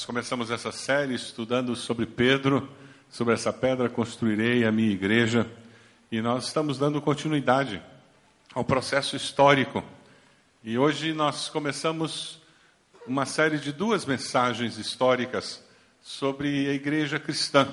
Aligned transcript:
Nós 0.00 0.06
começamos 0.06 0.50
essa 0.50 0.72
série 0.72 1.12
estudando 1.12 1.76
sobre 1.76 2.06
Pedro, 2.06 2.66
sobre 3.10 3.34
essa 3.34 3.52
pedra 3.52 3.86
construirei 3.86 4.64
a 4.64 4.72
minha 4.72 4.90
igreja, 4.90 5.46
e 6.10 6.22
nós 6.22 6.46
estamos 6.46 6.78
dando 6.78 7.02
continuidade 7.02 7.82
ao 8.54 8.64
processo 8.64 9.14
histórico. 9.14 9.84
E 10.64 10.78
hoje 10.78 11.12
nós 11.12 11.50
começamos 11.50 12.40
uma 13.06 13.26
série 13.26 13.58
de 13.58 13.72
duas 13.72 14.06
mensagens 14.06 14.78
históricas 14.78 15.62
sobre 16.00 16.66
a 16.70 16.72
igreja 16.72 17.18
cristã. 17.18 17.68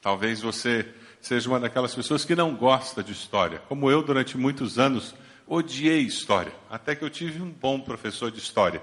Talvez 0.00 0.40
você 0.40 0.86
seja 1.20 1.48
uma 1.48 1.58
daquelas 1.58 1.96
pessoas 1.96 2.24
que 2.24 2.36
não 2.36 2.54
gosta 2.54 3.02
de 3.02 3.10
história, 3.10 3.60
como 3.68 3.90
eu 3.90 4.04
durante 4.04 4.38
muitos 4.38 4.78
anos 4.78 5.16
odiei 5.48 6.02
história, 6.02 6.52
até 6.70 6.94
que 6.94 7.04
eu 7.04 7.10
tive 7.10 7.42
um 7.42 7.50
bom 7.50 7.80
professor 7.80 8.30
de 8.30 8.38
história 8.38 8.80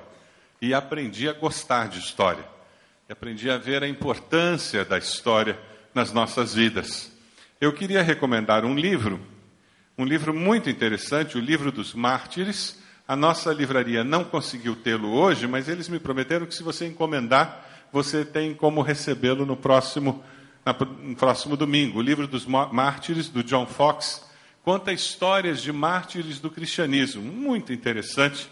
e 0.62 0.74
aprendi 0.74 1.28
a 1.28 1.34
gostar 1.34 1.88
de 1.88 2.00
história. 2.00 2.46
E 3.10 3.12
aprendi 3.12 3.50
a 3.50 3.58
ver 3.58 3.82
a 3.82 3.88
importância 3.88 4.86
da 4.86 4.98
história 4.98 5.60
nas 5.94 6.14
nossas 6.14 6.54
vidas. 6.54 7.12
Eu 7.60 7.74
queria 7.74 8.04
recomendar 8.04 8.64
um 8.64 8.76
livro, 8.76 9.20
um 9.98 10.06
livro 10.06 10.34
muito 10.34 10.70
interessante, 10.70 11.38
o 11.38 11.42
Livro 11.42 11.72
dos 11.72 11.94
Mártires. 11.94 12.80
A 13.08 13.16
nossa 13.16 13.52
livraria 13.52 14.04
não 14.04 14.24
conseguiu 14.24 14.76
tê-lo 14.76 15.12
hoje, 15.12 15.48
mas 15.48 15.68
eles 15.68 15.90
me 15.90 16.00
prometeram 16.00 16.46
que 16.46 16.56
se 16.56 16.64
você 16.64 16.88
encomendar, 16.88 17.68
você 17.92 18.24
tem 18.24 18.54
como 18.54 18.82
recebê-lo 18.82 19.46
no 19.46 19.58
próximo, 19.58 20.24
no 21.02 21.16
próximo 21.16 21.58
domingo. 21.58 22.00
O 22.00 22.02
Livro 22.02 22.28
dos 22.28 22.46
Mártires, 22.46 23.28
do 23.28 23.44
John 23.44 23.66
Fox, 23.66 24.26
conta 24.64 24.94
histórias 24.94 25.62
de 25.62 25.74
mártires 25.74 26.40
do 26.40 26.50
cristianismo. 26.50 27.22
Muito 27.22 27.74
interessante 27.74 28.50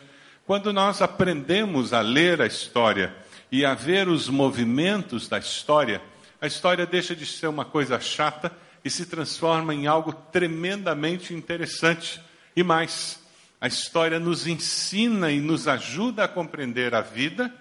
quando 0.50 0.73
nós 0.73 1.00
aprendemos 1.00 1.94
a 1.94 2.02
ler 2.02 2.42
a 2.42 2.47
história 2.47 3.16
e 3.52 3.64
a 3.64 3.75
ver 3.75 4.08
os 4.08 4.28
movimentos 4.28 5.28
da 5.28 5.38
história, 5.38 6.02
a 6.42 6.47
história 6.47 6.88
deixa 6.88 7.16
de 7.16 7.23
ser 7.23 7.45
uma 7.45 7.64
coisa 7.64 8.00
chata 8.00 8.52
e 8.83 8.89
se 8.89 9.05
transforma 9.05 9.75
em 9.75 9.86
algo 9.86 10.11
tremendamente 10.11 11.36
interessante. 11.36 12.20
E 12.55 12.64
mais, 12.64 13.20
a 13.61 13.67
história 13.67 14.20
nos 14.20 14.47
ensina 14.47 15.31
e 15.31 15.39
nos 15.39 15.67
ajuda 15.67 16.23
a 16.23 16.27
compreender 16.27 16.95
a 16.95 17.02
vida 17.02 17.53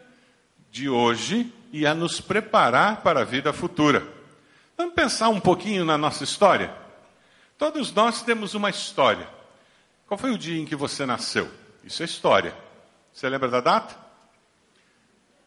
de 0.71 0.89
hoje 0.89 1.53
e 1.71 1.87
a 1.87 1.95
nos 1.95 2.23
preparar 2.23 3.03
para 3.03 3.21
a 3.21 3.25
vida 3.25 3.53
futura. 3.53 4.03
Vamos 4.79 4.95
pensar 4.95 5.29
um 5.29 5.41
pouquinho 5.41 5.85
na 5.85 5.99
nossa 5.99 6.25
história? 6.25 6.73
Todos 7.59 7.93
nós 7.93 8.23
temos 8.23 8.55
uma 8.55 8.71
história. 8.71 9.29
Qual 10.07 10.17
foi 10.17 10.31
o 10.31 10.39
dia 10.39 10.59
em 10.59 10.65
que 10.65 10.75
você 10.75 11.05
nasceu? 11.05 11.51
Isso 11.85 12.01
é 12.01 12.07
história. 12.07 12.68
Você 13.19 13.29
lembra 13.29 13.49
da 13.49 13.61
data? 13.61 13.97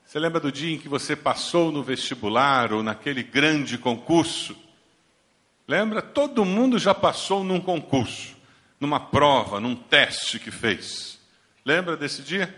Você 0.03 0.19
lembra 0.19 0.41
do 0.41 0.51
dia 0.51 0.75
em 0.75 0.77
que 0.77 0.89
você 0.89 1.15
passou 1.15 1.71
no 1.71 1.81
vestibular 1.81 2.73
ou 2.73 2.83
naquele 2.83 3.23
grande 3.23 3.77
concurso? 3.77 4.57
Lembra? 5.65 6.01
Todo 6.01 6.43
mundo 6.43 6.77
já 6.77 6.93
passou 6.93 7.45
num 7.45 7.61
concurso, 7.61 8.35
numa 8.77 8.99
prova, 8.99 9.61
num 9.61 9.73
teste 9.73 10.37
que 10.37 10.51
fez. 10.51 11.17
Lembra 11.63 11.95
desse 11.95 12.21
dia? 12.21 12.53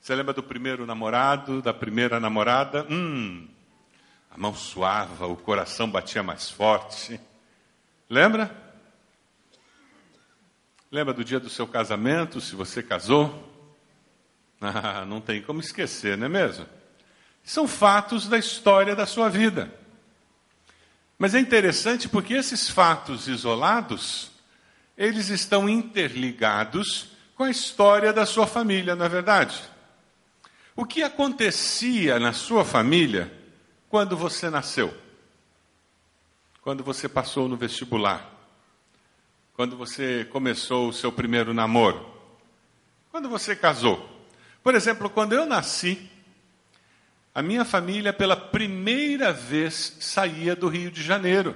Você 0.00 0.14
lembra 0.14 0.32
do 0.32 0.42
primeiro 0.42 0.86
namorado, 0.86 1.60
da 1.60 1.74
primeira 1.74 2.18
namorada? 2.18 2.86
Hum, 2.88 3.46
a 4.30 4.38
mão 4.38 4.54
suava, 4.54 5.26
o 5.26 5.36
coração 5.36 5.90
batia 5.90 6.22
mais 6.22 6.48
forte. 6.48 7.20
Lembra? 8.08 8.56
Lembra 10.90 11.12
do 11.12 11.22
dia 11.22 11.38
do 11.38 11.50
seu 11.50 11.66
casamento, 11.66 12.40
se 12.40 12.56
você 12.56 12.82
casou? 12.82 13.54
Ah, 14.60 15.04
não 15.04 15.20
tem 15.20 15.42
como 15.42 15.60
esquecer, 15.60 16.16
não 16.16 16.26
é 16.26 16.28
mesmo? 16.28 16.66
São 17.44 17.68
fatos 17.68 18.26
da 18.26 18.38
história 18.38 18.96
da 18.96 19.06
sua 19.06 19.28
vida. 19.28 19.72
Mas 21.18 21.34
é 21.34 21.40
interessante 21.40 22.08
porque 22.08 22.34
esses 22.34 22.68
fatos 22.68 23.28
isolados, 23.28 24.30
eles 24.96 25.28
estão 25.28 25.68
interligados 25.68 27.08
com 27.34 27.44
a 27.44 27.50
história 27.50 28.12
da 28.12 28.26
sua 28.26 28.46
família, 28.46 28.94
não 28.96 29.06
é 29.06 29.08
verdade? 29.08 29.62
O 30.74 30.84
que 30.84 31.02
acontecia 31.02 32.18
na 32.18 32.32
sua 32.32 32.64
família 32.64 33.32
quando 33.88 34.16
você 34.16 34.50
nasceu? 34.50 34.94
Quando 36.60 36.82
você 36.82 37.08
passou 37.08 37.48
no 37.48 37.56
vestibular? 37.56 38.30
Quando 39.54 39.76
você 39.76 40.26
começou 40.26 40.88
o 40.88 40.92
seu 40.92 41.10
primeiro 41.10 41.54
namoro? 41.54 42.14
Quando 43.10 43.28
você 43.28 43.56
casou? 43.56 44.15
Por 44.66 44.74
exemplo, 44.74 45.08
quando 45.08 45.32
eu 45.32 45.46
nasci, 45.46 46.10
a 47.32 47.40
minha 47.40 47.64
família 47.64 48.12
pela 48.12 48.36
primeira 48.36 49.32
vez 49.32 49.96
saía 50.00 50.56
do 50.56 50.66
Rio 50.66 50.90
de 50.90 51.04
Janeiro. 51.04 51.54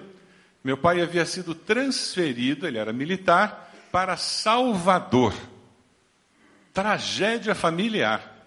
Meu 0.62 0.76
pai 0.76 1.02
havia 1.02 1.26
sido 1.26 1.52
transferido, 1.52 2.68
ele 2.68 2.78
era 2.78 2.92
militar, 2.92 3.74
para 3.90 4.16
Salvador. 4.16 5.34
Tragédia 6.72 7.52
familiar. 7.52 8.46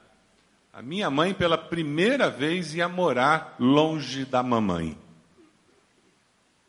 A 0.72 0.81
minha 0.81 1.09
mãe, 1.09 1.34
pela 1.34 1.57
primeira 1.57 2.30
vez, 2.30 2.74
ia 2.74 2.88
morar 2.88 3.57
longe 3.59 4.24
da 4.24 4.41
mamãe. 4.41 4.97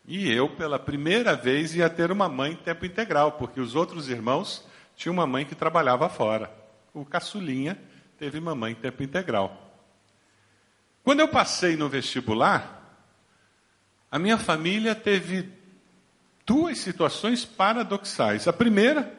E 0.04 0.28
eu, 0.32 0.48
pela 0.48 0.80
primeira 0.80 1.36
vez, 1.36 1.76
ia 1.76 1.88
ter 1.88 2.10
uma 2.10 2.28
mãe 2.28 2.54
em 2.54 2.56
tempo 2.56 2.84
integral, 2.84 3.30
porque 3.30 3.60
os 3.60 3.76
outros 3.76 4.08
irmãos 4.08 4.66
tinham 4.96 5.12
uma 5.12 5.28
mãe 5.28 5.44
que 5.44 5.54
trabalhava 5.54 6.08
fora 6.08 6.63
o 6.94 7.04
caçulinha 7.04 7.76
teve 8.16 8.40
mamãe 8.40 8.72
em 8.72 8.76
tempo 8.76 9.02
integral. 9.02 9.60
Quando 11.02 11.20
eu 11.20 11.28
passei 11.28 11.76
no 11.76 11.88
vestibular, 11.88 12.82
a 14.10 14.18
minha 14.18 14.38
família 14.38 14.94
teve 14.94 15.52
duas 16.46 16.78
situações 16.78 17.44
paradoxais. 17.44 18.46
A 18.46 18.52
primeira, 18.52 19.12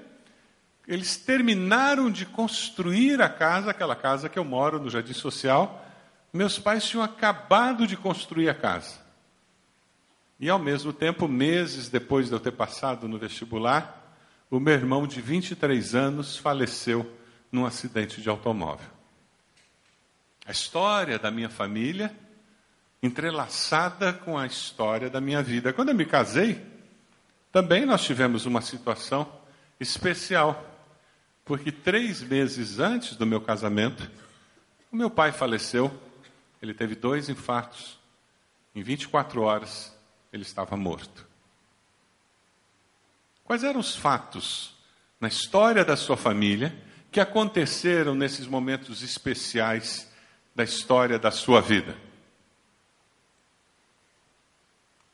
eles 0.87 1.17
terminaram 1.17 2.09
de 2.09 2.25
construir 2.25 3.21
a 3.21 3.27
casa, 3.27 3.71
aquela 3.71 3.95
casa 3.95 4.29
que 4.29 4.39
eu 4.39 4.45
moro 4.45 4.79
no 4.79 4.89
Jardim 4.89 5.13
Social. 5.13 5.85
Meus 6.31 6.57
pais 6.57 6.85
tinham 6.85 7.03
acabado 7.03 7.85
de 7.85 7.97
construir 7.97 8.49
a 8.49 8.55
casa. 8.55 9.03
E 10.39 10.49
ao 10.49 10.59
mesmo 10.59 10.91
tempo, 10.93 11.27
meses 11.27 11.89
depois 11.89 12.27
de 12.27 12.33
eu 12.33 12.39
ter 12.39 12.51
passado 12.51 13.07
no 13.07 13.17
vestibular, 13.17 14.01
o 14.49 14.59
meu 14.59 14.73
irmão 14.73 15.05
de 15.05 15.21
23 15.21 15.93
anos 15.93 16.37
faleceu 16.37 17.09
num 17.51 17.65
acidente 17.65 18.21
de 18.21 18.29
automóvel. 18.29 18.89
A 20.45 20.51
história 20.51 21.17
da 21.17 21.31
minha 21.31 21.49
família 21.49 22.15
entrelaçada 23.01 24.11
com 24.11 24.37
a 24.37 24.45
história 24.45 25.09
da 25.09 25.21
minha 25.21 25.41
vida. 25.41 25.71
Quando 25.71 25.89
eu 25.89 25.95
me 25.95 26.05
casei, 26.05 26.65
também 27.51 27.85
nós 27.85 28.03
tivemos 28.03 28.45
uma 28.45 28.61
situação 28.61 29.31
especial, 29.79 30.65
porque 31.43 31.71
três 31.71 32.21
meses 32.21 32.79
antes 32.79 33.15
do 33.15 33.25
meu 33.25 33.39
casamento, 33.39 34.09
o 34.91 34.95
meu 34.95 35.09
pai 35.09 35.31
faleceu. 35.31 35.91
Ele 36.61 36.73
teve 36.73 36.95
dois 36.95 37.29
infartos. 37.29 37.99
Em 38.73 38.81
24 38.81 39.41
horas, 39.41 39.95
ele 40.33 40.43
estava 40.43 40.75
morto. 40.75 41.25
Quais 43.43 43.63
eram 43.63 43.79
os 43.79 43.95
fatos 43.95 44.73
na 45.19 45.27
história 45.27 45.85
da 45.85 45.95
sua 45.95 46.17
família 46.17 46.75
que 47.16 47.20
aconteceram 47.22 48.14
nesses 48.14 48.46
momentos 48.46 49.02
especiais 49.02 50.06
da 50.53 50.66
história 50.66 51.17
da 51.17 51.32
sua 51.32 51.62
vida. 51.62 51.96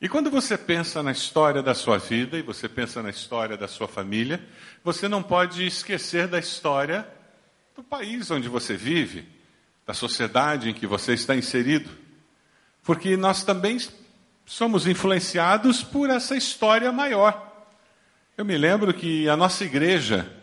E 0.02 0.10
quando 0.10 0.32
você 0.32 0.58
pensa 0.58 1.04
na 1.04 1.12
história 1.12 1.62
da 1.62 1.76
sua 1.76 2.00
vida 2.00 2.40
e 2.40 2.42
você 2.42 2.68
pensa 2.68 3.04
na 3.04 3.12
história 3.12 3.56
da 3.56 3.68
sua 3.68 3.88
família, 3.88 4.44
você 4.84 5.08
não 5.08 5.22
pode 5.22 5.64
esquecer 5.64 6.28
da 6.28 6.40
história 6.40 7.08
do 7.76 7.84
país 7.84 8.32
onde 8.32 8.50
você 8.50 8.76
vive, 8.76 9.30
da 9.86 9.94
sociedade 9.94 10.72
em 10.72 10.74
que 10.74 10.88
você 10.88 11.14
está 11.14 11.36
inserido. 11.36 11.92
Porque 12.82 13.16
nós 13.16 13.44
também 13.44 13.78
somos 14.44 14.88
influenciados 14.88 15.84
por 15.84 16.10
essa 16.10 16.36
história 16.36 16.92
maior. 16.92 17.68
Eu 18.36 18.44
me 18.44 18.58
lembro 18.58 18.92
que 18.92 19.30
a 19.30 19.38
nossa 19.38 19.64
igreja, 19.64 20.41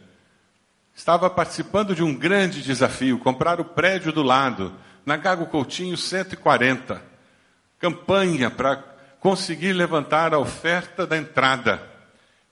estava 0.99 1.31
participando 1.31 1.95
de 1.95 2.03
um 2.03 2.13
grande 2.13 2.61
desafio, 2.61 3.21
comprar 3.21 3.61
o 3.61 3.65
prédio 3.65 4.13
do 4.13 4.21
lado, 4.21 4.75
na 5.07 5.17
Gago 5.17 5.47
Coutinho 5.47 5.97
140. 5.97 7.01
Campanha 7.79 8.51
para 8.51 8.83
conseguir 9.21 9.73
levantar 9.75 10.35
a 10.35 10.41
oferta 10.41 11.07
da 11.07 11.17
entrada. 11.17 11.81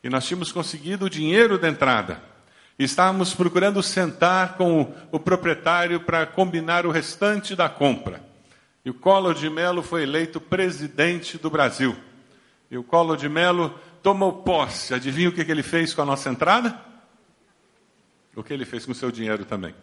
E 0.02 0.08
nós 0.08 0.24
tínhamos 0.24 0.52
conseguido 0.52 1.06
o 1.06 1.10
dinheiro 1.10 1.58
da 1.58 1.68
entrada. 1.68 2.22
Estávamos 2.78 3.34
procurando 3.34 3.82
sentar 3.82 4.56
com 4.56 4.82
o, 4.82 4.94
o 5.10 5.18
proprietário 5.18 5.98
para 5.98 6.24
combinar 6.24 6.86
o 6.86 6.92
restante 6.92 7.56
da 7.56 7.68
compra. 7.68 8.22
E 8.84 8.90
o 8.90 8.94
Collor 8.94 9.34
de 9.34 9.50
Mello 9.50 9.82
foi 9.82 10.04
eleito 10.04 10.40
presidente 10.40 11.36
do 11.36 11.50
Brasil. 11.50 11.96
E 12.70 12.78
o 12.78 12.84
Collor 12.84 13.16
de 13.16 13.28
Mello 13.28 13.74
tomou 14.04 14.44
posse. 14.44 14.94
Adivinha 14.94 15.30
o 15.30 15.32
que, 15.32 15.44
que 15.44 15.50
ele 15.50 15.64
fez 15.64 15.92
com 15.92 16.02
a 16.02 16.06
nossa 16.06 16.30
entrada? 16.30 16.86
O 18.36 18.44
que 18.44 18.52
ele 18.52 18.64
fez 18.64 18.84
com 18.84 18.92
o 18.92 18.94
seu 18.94 19.10
dinheiro 19.10 19.44
também. 19.44 19.74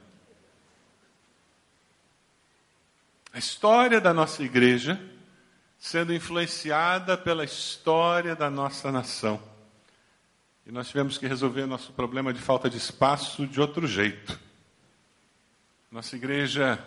A 3.34 3.40
história 3.40 4.00
da 4.00 4.14
nossa 4.14 4.44
igreja 4.44 5.02
sendo 5.84 6.14
influenciada 6.14 7.18
pela 7.18 7.44
história 7.44 8.38
da 8.38 8.50
nossa 8.50 8.90
nação. 8.90 9.42
E 10.66 10.72
nós 10.72 10.88
tivemos 10.88 11.18
que 11.18 11.28
resolver 11.28 11.66
nosso 11.66 11.92
problema 11.92 12.32
de 12.32 12.40
falta 12.40 12.70
de 12.70 12.78
espaço 12.78 13.46
de 13.46 13.60
outro 13.60 13.86
jeito. 13.86 14.40
Nossa 15.92 16.16
igreja, 16.16 16.80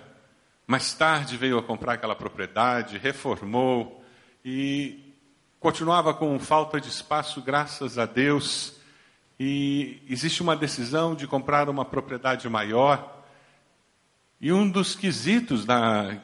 mais 0.67 0.95
tarde, 0.95 1.37
veio 1.37 1.59
a 1.59 1.63
comprar 1.63 1.93
aquela 1.93 2.17
propriedade, 2.17 2.97
reformou 2.97 4.03
e 4.43 5.13
continuava 5.61 6.15
com 6.15 6.39
falta 6.39 6.81
de 6.81 6.89
espaço, 6.89 7.43
graças 7.43 7.99
a 7.99 8.07
Deus. 8.07 8.76
E 9.39 10.03
existe 10.09 10.43
uma 10.43 10.57
decisão 10.57 11.15
de 11.15 11.27
comprar 11.27 11.69
uma 11.69 11.85
propriedade 11.85 12.49
maior. 12.49 13.23
E 14.41 14.53
um 14.53 14.69
dos 14.69 14.95
quesitos 14.95 15.67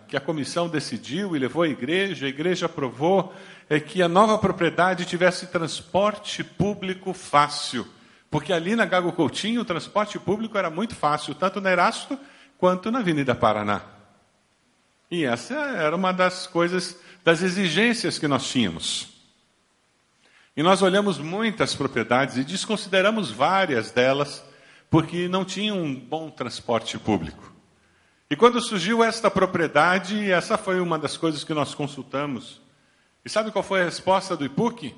que 0.09 0.17
a 0.17 0.21
comissão 0.21 0.69
decidiu 0.69 1.35
e 1.35 1.39
levou 1.39 1.63
à 1.63 1.69
igreja, 1.69 2.27
a 2.27 2.29
igreja 2.29 2.67
aprovou, 2.67 3.35
é 3.69 3.81
que 3.81 4.03
a 4.03 4.09
nova 4.09 4.39
propriedade 4.39 5.05
tivesse 5.05 5.47
transporte 5.47 6.43
público 6.43 7.13
fácil. 7.13 7.87
Porque 8.31 8.53
ali 8.53 8.75
na 8.75 8.87
Gago 8.87 9.13
Coutinho 9.13 9.61
o 9.61 9.65
transporte 9.65 10.19
público 10.19 10.57
era 10.57 10.71
muito 10.71 10.95
fácil, 10.95 11.35
tanto 11.35 11.61
na 11.61 11.71
Erasto 11.71 12.19
quanto 12.57 12.91
na 12.91 13.01
Avenida 13.01 13.35
Paraná. 13.35 13.83
E 15.11 15.25
essa 15.25 15.55
era 15.55 15.95
uma 15.95 16.13
das 16.13 16.47
coisas, 16.47 16.99
das 17.23 17.43
exigências 17.43 18.19
que 18.19 18.27
nós 18.27 18.49
tínhamos. 18.49 19.12
E 20.55 20.63
nós 20.63 20.83
olhamos 20.83 21.19
muitas 21.19 21.75
propriedades 21.75 22.37
e 22.37 22.45
desconsideramos 22.45 23.31
várias 23.31 23.91
delas 23.91 24.45
porque 24.91 25.27
não 25.27 25.47
tinham 25.47 25.83
um 25.83 25.95
bom 25.95 26.29
transporte 26.29 26.99
público. 26.99 27.51
E 28.29 28.37
quando 28.37 28.61
surgiu 28.61 29.03
esta 29.03 29.31
propriedade, 29.31 30.31
essa 30.31 30.59
foi 30.59 30.81
uma 30.81 30.99
das 30.99 31.17
coisas 31.17 31.43
que 31.43 31.55
nós 31.55 31.75
consultamos. 31.75 32.61
E 33.25 33.31
sabe 33.31 33.51
qual 33.51 33.63
foi 33.63 33.81
a 33.81 33.87
resposta 33.87 34.37
do 34.37 34.45
IPUC? 34.45 34.95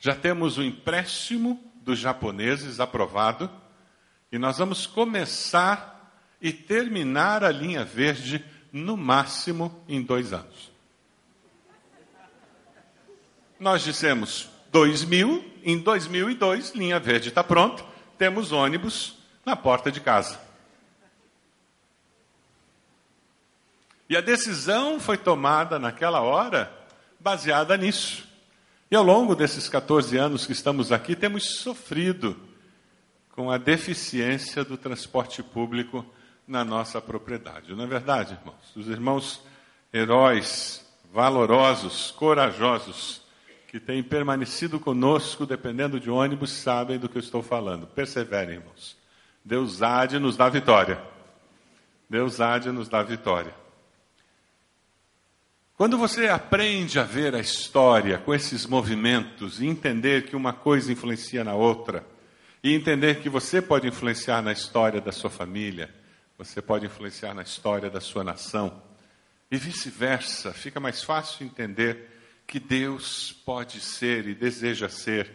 Já 0.00 0.16
temos 0.16 0.58
o 0.58 0.62
empréstimo 0.64 1.62
dos 1.76 2.00
japoneses 2.00 2.80
aprovado 2.80 3.48
e 4.32 4.38
nós 4.38 4.58
vamos 4.58 4.84
começar 4.84 6.12
e 6.42 6.52
terminar 6.52 7.44
a 7.44 7.52
linha 7.52 7.84
verde 7.84 8.44
no 8.72 8.96
máximo 8.96 9.84
em 9.88 10.02
dois 10.02 10.32
anos. 10.32 10.73
Nós 13.64 13.82
dissemos 13.82 14.50
2000, 14.72 15.42
em 15.64 15.78
2002, 15.78 16.74
linha 16.74 17.00
verde 17.00 17.30
está 17.30 17.42
pronta, 17.42 17.82
temos 18.18 18.52
ônibus 18.52 19.16
na 19.42 19.56
porta 19.56 19.90
de 19.90 20.02
casa. 20.02 20.38
E 24.06 24.14
a 24.18 24.20
decisão 24.20 25.00
foi 25.00 25.16
tomada 25.16 25.78
naquela 25.78 26.20
hora 26.20 26.70
baseada 27.18 27.74
nisso. 27.78 28.28
E 28.90 28.96
ao 28.96 29.02
longo 29.02 29.34
desses 29.34 29.66
14 29.66 30.14
anos 30.18 30.44
que 30.44 30.52
estamos 30.52 30.92
aqui, 30.92 31.16
temos 31.16 31.56
sofrido 31.56 32.38
com 33.30 33.50
a 33.50 33.56
deficiência 33.56 34.62
do 34.62 34.76
transporte 34.76 35.42
público 35.42 36.04
na 36.46 36.66
nossa 36.66 37.00
propriedade. 37.00 37.74
Não 37.74 37.84
é 37.84 37.86
verdade, 37.86 38.34
irmãos? 38.34 38.76
Os 38.76 38.88
irmãos 38.88 39.40
heróis, 39.90 40.84
valorosos, 41.10 42.10
corajosos, 42.10 43.23
que 43.74 43.80
têm 43.80 44.04
permanecido 44.04 44.78
conosco 44.78 45.44
dependendo 45.44 45.98
de 45.98 46.08
ônibus, 46.08 46.52
sabem 46.52 46.96
do 46.96 47.08
que 47.08 47.18
eu 47.18 47.20
estou 47.20 47.42
falando. 47.42 47.88
Perseverem, 47.88 48.58
irmãos. 48.58 48.96
Deus 49.44 49.82
há 49.82 50.06
de 50.06 50.16
nos 50.20 50.36
dar 50.36 50.48
vitória. 50.48 51.02
Deus 52.08 52.40
há 52.40 52.56
de 52.56 52.70
nos 52.70 52.88
dar 52.88 53.02
vitória. 53.02 53.52
Quando 55.76 55.98
você 55.98 56.28
aprende 56.28 57.00
a 57.00 57.02
ver 57.02 57.34
a 57.34 57.40
história 57.40 58.16
com 58.16 58.32
esses 58.32 58.64
movimentos 58.64 59.60
e 59.60 59.66
entender 59.66 60.26
que 60.26 60.36
uma 60.36 60.52
coisa 60.52 60.92
influencia 60.92 61.42
na 61.42 61.56
outra, 61.56 62.06
e 62.62 62.72
entender 62.72 63.22
que 63.22 63.28
você 63.28 63.60
pode 63.60 63.88
influenciar 63.88 64.40
na 64.40 64.52
história 64.52 65.00
da 65.00 65.10
sua 65.10 65.30
família, 65.30 65.92
você 66.38 66.62
pode 66.62 66.86
influenciar 66.86 67.34
na 67.34 67.42
história 67.42 67.90
da 67.90 68.00
sua 68.00 68.22
nação, 68.22 68.80
e 69.50 69.56
vice-versa, 69.56 70.52
fica 70.52 70.78
mais 70.78 71.02
fácil 71.02 71.44
entender 71.44 72.13
que 72.46 72.60
Deus 72.60 73.34
pode 73.44 73.80
ser 73.80 74.26
e 74.26 74.34
deseja 74.34 74.88
ser 74.88 75.30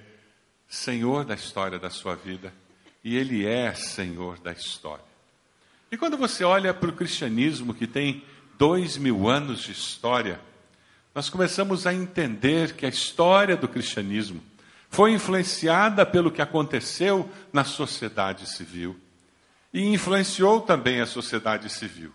Senhor 0.68 1.26
da 1.26 1.34
história 1.34 1.80
da 1.80 1.90
sua 1.90 2.16
vida, 2.16 2.54
e 3.04 3.18
Ele 3.18 3.46
é 3.46 3.74
Senhor 3.74 4.40
da 4.40 4.52
história. 4.52 5.04
E 5.92 5.98
quando 5.98 6.18
você 6.18 6.44
olha 6.44 6.74
para 6.74 6.90
o 6.90 6.94
cristianismo 6.94 7.74
que 7.74 7.88
tem 7.88 8.24
dois 8.58 8.98
mil 8.98 9.28
anos 9.28 9.64
de 9.64 9.72
história, 9.72 10.40
nós 11.16 11.30
começamos 11.30 11.88
a 11.88 11.94
entender 11.94 12.74
que 12.74 12.86
a 12.86 12.90
história 12.90 13.58
do 13.58 13.68
cristianismo 13.68 14.44
foi 14.90 15.12
influenciada 15.12 16.06
pelo 16.06 16.32
que 16.32 16.42
aconteceu 16.42 17.30
na 17.52 17.64
sociedade 17.64 18.48
civil 18.48 19.00
e 19.74 19.82
influenciou 19.82 20.62
também 20.62 21.00
a 21.00 21.06
sociedade 21.06 21.70
civil. 21.70 22.12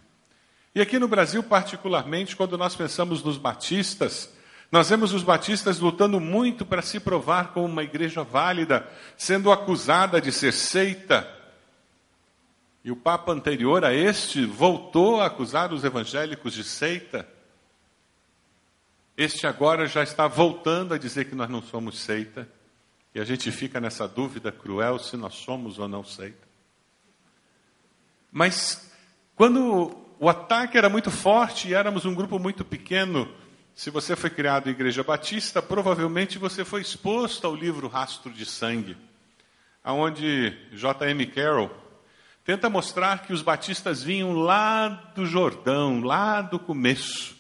E 0.74 0.80
aqui 0.80 0.98
no 0.98 1.06
Brasil, 1.06 1.42
particularmente, 1.42 2.34
quando 2.34 2.58
nós 2.58 2.74
pensamos 2.74 3.22
nos 3.22 3.38
batistas, 3.38 4.33
nós 4.74 4.88
vemos 4.88 5.14
os 5.14 5.22
batistas 5.22 5.78
lutando 5.78 6.18
muito 6.18 6.66
para 6.66 6.82
se 6.82 6.98
provar 6.98 7.52
como 7.52 7.66
uma 7.66 7.84
igreja 7.84 8.24
válida, 8.24 8.84
sendo 9.16 9.52
acusada 9.52 10.20
de 10.20 10.32
ser 10.32 10.52
seita, 10.52 11.32
e 12.82 12.90
o 12.90 12.96
Papa 12.96 13.30
anterior 13.30 13.84
a 13.84 13.94
este 13.94 14.44
voltou 14.44 15.20
a 15.20 15.26
acusar 15.26 15.72
os 15.72 15.84
evangélicos 15.84 16.54
de 16.54 16.64
seita. 16.64 17.24
Este 19.16 19.46
agora 19.46 19.86
já 19.86 20.02
está 20.02 20.26
voltando 20.26 20.92
a 20.92 20.98
dizer 20.98 21.26
que 21.26 21.36
nós 21.36 21.48
não 21.48 21.62
somos 21.62 22.00
seita. 22.00 22.48
E 23.14 23.20
a 23.20 23.24
gente 23.24 23.52
fica 23.52 23.80
nessa 23.80 24.08
dúvida 24.08 24.50
cruel 24.50 24.98
se 24.98 25.16
nós 25.16 25.36
somos 25.36 25.78
ou 25.78 25.86
não 25.86 26.02
seita. 26.02 26.48
Mas 28.32 28.90
quando 29.36 29.96
o 30.18 30.28
ataque 30.28 30.76
era 30.76 30.88
muito 30.88 31.12
forte 31.12 31.68
e 31.68 31.74
éramos 31.74 32.04
um 32.04 32.14
grupo 32.14 32.40
muito 32.40 32.64
pequeno, 32.64 33.32
se 33.74 33.90
você 33.90 34.14
foi 34.14 34.30
criado 34.30 34.68
em 34.68 34.72
igreja 34.72 35.02
batista, 35.02 35.60
provavelmente 35.60 36.38
você 36.38 36.64
foi 36.64 36.80
exposto 36.80 37.44
ao 37.44 37.56
livro 37.56 37.88
Rastro 37.88 38.32
de 38.32 38.46
Sangue, 38.46 38.96
aonde 39.82 40.56
J.M. 40.72 41.26
Carroll 41.26 41.70
tenta 42.44 42.70
mostrar 42.70 43.22
que 43.22 43.32
os 43.32 43.42
batistas 43.42 44.02
vinham 44.02 44.32
lá 44.32 44.88
do 45.16 45.26
Jordão, 45.26 46.00
lá 46.02 46.40
do 46.40 46.58
começo. 46.58 47.34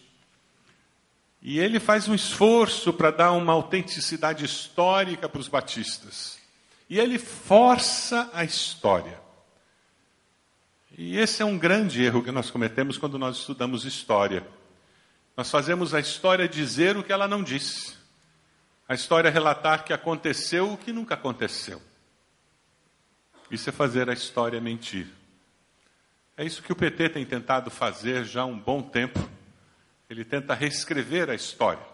E 1.40 1.60
ele 1.60 1.78
faz 1.78 2.08
um 2.08 2.14
esforço 2.14 2.92
para 2.92 3.10
dar 3.10 3.32
uma 3.32 3.52
autenticidade 3.52 4.44
histórica 4.44 5.28
para 5.28 5.40
os 5.40 5.46
batistas. 5.46 6.38
E 6.88 6.98
ele 6.98 7.18
força 7.18 8.30
a 8.32 8.42
história. 8.44 9.20
E 10.96 11.18
esse 11.18 11.42
é 11.42 11.44
um 11.44 11.58
grande 11.58 12.02
erro 12.02 12.22
que 12.22 12.30
nós 12.32 12.50
cometemos 12.50 12.96
quando 12.96 13.18
nós 13.18 13.36
estudamos 13.36 13.84
história. 13.84 14.46
Nós 15.36 15.50
fazemos 15.50 15.94
a 15.94 16.00
história 16.00 16.48
dizer 16.48 16.96
o 16.96 17.02
que 17.02 17.12
ela 17.12 17.26
não 17.26 17.42
disse. 17.42 17.96
A 18.88 18.94
história 18.94 19.30
relatar 19.30 19.84
que 19.84 19.92
aconteceu 19.92 20.72
o 20.72 20.78
que 20.78 20.92
nunca 20.92 21.14
aconteceu. 21.14 21.80
Isso 23.50 23.68
é 23.68 23.72
fazer 23.72 24.08
a 24.08 24.12
história 24.12 24.60
mentir. 24.60 25.08
É 26.36 26.44
isso 26.44 26.62
que 26.62 26.72
o 26.72 26.76
PT 26.76 27.10
tem 27.10 27.24
tentado 27.24 27.70
fazer 27.70 28.24
já 28.24 28.42
há 28.42 28.46
um 28.46 28.58
bom 28.58 28.82
tempo. 28.82 29.18
Ele 30.08 30.24
tenta 30.24 30.54
reescrever 30.54 31.30
a 31.30 31.34
história. 31.34 31.84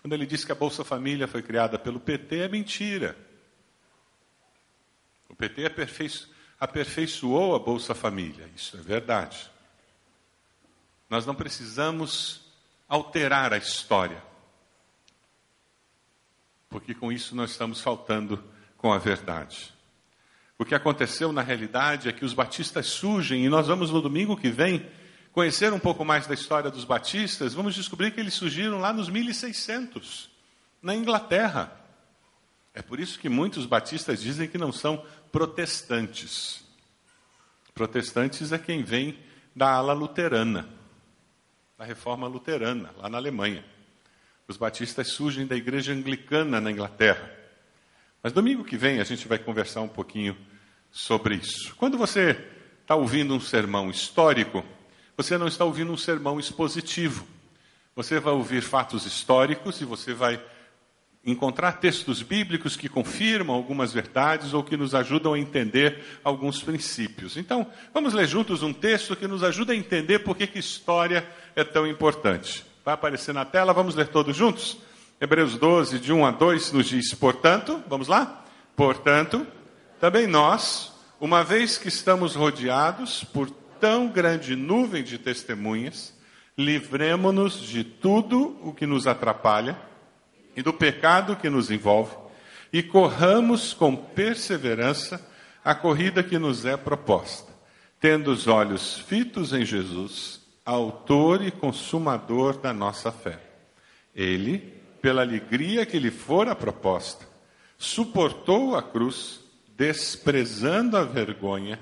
Quando 0.00 0.12
ele 0.12 0.26
diz 0.26 0.44
que 0.44 0.52
a 0.52 0.54
Bolsa 0.54 0.84
Família 0.84 1.26
foi 1.26 1.42
criada 1.42 1.78
pelo 1.78 1.98
PT, 1.98 2.38
é 2.38 2.48
mentira. 2.48 3.16
O 5.28 5.34
PT 5.34 5.66
aperfeiço, 5.66 6.30
aperfeiçoou 6.60 7.54
a 7.54 7.58
Bolsa 7.58 7.94
Família, 7.94 8.48
isso 8.54 8.76
é 8.76 8.80
verdade. 8.80 9.50
Nós 11.10 11.26
não 11.26 11.34
precisamos 11.34 12.45
alterar 12.88 13.52
a 13.52 13.56
história, 13.56 14.22
porque 16.68 16.94
com 16.94 17.10
isso 17.10 17.34
nós 17.34 17.50
estamos 17.50 17.80
faltando 17.80 18.42
com 18.76 18.92
a 18.92 18.98
verdade. 18.98 19.74
O 20.58 20.64
que 20.64 20.74
aconteceu 20.74 21.32
na 21.32 21.42
realidade 21.42 22.08
é 22.08 22.12
que 22.12 22.24
os 22.24 22.32
batistas 22.32 22.86
surgem, 22.86 23.44
e 23.44 23.48
nós 23.48 23.66
vamos 23.66 23.90
no 23.90 24.00
domingo 24.00 24.36
que 24.36 24.48
vem 24.48 24.86
conhecer 25.32 25.72
um 25.72 25.78
pouco 25.78 26.02
mais 26.04 26.26
da 26.26 26.32
história 26.32 26.70
dos 26.70 26.84
batistas, 26.84 27.52
vamos 27.52 27.74
descobrir 27.74 28.10
que 28.12 28.20
eles 28.20 28.32
surgiram 28.32 28.78
lá 28.78 28.92
nos 28.92 29.10
1600, 29.10 30.30
na 30.80 30.94
Inglaterra. 30.94 31.78
É 32.72 32.80
por 32.80 32.98
isso 32.98 33.18
que 33.18 33.28
muitos 33.28 33.66
batistas 33.66 34.22
dizem 34.22 34.48
que 34.48 34.56
não 34.56 34.72
são 34.72 35.04
protestantes. 35.30 36.64
Protestantes 37.74 38.52
é 38.52 38.58
quem 38.58 38.82
vem 38.82 39.18
da 39.54 39.70
ala 39.72 39.92
luterana, 39.92 40.66
da 41.78 41.84
reforma 41.84 42.26
luterana, 42.26 42.90
lá 42.96 43.08
na 43.08 43.18
Alemanha. 43.18 43.64
Os 44.48 44.56
batistas 44.56 45.08
surgem 45.08 45.46
da 45.46 45.54
igreja 45.54 45.92
anglicana 45.92 46.60
na 46.60 46.70
Inglaterra. 46.70 47.30
Mas 48.22 48.32
domingo 48.32 48.64
que 48.64 48.76
vem 48.76 49.00
a 49.00 49.04
gente 49.04 49.28
vai 49.28 49.38
conversar 49.38 49.82
um 49.82 49.88
pouquinho 49.88 50.36
sobre 50.90 51.34
isso. 51.34 51.74
Quando 51.76 51.98
você 51.98 52.42
está 52.80 52.94
ouvindo 52.94 53.34
um 53.34 53.40
sermão 53.40 53.90
histórico, 53.90 54.64
você 55.16 55.36
não 55.36 55.46
está 55.46 55.64
ouvindo 55.64 55.92
um 55.92 55.96
sermão 55.96 56.40
expositivo. 56.40 57.26
Você 57.94 58.18
vai 58.20 58.32
ouvir 58.32 58.62
fatos 58.62 59.04
históricos 59.04 59.80
e 59.80 59.84
você 59.84 60.14
vai 60.14 60.42
encontrar 61.26 61.72
textos 61.72 62.22
bíblicos 62.22 62.76
que 62.76 62.88
confirmam 62.88 63.56
algumas 63.56 63.92
verdades 63.92 64.54
ou 64.54 64.62
que 64.62 64.76
nos 64.76 64.94
ajudam 64.94 65.34
a 65.34 65.38
entender 65.38 66.20
alguns 66.22 66.62
princípios. 66.62 67.36
Então, 67.36 67.66
vamos 67.92 68.14
ler 68.14 68.28
juntos 68.28 68.62
um 68.62 68.72
texto 68.72 69.16
que 69.16 69.26
nos 69.26 69.42
ajuda 69.42 69.72
a 69.72 69.76
entender 69.76 70.20
por 70.20 70.36
que, 70.36 70.48
história 70.56 71.28
é 71.56 71.64
tão 71.64 71.84
importante. 71.84 72.64
Vai 72.84 72.94
aparecer 72.94 73.34
na 73.34 73.44
tela, 73.44 73.72
vamos 73.72 73.96
ler 73.96 74.06
todos 74.06 74.36
juntos? 74.36 74.78
Hebreus 75.20 75.58
12, 75.58 75.98
de 75.98 76.12
1 76.12 76.24
a 76.24 76.30
2, 76.30 76.72
nos 76.72 76.86
diz: 76.86 77.12
Portanto, 77.14 77.82
vamos 77.88 78.06
lá? 78.06 78.44
Portanto, 78.76 79.44
também 80.00 80.28
nós, 80.28 80.92
uma 81.18 81.42
vez 81.42 81.76
que 81.76 81.88
estamos 81.88 82.36
rodeados 82.36 83.24
por 83.24 83.50
tão 83.80 84.06
grande 84.08 84.54
nuvem 84.54 85.02
de 85.02 85.18
testemunhas, 85.18 86.14
livremo-nos 86.56 87.60
de 87.60 87.82
tudo 87.82 88.56
o 88.62 88.72
que 88.72 88.86
nos 88.86 89.06
atrapalha 89.06 89.76
e 90.56 90.62
do 90.62 90.72
pecado 90.72 91.36
que 91.36 91.50
nos 91.50 91.70
envolve 91.70 92.16
e 92.72 92.82
corramos 92.82 93.72
com 93.72 93.94
perseverança 93.94 95.24
a 95.64 95.74
corrida 95.74 96.22
que 96.22 96.38
nos 96.38 96.64
é 96.64 96.76
proposta, 96.76 97.52
tendo 98.00 98.30
os 98.30 98.46
olhos 98.46 98.98
fitos 98.98 99.52
em 99.52 99.64
Jesus, 99.64 100.40
autor 100.64 101.42
e 101.42 101.50
consumador 101.50 102.58
da 102.58 102.72
nossa 102.72 103.12
fé. 103.12 103.38
Ele, 104.14 104.74
pela 105.00 105.22
alegria 105.22 105.84
que 105.84 105.98
lhe 105.98 106.10
fora 106.10 106.54
proposta, 106.54 107.26
suportou 107.78 108.76
a 108.76 108.82
cruz, 108.82 109.40
desprezando 109.76 110.96
a 110.96 111.02
vergonha, 111.04 111.78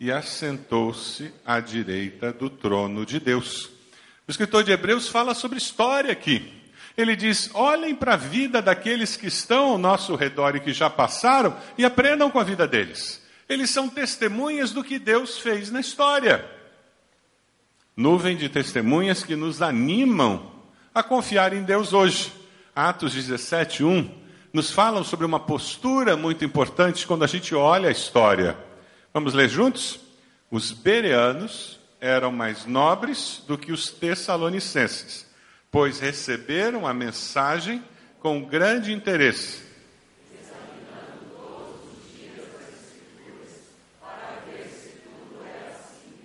e 0.00 0.10
assentou-se 0.10 1.32
à 1.46 1.60
direita 1.60 2.32
do 2.32 2.50
trono 2.50 3.06
de 3.06 3.20
Deus. 3.20 3.66
O 4.26 4.30
escritor 4.30 4.64
de 4.64 4.72
Hebreus 4.72 5.08
fala 5.08 5.34
sobre 5.34 5.56
história 5.56 6.12
aqui. 6.12 6.63
Ele 6.96 7.16
diz: 7.16 7.50
olhem 7.54 7.94
para 7.94 8.14
a 8.14 8.16
vida 8.16 8.62
daqueles 8.62 9.16
que 9.16 9.26
estão 9.26 9.70
ao 9.70 9.78
nosso 9.78 10.14
redor 10.14 10.56
e 10.56 10.60
que 10.60 10.72
já 10.72 10.88
passaram 10.88 11.56
e 11.76 11.84
aprendam 11.84 12.30
com 12.30 12.38
a 12.38 12.44
vida 12.44 12.66
deles. 12.66 13.22
Eles 13.48 13.70
são 13.70 13.88
testemunhas 13.88 14.72
do 14.72 14.82
que 14.82 14.98
Deus 14.98 15.38
fez 15.38 15.70
na 15.70 15.80
história. 15.80 16.48
Nuvem 17.96 18.36
de 18.36 18.48
testemunhas 18.48 19.22
que 19.22 19.36
nos 19.36 19.62
animam 19.62 20.50
a 20.94 21.02
confiar 21.02 21.52
em 21.52 21.62
Deus 21.62 21.92
hoje. 21.92 22.32
Atos 22.74 23.14
17, 23.14 23.84
1 23.84 24.24
nos 24.52 24.70
falam 24.70 25.02
sobre 25.02 25.26
uma 25.26 25.40
postura 25.40 26.16
muito 26.16 26.44
importante 26.44 27.06
quando 27.08 27.24
a 27.24 27.26
gente 27.26 27.56
olha 27.56 27.88
a 27.88 27.92
história. 27.92 28.56
Vamos 29.12 29.34
ler 29.34 29.48
juntos? 29.48 29.98
Os 30.48 30.70
bereanos 30.70 31.80
eram 32.00 32.30
mais 32.30 32.64
nobres 32.64 33.42
do 33.48 33.58
que 33.58 33.72
os 33.72 33.90
tessalonicenses, 33.90 35.23
pois 35.74 35.98
receberam 35.98 36.86
a 36.86 36.94
mensagem 36.94 37.82
com 38.20 38.44
grande 38.44 38.92
interesse. 38.92 39.60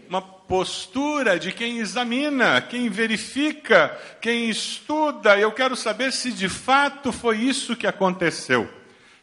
Uma 0.08 0.22
postura 0.22 1.40
de 1.40 1.52
quem 1.52 1.80
examina, 1.80 2.62
quem 2.62 2.90
verifica, 2.90 4.00
quem 4.22 4.52
estuda. 4.52 5.40
Eu 5.40 5.52
quero 5.52 5.76
saber 5.76 6.14
se 6.14 6.32
de 6.32 6.48
fato 6.48 7.12
foi 7.12 7.38
isso 7.38 7.76
que 7.76 7.88
aconteceu. 7.88 8.72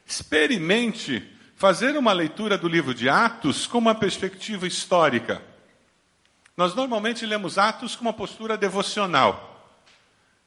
Experimente 0.04 1.22
fazer 1.54 1.96
uma 1.96 2.12
leitura 2.12 2.58
do 2.58 2.66
livro 2.66 2.92
de 2.92 3.08
Atos 3.08 3.64
com 3.68 3.78
uma 3.78 3.94
perspectiva 3.94 4.66
histórica. 4.66 5.40
Nós 6.56 6.74
normalmente 6.74 7.24
lemos 7.24 7.58
Atos 7.58 7.94
com 7.94 8.02
uma 8.02 8.12
postura 8.12 8.56
devocional. 8.56 9.52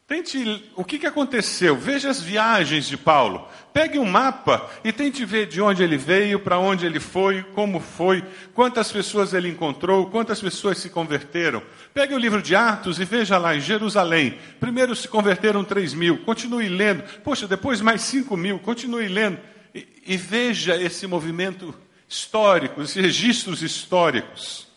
Tente 0.10 0.72
o 0.76 0.84
que, 0.84 0.98
que 0.98 1.06
aconteceu. 1.06 1.76
Veja 1.76 2.10
as 2.10 2.20
viagens 2.20 2.88
de 2.88 2.98
Paulo. 2.98 3.48
Pegue 3.72 4.00
um 4.00 4.06
mapa 4.06 4.68
e 4.84 4.92
tente 4.92 5.24
ver 5.24 5.46
de 5.46 5.62
onde 5.62 5.84
ele 5.84 5.98
veio, 5.98 6.40
para 6.40 6.58
onde 6.58 6.84
ele 6.84 7.00
foi, 7.00 7.44
como 7.54 7.80
foi, 7.80 8.24
quantas 8.56 8.92
pessoas 8.92 9.36
ele 9.36 9.50
encontrou, 9.50 10.10
quantas 10.10 10.42
pessoas 10.42 10.80
se 10.80 10.90
converteram. 10.90 11.62
Pegue 11.94 12.16
o 12.16 12.18
livro 12.18 12.42
de 12.42 12.56
Atos 12.56 13.00
e 13.00 13.06
veja 13.06 13.38
lá 13.38 13.56
em 13.56 13.62
Jerusalém. 13.62 14.40
Primeiro 14.60 14.96
se 14.96 15.08
converteram 15.08 15.64
3 15.64 15.94
mil. 15.94 16.18
Continue 16.26 16.68
lendo. 16.68 17.04
Poxa, 17.24 17.48
depois 17.48 17.80
mais 17.80 18.02
5 18.02 18.36
mil. 18.36 18.58
Continue 18.58 19.08
lendo. 19.08 19.38
E, 19.76 19.88
e 20.08 20.18
veja 20.18 20.76
esse 20.76 21.06
movimento 21.06 21.72
histórico, 22.08 22.82
esses 22.82 22.96
registros 22.96 23.62
históricos. 23.62 24.68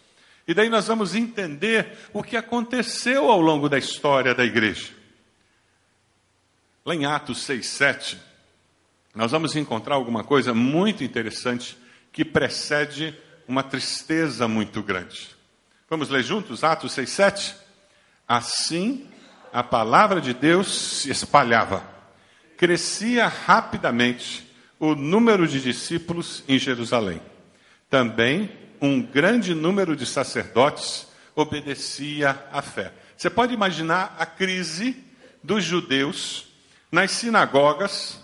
E 0.47 0.53
daí 0.53 0.69
nós 0.69 0.89
vamos 0.89 1.15
entender 1.15 1.97
o 2.13 2.23
que 2.23 2.37
aconteceu 2.37 3.31
ao 3.31 3.41
longo 3.41 3.67
da 3.67 3.79
história 3.79 4.35
da 4.35 4.45
igreja. 4.45 5.01
Lá 6.85 6.95
em 6.97 7.05
Atos 7.05 7.43
6, 7.43 7.65
7, 7.65 8.19
nós 9.15 9.31
vamos 9.31 9.55
encontrar 9.55 9.95
alguma 9.95 10.25
coisa 10.25 10.53
muito 10.53 11.05
interessante 11.05 11.79
que 12.13 12.25
precede 12.25 13.17
uma 13.47 13.63
tristeza 13.63 14.49
muito 14.49 14.83
grande. 14.83 15.31
Vamos 15.89 16.09
ler 16.09 16.25
juntos 16.25 16.65
Atos 16.65 16.93
6, 16.93 17.11
7? 17.11 17.55
Assim 18.27 19.07
a 19.53 19.63
palavra 19.63 20.21
de 20.21 20.33
Deus 20.33 20.69
se 20.69 21.11
espalhava, 21.11 21.85
crescia 22.57 23.29
rapidamente 23.29 24.51
o 24.81 24.95
número 24.95 25.47
de 25.47 25.61
discípulos 25.61 26.43
em 26.49 26.59
Jerusalém. 26.59 27.21
Também 27.89 28.51
um 28.81 29.01
grande 29.01 29.55
número 29.55 29.95
de 29.95 30.07
sacerdotes 30.07 31.07
obedecia 31.37 32.45
à 32.51 32.61
fé. 32.61 32.93
Você 33.17 33.31
pode 33.31 33.55
imaginar 33.55 34.17
a 34.19 34.27
crise 34.27 34.97
dos 35.45 35.63
judeus 35.63 36.52
nas 36.93 37.11
sinagogas 37.13 38.21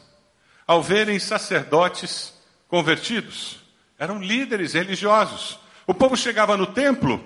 ao 0.67 0.83
verem 0.83 1.19
sacerdotes 1.19 2.35
convertidos. 2.69 3.61
Eram 3.99 4.23
líderes 4.23 4.75
religiosos. 4.75 5.59
O 5.87 5.95
povo 5.95 6.15
chegava 6.15 6.55
no 6.55 6.67
templo 6.67 7.25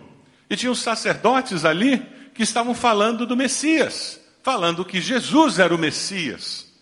e 0.48 0.56
tinha 0.56 0.70
os 0.70 0.80
sacerdotes 0.80 1.64
ali 1.64 1.98
que 2.32 2.44
estavam 2.44 2.74
falando 2.74 3.26
do 3.26 3.36
Messias, 3.36 4.20
falando 4.42 4.84
que 4.84 5.00
Jesus 5.00 5.58
era 5.58 5.74
o 5.74 5.78
Messias. 5.78 6.72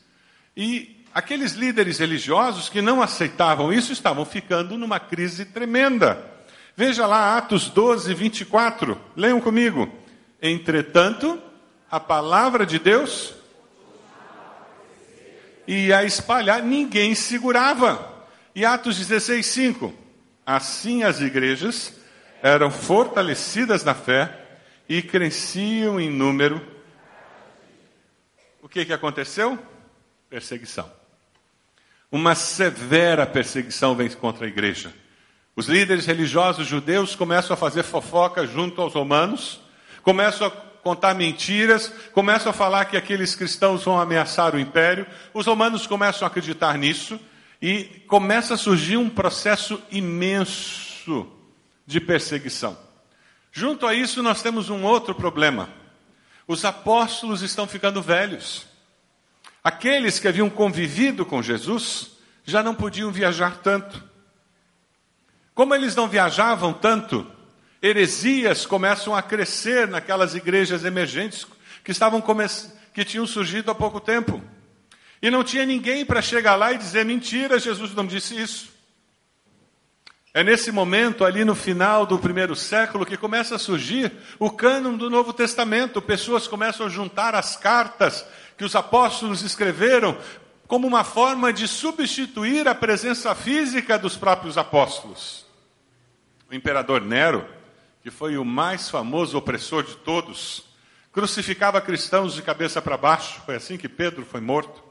E 0.54 1.04
aqueles 1.14 1.54
líderes 1.54 1.98
religiosos 1.98 2.68
que 2.68 2.82
não 2.82 3.00
aceitavam 3.00 3.72
isso 3.72 3.92
estavam 3.92 4.26
ficando 4.26 4.76
numa 4.76 5.00
crise 5.00 5.46
tremenda. 5.46 6.22
Veja 6.76 7.06
lá 7.06 7.38
Atos 7.38 7.70
12, 7.70 8.12
24. 8.12 9.00
Leiam 9.16 9.40
comigo. 9.40 9.90
Entretanto, 10.40 11.40
a 11.90 11.98
palavra 11.98 12.64
de 12.66 12.78
Deus 12.78 13.34
ia 15.74 16.04
espalhar, 16.04 16.62
ninguém 16.62 17.14
segurava. 17.14 18.24
E 18.54 18.64
Atos 18.64 18.98
16, 18.98 19.46
5. 19.46 19.94
Assim 20.44 21.02
as 21.04 21.20
igrejas 21.20 21.94
eram 22.42 22.70
fortalecidas 22.70 23.84
na 23.84 23.94
fé 23.94 24.36
e 24.88 25.00
cresciam 25.02 26.00
em 26.00 26.10
número. 26.10 26.60
O 28.62 28.68
que, 28.68 28.84
que 28.84 28.92
aconteceu? 28.92 29.58
Perseguição. 30.28 30.90
Uma 32.10 32.34
severa 32.34 33.24
perseguição 33.24 33.94
vem 33.94 34.10
contra 34.10 34.46
a 34.46 34.48
igreja. 34.48 34.92
Os 35.54 35.68
líderes 35.68 36.06
religiosos 36.06 36.66
judeus 36.66 37.14
começam 37.14 37.54
a 37.54 37.56
fazer 37.56 37.82
fofoca 37.82 38.46
junto 38.46 38.80
aos 38.80 38.94
romanos, 38.94 39.60
começam 40.02 40.46
a 40.46 40.69
contar 40.82 41.14
mentiras, 41.14 41.92
começam 42.12 42.50
a 42.50 42.54
falar 42.54 42.86
que 42.86 42.96
aqueles 42.96 43.34
cristãos 43.34 43.84
vão 43.84 44.00
ameaçar 44.00 44.54
o 44.54 44.60
império. 44.60 45.06
Os 45.32 45.46
romanos 45.46 45.86
começam 45.86 46.26
a 46.26 46.30
acreditar 46.30 46.76
nisso 46.78 47.18
e 47.60 47.84
começa 48.06 48.54
a 48.54 48.58
surgir 48.58 48.96
um 48.96 49.08
processo 49.08 49.80
imenso 49.90 51.26
de 51.86 52.00
perseguição. 52.00 52.78
Junto 53.52 53.86
a 53.86 53.94
isso, 53.94 54.22
nós 54.22 54.42
temos 54.42 54.70
um 54.70 54.84
outro 54.84 55.14
problema. 55.14 55.68
Os 56.46 56.64
apóstolos 56.64 57.42
estão 57.42 57.66
ficando 57.66 58.00
velhos. 58.00 58.66
Aqueles 59.62 60.18
que 60.18 60.28
haviam 60.28 60.48
convivido 60.48 61.26
com 61.26 61.42
Jesus 61.42 62.12
já 62.44 62.62
não 62.62 62.74
podiam 62.74 63.10
viajar 63.10 63.58
tanto. 63.58 64.02
Como 65.54 65.74
eles 65.74 65.94
não 65.94 66.08
viajavam 66.08 66.72
tanto, 66.72 67.26
heresias 67.82 68.66
começam 68.66 69.14
a 69.14 69.22
crescer 69.22 69.88
naquelas 69.88 70.34
igrejas 70.34 70.84
emergentes 70.84 71.46
que 71.82 71.90
estavam 71.90 72.22
que 72.92 73.04
tinham 73.04 73.26
surgido 73.26 73.70
há 73.70 73.74
pouco 73.74 74.00
tempo. 74.00 74.42
E 75.22 75.30
não 75.30 75.44
tinha 75.44 75.66
ninguém 75.66 76.04
para 76.04 76.22
chegar 76.22 76.56
lá 76.56 76.72
e 76.72 76.78
dizer 76.78 77.04
mentira, 77.04 77.58
Jesus 77.58 77.94
não 77.94 78.06
disse 78.06 78.40
isso. 78.40 78.70
É 80.32 80.44
nesse 80.44 80.70
momento, 80.70 81.24
ali 81.24 81.44
no 81.44 81.56
final 81.56 82.06
do 82.06 82.18
primeiro 82.18 82.54
século, 82.54 83.04
que 83.04 83.16
começa 83.16 83.56
a 83.56 83.58
surgir 83.58 84.12
o 84.38 84.48
cânon 84.48 84.96
do 84.96 85.10
Novo 85.10 85.32
Testamento. 85.32 86.00
Pessoas 86.00 86.46
começam 86.46 86.86
a 86.86 86.88
juntar 86.88 87.34
as 87.34 87.56
cartas 87.56 88.24
que 88.56 88.64
os 88.64 88.76
apóstolos 88.76 89.42
escreveram 89.42 90.16
como 90.68 90.86
uma 90.86 91.02
forma 91.02 91.52
de 91.52 91.66
substituir 91.66 92.68
a 92.68 92.74
presença 92.74 93.34
física 93.34 93.98
dos 93.98 94.16
próprios 94.16 94.56
apóstolos. 94.56 95.44
O 96.48 96.54
imperador 96.54 97.00
Nero 97.00 97.44
que 98.02 98.10
foi 98.10 98.36
o 98.36 98.44
mais 98.44 98.88
famoso 98.88 99.36
opressor 99.36 99.82
de 99.82 99.96
todos, 99.96 100.64
crucificava 101.12 101.80
cristãos 101.80 102.34
de 102.34 102.42
cabeça 102.42 102.80
para 102.80 102.96
baixo, 102.96 103.40
foi 103.44 103.56
assim 103.56 103.76
que 103.76 103.88
Pedro 103.88 104.24
foi 104.24 104.40
morto. 104.40 104.82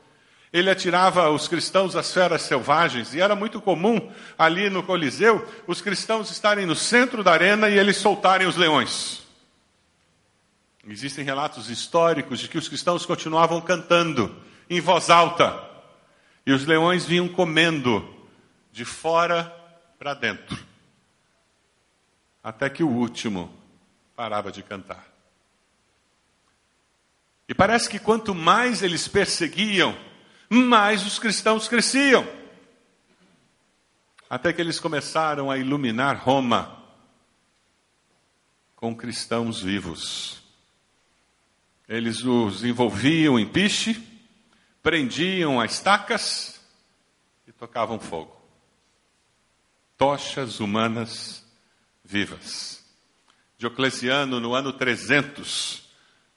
Ele 0.52 0.70
atirava 0.70 1.30
os 1.30 1.48
cristãos 1.48 1.96
às 1.96 2.12
feras 2.12 2.42
selvagens, 2.42 3.14
e 3.14 3.22
era 3.22 3.36
muito 3.36 3.62
comum 3.62 4.12
ali 4.38 4.70
no 4.70 4.82
Coliseu 4.82 5.48
os 5.68 5.80
cristãos 5.82 6.32
estarem 6.32 6.66
no 6.66 6.76
centro 6.76 7.24
da 7.24 7.32
arena 7.32 7.70
e 7.70 7.78
eles 7.78 7.98
soltarem 7.98 8.48
os 8.48 8.56
leões. 8.56 9.24
Existem 10.88 11.24
relatos 11.24 11.70
históricos 11.70 12.40
de 12.40 12.48
que 12.48 12.58
os 12.58 12.68
cristãos 12.68 13.06
continuavam 13.06 13.62
cantando 13.62 14.36
em 14.70 14.82
voz 14.82 15.10
alta, 15.10 15.68
e 16.46 16.52
os 16.52 16.66
leões 16.66 17.06
vinham 17.06 17.28
comendo 17.28 18.08
de 18.72 18.86
fora 18.86 19.54
para 20.00 20.16
dentro, 20.16 20.58
até 22.44 22.70
que 22.70 22.84
o 22.84 22.90
último 22.90 23.54
parava 24.16 24.52
de 24.52 24.64
cantar. 24.64 25.08
E 27.48 27.54
parece 27.54 27.90
que 27.90 27.98
quanto 27.98 28.36
mais 28.36 28.84
eles 28.84 29.08
perseguiam, 29.08 29.98
mais 30.50 31.06
os 31.06 31.18
cristãos 31.18 31.68
cresciam. 31.68 32.28
Até 34.30 34.54
que 34.54 34.62
eles 34.62 34.80
começaram 34.80 35.50
a 35.50 35.58
iluminar 35.58 36.16
Roma 36.24 36.78
com 38.76 38.96
cristãos 38.96 39.62
vivos. 39.62 40.44
Eles 41.88 42.24
os 42.24 42.64
envolviam 42.64 43.40
em 43.40 43.48
piche, 43.48 44.08
prendiam 44.84 45.60
a 45.60 45.66
estacas 45.66 46.62
e 47.48 47.52
tocavam 47.52 48.00
fogo. 48.00 48.40
Tochas 49.98 50.60
humanas 50.60 51.49
vivas. 52.10 52.84
Diocleciano, 53.56 54.40
no 54.40 54.56
ano 54.56 54.74
300, 54.74 55.88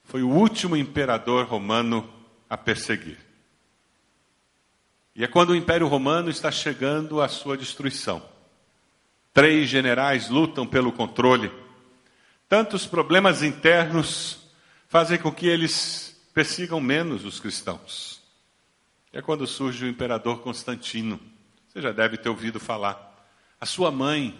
foi 0.05 0.23
o 0.23 0.29
último 0.29 0.77
imperador 0.77 1.47
romano 1.47 2.13
a 2.49 2.59
perseguir. 2.59 3.19
E 5.17 5.25
é 5.25 5.27
quando 5.27 5.51
o 5.51 5.57
Império 5.57 5.87
Romano 5.89 6.29
está 6.29 6.51
chegando 6.51 7.23
à 7.23 7.29
sua 7.29 7.57
destruição. 7.57 8.23
Três 9.33 9.69
generais 9.69 10.29
lutam 10.29 10.67
pelo 10.67 10.93
controle. 10.93 11.51
Tantos 12.49 12.87
problemas 12.87 13.43
internos 13.43 14.41
fazem 14.89 15.19
com 15.19 15.33
que 15.33 15.47
eles 15.47 16.21
persigam 16.35 16.81
menos 16.81 17.25
os 17.25 17.41
cristãos. 17.41 18.21
É 19.11 19.23
quando 19.23 19.47
surge 19.47 19.87
o 19.87 19.89
imperador 19.89 20.41
Constantino. 20.41 21.19
Você 21.69 21.81
já 21.81 21.93
deve 21.93 22.19
ter 22.19 22.29
ouvido 22.29 22.61
falar. 22.61 23.27
A 23.59 23.65
sua 23.65 23.91
mãe, 23.91 24.39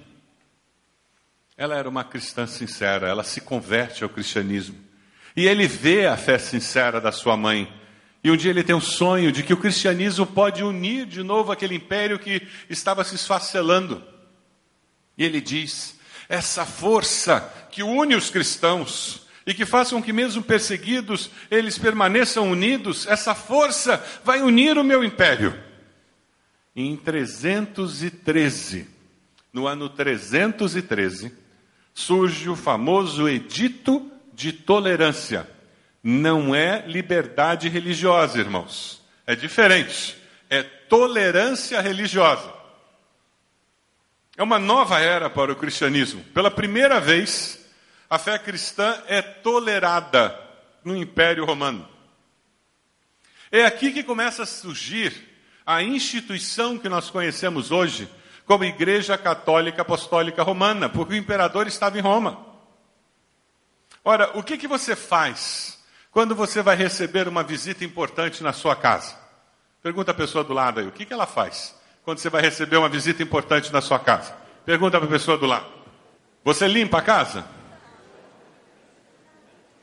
ela 1.57 1.77
era 1.77 1.89
uma 1.89 2.05
cristã 2.05 2.47
sincera, 2.47 3.09
ela 3.09 3.25
se 3.25 3.41
converte 3.41 4.03
ao 4.03 4.11
cristianismo. 4.11 4.77
E 5.37 5.47
ele 5.47 5.67
vê 5.67 6.07
a 6.07 6.17
fé 6.17 6.39
sincera 6.39 7.01
da 7.01 7.13
sua 7.13 7.37
mãe 7.37 7.73
e 8.25 8.31
um 8.31 8.37
dia 8.37 8.51
ele 8.51 8.63
tem 8.63 8.75
um 8.75 8.81
sonho 8.81 9.33
de 9.33 9.43
que 9.43 9.53
o 9.53 9.57
cristianismo 9.57 10.25
pode 10.25 10.63
unir 10.63 11.07
de 11.07 11.23
novo 11.25 11.51
aquele 11.51 11.75
império 11.75 12.19
que 12.19 12.47
estava 12.71 13.03
se 13.03 13.17
esfacelando. 13.17 14.03
E 15.19 15.25
ele 15.25 15.41
diz: 15.41 15.99
essa 16.29 16.65
força 16.65 17.41
que 17.71 17.83
une 17.83 18.15
os 18.15 18.31
cristãos 18.31 19.27
e 19.45 19.53
que 19.53 19.67
faz 19.67 19.91
com 19.91 20.01
que, 20.01 20.13
mesmo 20.13 20.41
perseguidos, 20.41 21.31
eles 21.51 21.77
permaneçam 21.77 22.49
unidos, 22.49 23.09
essa 23.09 23.35
força 23.35 24.03
vai 24.25 24.41
unir 24.41 24.79
o 24.79 24.85
meu 24.85 25.03
império. 25.03 25.61
Em 26.77 26.97
313, 26.97 28.87
no 29.53 29.67
ano 29.67 29.89
313, 29.89 31.33
surge 31.95 32.49
o 32.49 32.57
famoso 32.57 33.29
Edito 33.29 34.11
de 34.33 34.53
Tolerância 34.53 35.49
não 36.03 36.55
é 36.55 36.85
liberdade 36.87 37.69
religiosa, 37.69 38.39
irmãos. 38.39 39.01
É 39.27 39.37
diferente. 39.37 40.17
É 40.51 40.63
tolerância 40.63 41.81
religiosa. 41.81 42.53
É 44.37 44.43
uma 44.43 44.59
nova 44.59 44.99
era 44.99 45.31
para 45.31 45.53
o 45.53 45.57
cristianismo. 45.57 46.25
Pela 46.35 46.51
primeira 46.51 46.99
vez, 46.99 47.65
a 48.11 48.19
fé 48.19 48.39
cristã 48.39 49.01
é 49.07 49.23
tolerada 49.23 50.37
no 50.85 50.97
Império 50.97 51.45
Romano. 51.45 51.89
É 53.51 53.65
aqui 53.65 53.93
que 53.93 54.03
começa 54.03 54.43
a 54.43 54.47
surgir 54.47 55.13
a 55.65 55.83
instituição 55.83 56.79
que 56.79 56.89
nós 56.89 57.11
conhecemos 57.11 57.71
hoje 57.71 58.09
como 58.47 58.65
Igreja 58.65 59.17
Católica 59.17 59.83
Apostólica 59.83 60.43
Romana, 60.43 60.89
porque 60.89 61.15
o 61.15 61.17
imperador 61.17 61.67
estava 61.67 61.99
em 61.99 62.03
Roma. 62.03 62.45
Ora, 64.05 64.37
o 64.37 64.43
que, 64.43 64.59
que 64.59 64.67
você 64.67 64.97
faz 64.97 65.79
quando 66.11 66.35
você 66.35 66.61
vai 66.61 66.77
receber 66.77 67.29
uma 67.29 67.43
visita 67.43 67.85
importante 67.85 68.43
na 68.43 68.53
sua 68.53 68.75
casa? 68.75 69.17
Pergunta 69.83 70.11
a 70.11 70.15
pessoa 70.15 70.45
do 70.45 70.53
lado 70.53 70.81
aí, 70.81 70.87
o 70.87 70.93
que, 70.93 71.05
que 71.05 71.13
ela 71.13 71.27
faz 71.27 71.75
quando 72.05 72.19
você 72.19 72.29
vai 72.29 72.43
receber 72.43 72.77
uma 72.77 72.89
visita 72.89 73.23
importante 73.23 73.73
na 73.73 73.81
sua 73.81 73.99
casa? 73.99 74.35
Pergunta 74.65 74.99
para 74.99 75.07
a 75.09 75.11
pessoa 75.11 75.37
do 75.39 75.47
lado. 75.47 75.67
Você 76.45 76.67
limpa 76.67 76.99
a 76.99 77.03
casa? 77.03 77.45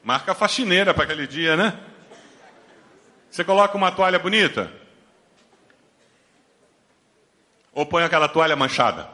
Marca 0.03 0.31
a 0.31 0.35
faxineira 0.35 0.93
para 0.93 1.03
aquele 1.03 1.27
dia, 1.27 1.55
né? 1.55 1.79
Você 3.29 3.43
coloca 3.43 3.77
uma 3.77 3.91
toalha 3.91 4.17
bonita? 4.17 4.71
Ou 7.79 7.85
põe 7.85 8.03
aquela 8.03 8.27
toalha 8.27 8.57
manchada? 8.57 9.09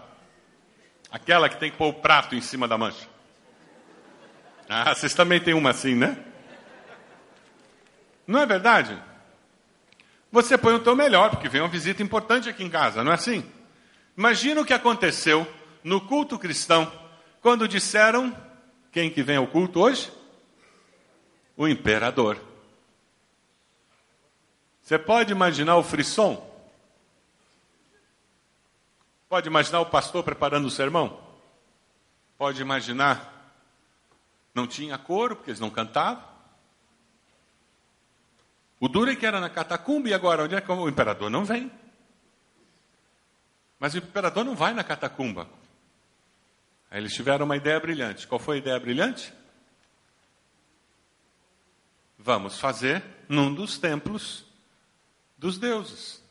Aquela 1.11 1.47
que 1.47 1.57
tem 1.57 1.69
que 1.69 1.77
pôr 1.77 1.89
o 1.89 1.93
prato 1.93 2.33
em 2.33 2.41
cima 2.41 2.67
da 2.67 2.75
mancha. 2.75 3.07
Ah, 4.67 4.91
vocês 4.91 5.13
também 5.13 5.39
têm 5.39 5.53
uma 5.53 5.69
assim, 5.69 5.93
né? 5.93 6.17
Não 8.25 8.39
é 8.39 8.45
verdade? 8.47 8.99
Você 10.31 10.57
põe 10.57 10.73
o 10.73 10.79
teu 10.79 10.95
melhor, 10.95 11.29
porque 11.29 11.47
vem 11.47 11.61
uma 11.61 11.67
visita 11.67 12.01
importante 12.01 12.49
aqui 12.49 12.63
em 12.63 12.69
casa, 12.71 13.03
não 13.03 13.11
é 13.11 13.13
assim? 13.13 13.45
Imagina 14.17 14.61
o 14.61 14.65
que 14.65 14.73
aconteceu 14.73 15.47
no 15.83 16.01
culto 16.01 16.39
cristão, 16.39 16.91
quando 17.41 17.67
disseram, 17.67 18.35
quem 18.91 19.11
que 19.11 19.21
vem 19.21 19.37
ao 19.37 19.45
culto 19.45 19.79
hoje? 19.79 20.11
O 21.55 21.67
imperador. 21.67 22.35
Você 24.81 24.97
pode 24.97 25.31
imaginar 25.31 25.77
o 25.77 25.83
frisson? 25.83 26.54
Pode 29.35 29.49
imaginar 29.49 29.81
o 29.81 29.87
pastor 29.87 30.23
preparando 30.23 30.65
o 30.65 30.71
sermão? 30.71 31.21
Pode 32.37 32.61
imaginar, 32.61 33.53
não 34.53 34.65
tinha 34.65 34.97
coro, 34.97 35.35
porque 35.35 35.51
eles 35.51 35.59
não 35.59 35.69
cantavam. 35.69 36.23
O 38.79 38.87
duro 38.87 39.11
é 39.11 39.15
que 39.17 39.25
era 39.25 39.41
na 39.41 39.49
catacumba, 39.49 40.07
e 40.07 40.13
agora 40.13 40.45
onde 40.45 40.55
é 40.55 40.61
que 40.61 40.71
o 40.71 40.87
imperador 40.87 41.29
não 41.29 41.43
vem? 41.43 41.69
Mas 43.77 43.93
o 43.93 43.97
imperador 43.97 44.45
não 44.45 44.55
vai 44.55 44.73
na 44.73 44.85
catacumba. 44.85 45.49
Aí 46.89 47.01
eles 47.01 47.13
tiveram 47.13 47.43
uma 47.43 47.57
ideia 47.57 47.77
brilhante. 47.77 48.25
Qual 48.25 48.39
foi 48.39 48.55
a 48.55 48.59
ideia 48.59 48.79
brilhante? 48.79 49.33
Vamos 52.17 52.57
fazer 52.57 53.03
num 53.27 53.53
dos 53.53 53.77
templos 53.77 54.45
dos 55.37 55.57
deuses. 55.57 56.24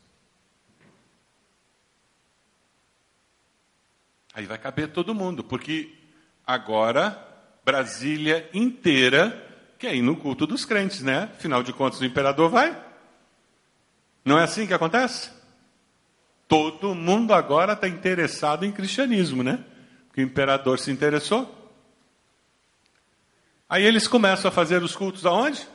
Aí 4.35 4.47
vai 4.47 4.59
caber 4.59 4.88
todo 4.88 5.14
mundo, 5.14 5.44
porque 5.44 5.94
agora 6.44 7.16
Brasília 7.64 8.51
inteira 8.53 9.42
que 9.79 9.87
é 9.87 9.94
ir 9.94 10.03
no 10.03 10.16
culto 10.16 10.47
dos 10.47 10.64
crentes, 10.64 11.03
né? 11.03 11.25
Afinal 11.35 11.62
de 11.62 11.73
contas, 11.73 12.01
o 12.01 12.05
imperador 12.07 12.49
vai. 12.49 12.75
Não 14.25 14.38
é 14.38 14.44
assim 14.44 14.66
que 14.66 14.73
acontece? 14.73 15.31
Todo 16.49 16.94
mundo 16.94 17.35
agora 17.35 17.75
está 17.75 17.87
interessado 17.87 18.64
em 18.64 18.73
cristianismo, 18.73 19.42
né? 19.42 19.62
Porque 20.07 20.23
o 20.23 20.25
imperador 20.25 20.79
se 20.79 20.90
interessou. 20.90 21.70
Aí 23.68 23.85
eles 23.85 24.09
começam 24.09 24.49
a 24.49 24.53
fazer 24.53 24.83
os 24.83 24.97
cultos 24.97 25.27
aonde? 25.27 25.68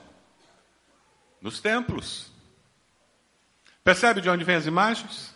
Nos 1.39 1.59
templos. 1.59 2.31
Percebe 3.83 4.21
de 4.21 4.29
onde 4.29 4.43
vêm 4.43 4.55
as 4.55 4.65
imagens? 4.65 5.35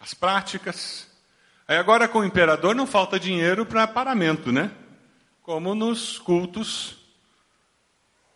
As 0.00 0.14
práticas. 0.14 1.11
Aí 1.72 1.78
agora 1.78 2.06
com 2.06 2.18
o 2.18 2.24
imperador 2.24 2.74
não 2.74 2.86
falta 2.86 3.18
dinheiro 3.18 3.64
para 3.64 3.86
paramento, 3.86 4.52
né? 4.52 4.70
Como 5.42 5.74
nos 5.74 6.18
cultos 6.18 6.98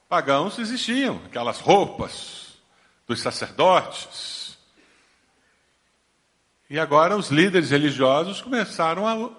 pagãos 0.08 0.58
existiam, 0.58 1.20
aquelas 1.26 1.60
roupas 1.60 2.54
dos 3.06 3.20
sacerdotes. 3.20 4.56
E 6.70 6.78
agora 6.78 7.14
os 7.14 7.28
líderes 7.28 7.72
religiosos 7.72 8.40
começaram 8.40 9.06
a, 9.06 9.30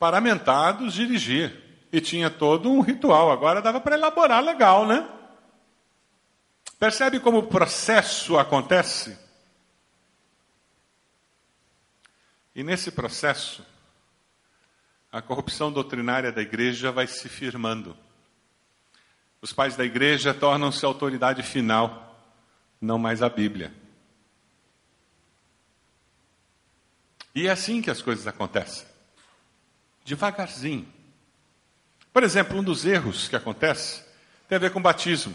paramentados, 0.00 0.92
dirigir. 0.92 1.86
E 1.92 2.00
tinha 2.00 2.28
todo 2.28 2.68
um 2.68 2.80
ritual. 2.80 3.30
Agora 3.30 3.62
dava 3.62 3.80
para 3.80 3.94
elaborar 3.94 4.42
legal, 4.42 4.84
né? 4.84 5.08
Percebe 6.76 7.20
como 7.20 7.38
o 7.38 7.46
processo 7.46 8.36
acontece? 8.36 9.16
E 12.54 12.62
nesse 12.62 12.90
processo, 12.90 13.64
a 15.10 15.20
corrupção 15.20 15.72
doutrinária 15.72 16.30
da 16.30 16.40
igreja 16.40 16.92
vai 16.92 17.06
se 17.06 17.28
firmando. 17.28 17.96
Os 19.40 19.52
pais 19.52 19.76
da 19.76 19.84
igreja 19.84 20.32
tornam-se 20.32 20.84
autoridade 20.84 21.42
final, 21.42 22.24
não 22.80 22.98
mais 22.98 23.22
a 23.22 23.28
Bíblia. 23.28 23.74
E 27.34 27.48
é 27.48 27.50
assim 27.50 27.82
que 27.82 27.90
as 27.90 28.00
coisas 28.00 28.26
acontecem. 28.26 28.86
Devagarzinho. 30.04 30.86
Por 32.12 32.22
exemplo, 32.22 32.58
um 32.58 32.62
dos 32.62 32.84
erros 32.84 33.26
que 33.26 33.34
acontece 33.34 34.04
tem 34.48 34.56
a 34.56 34.60
ver 34.60 34.70
com 34.70 34.80
batismo. 34.80 35.34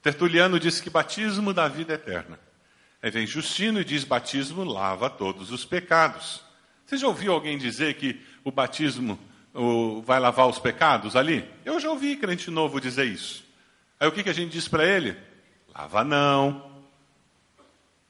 Tertuliano 0.00 0.60
disse 0.60 0.80
que 0.80 0.88
batismo 0.88 1.52
dá 1.52 1.66
vida 1.66 1.94
eterna. 1.94 2.38
Aí 3.02 3.10
vem 3.10 3.26
Justino 3.26 3.80
e 3.80 3.84
diz: 3.84 4.04
batismo 4.04 4.64
lava 4.64 5.08
todos 5.08 5.50
os 5.50 5.64
pecados. 5.64 6.42
Você 6.84 6.96
já 6.96 7.08
ouviu 7.08 7.32
alguém 7.32 7.58
dizer 7.58 7.94
que 7.94 8.20
o 8.44 8.50
batismo 8.50 9.18
o, 9.52 10.02
vai 10.02 10.20
lavar 10.20 10.48
os 10.48 10.58
pecados 10.58 11.16
ali? 11.16 11.44
Eu 11.64 11.80
já 11.80 11.90
ouvi 11.90 12.16
crente 12.16 12.50
novo 12.50 12.80
dizer 12.80 13.06
isso. 13.06 13.44
Aí 13.98 14.08
o 14.08 14.12
que, 14.12 14.22
que 14.22 14.30
a 14.30 14.34
gente 14.34 14.52
diz 14.52 14.68
para 14.68 14.84
ele? 14.84 15.16
Lava 15.74 16.04
não. 16.04 16.70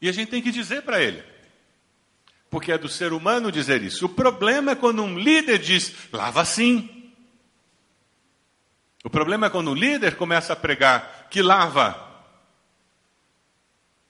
E 0.01 0.09
a 0.09 0.13
gente 0.13 0.31
tem 0.31 0.43
que 0.43 0.51
dizer 0.51 0.83
para 0.83 1.03
ele. 1.03 1.23
Porque 2.51 2.71
é 2.71 2.79
do 2.79 2.89
ser 2.89 3.13
humano 3.13 3.51
dizer 3.51 3.83
isso. 3.83 4.07
O 4.07 4.09
problema 4.09 4.73
é 4.73 4.75
quando 4.77 5.03
um 5.03 5.19
líder 5.19 5.59
diz, 5.59 5.93
lava 6.13 6.45
sim. 6.45 7.13
O 9.03 9.11
problema 9.11 9.47
é 9.47 9.51
quando 9.51 9.71
o 9.71 9.75
líder 9.75 10.17
começa 10.17 10.53
a 10.53 10.57
pregar 10.57 11.29
que 11.31 11.41
lava. 11.41 12.06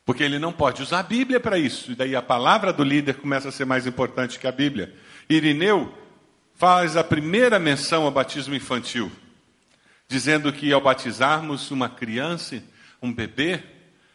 Porque 0.07 0.23
ele 0.23 0.39
não 0.39 0.53
pode 0.53 0.81
usar 0.81 1.01
a 1.01 1.03
Bíblia 1.03 1.41
para 1.41 1.59
isso. 1.59 1.91
E 1.91 1.97
daí 1.97 2.15
a 2.15 2.23
palavra 2.23 2.73
do 2.73 2.85
líder 2.85 3.17
começa 3.17 3.49
a 3.49 3.53
ser 3.53 3.65
mais 3.67 3.89
importante 3.89 4.39
que 4.39 4.47
a 4.47 4.53
Bíblia. 4.53 4.95
Irineu 5.29 5.93
faz 6.55 6.97
a 6.97 7.03
primeira 7.03 7.59
menção 7.59 8.05
ao 8.05 8.13
batismo 8.13 8.55
infantil, 8.55 9.11
dizendo 10.09 10.53
que 10.53 10.73
ao 10.73 10.81
batizarmos 10.81 11.73
uma 11.73 11.89
criança, 11.89 12.63
um 13.03 13.13
bebê, 13.13 13.61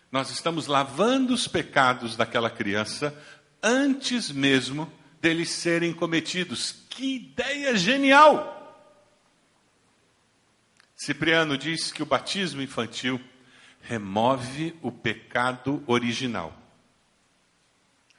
nós 0.09 0.31
estamos 0.31 0.65
lavando 0.65 1.33
os 1.33 1.45
pecados 1.45 2.15
daquela 2.15 2.49
criança 2.49 3.13
antes 3.61 4.31
mesmo 4.31 4.91
deles 5.21 5.49
serem 5.49 5.93
cometidos. 5.93 6.73
Que 6.89 7.17
ideia 7.17 7.75
genial! 7.75 8.57
Cipriano 10.95 11.57
diz 11.57 11.91
que 11.91 12.01
o 12.01 12.05
batismo 12.05 12.61
infantil 12.61 13.19
remove 13.81 14.75
o 14.81 14.91
pecado 14.91 15.83
original. 15.87 16.53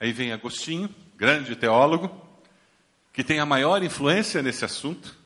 Aí 0.01 0.13
vem 0.13 0.33
Agostinho, 0.33 0.93
grande 1.17 1.55
teólogo, 1.55 2.11
que 3.13 3.23
tem 3.23 3.39
a 3.39 3.47
maior 3.47 3.83
influência 3.83 4.43
nesse 4.43 4.65
assunto, 4.65 5.17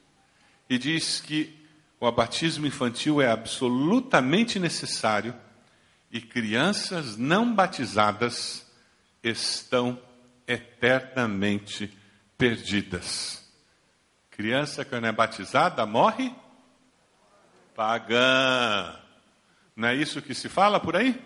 e 0.69 0.79
diz 0.79 1.21
que 1.21 1.57
o 1.99 2.11
batismo 2.13 2.67
infantil 2.67 3.23
é 3.23 3.31
absolutamente 3.31 4.59
necessário 4.59 5.35
e 6.11 6.21
crianças 6.21 7.17
não 7.17 7.55
batizadas 7.55 8.67
estão 9.23 9.99
eternamente 10.47 11.97
perdidas. 12.37 13.45
Criança 14.31 14.85
que 14.85 15.01
não 15.01 15.09
é 15.09 15.13
batizada 15.13 15.87
morre 15.87 16.33
pagã. 17.75 18.95
Não 19.77 19.89
é 19.89 19.95
isso 19.95 20.23
que 20.23 20.35
se 20.35 20.49
fala 20.49 20.81
por 20.81 20.97
aí? 20.97 21.23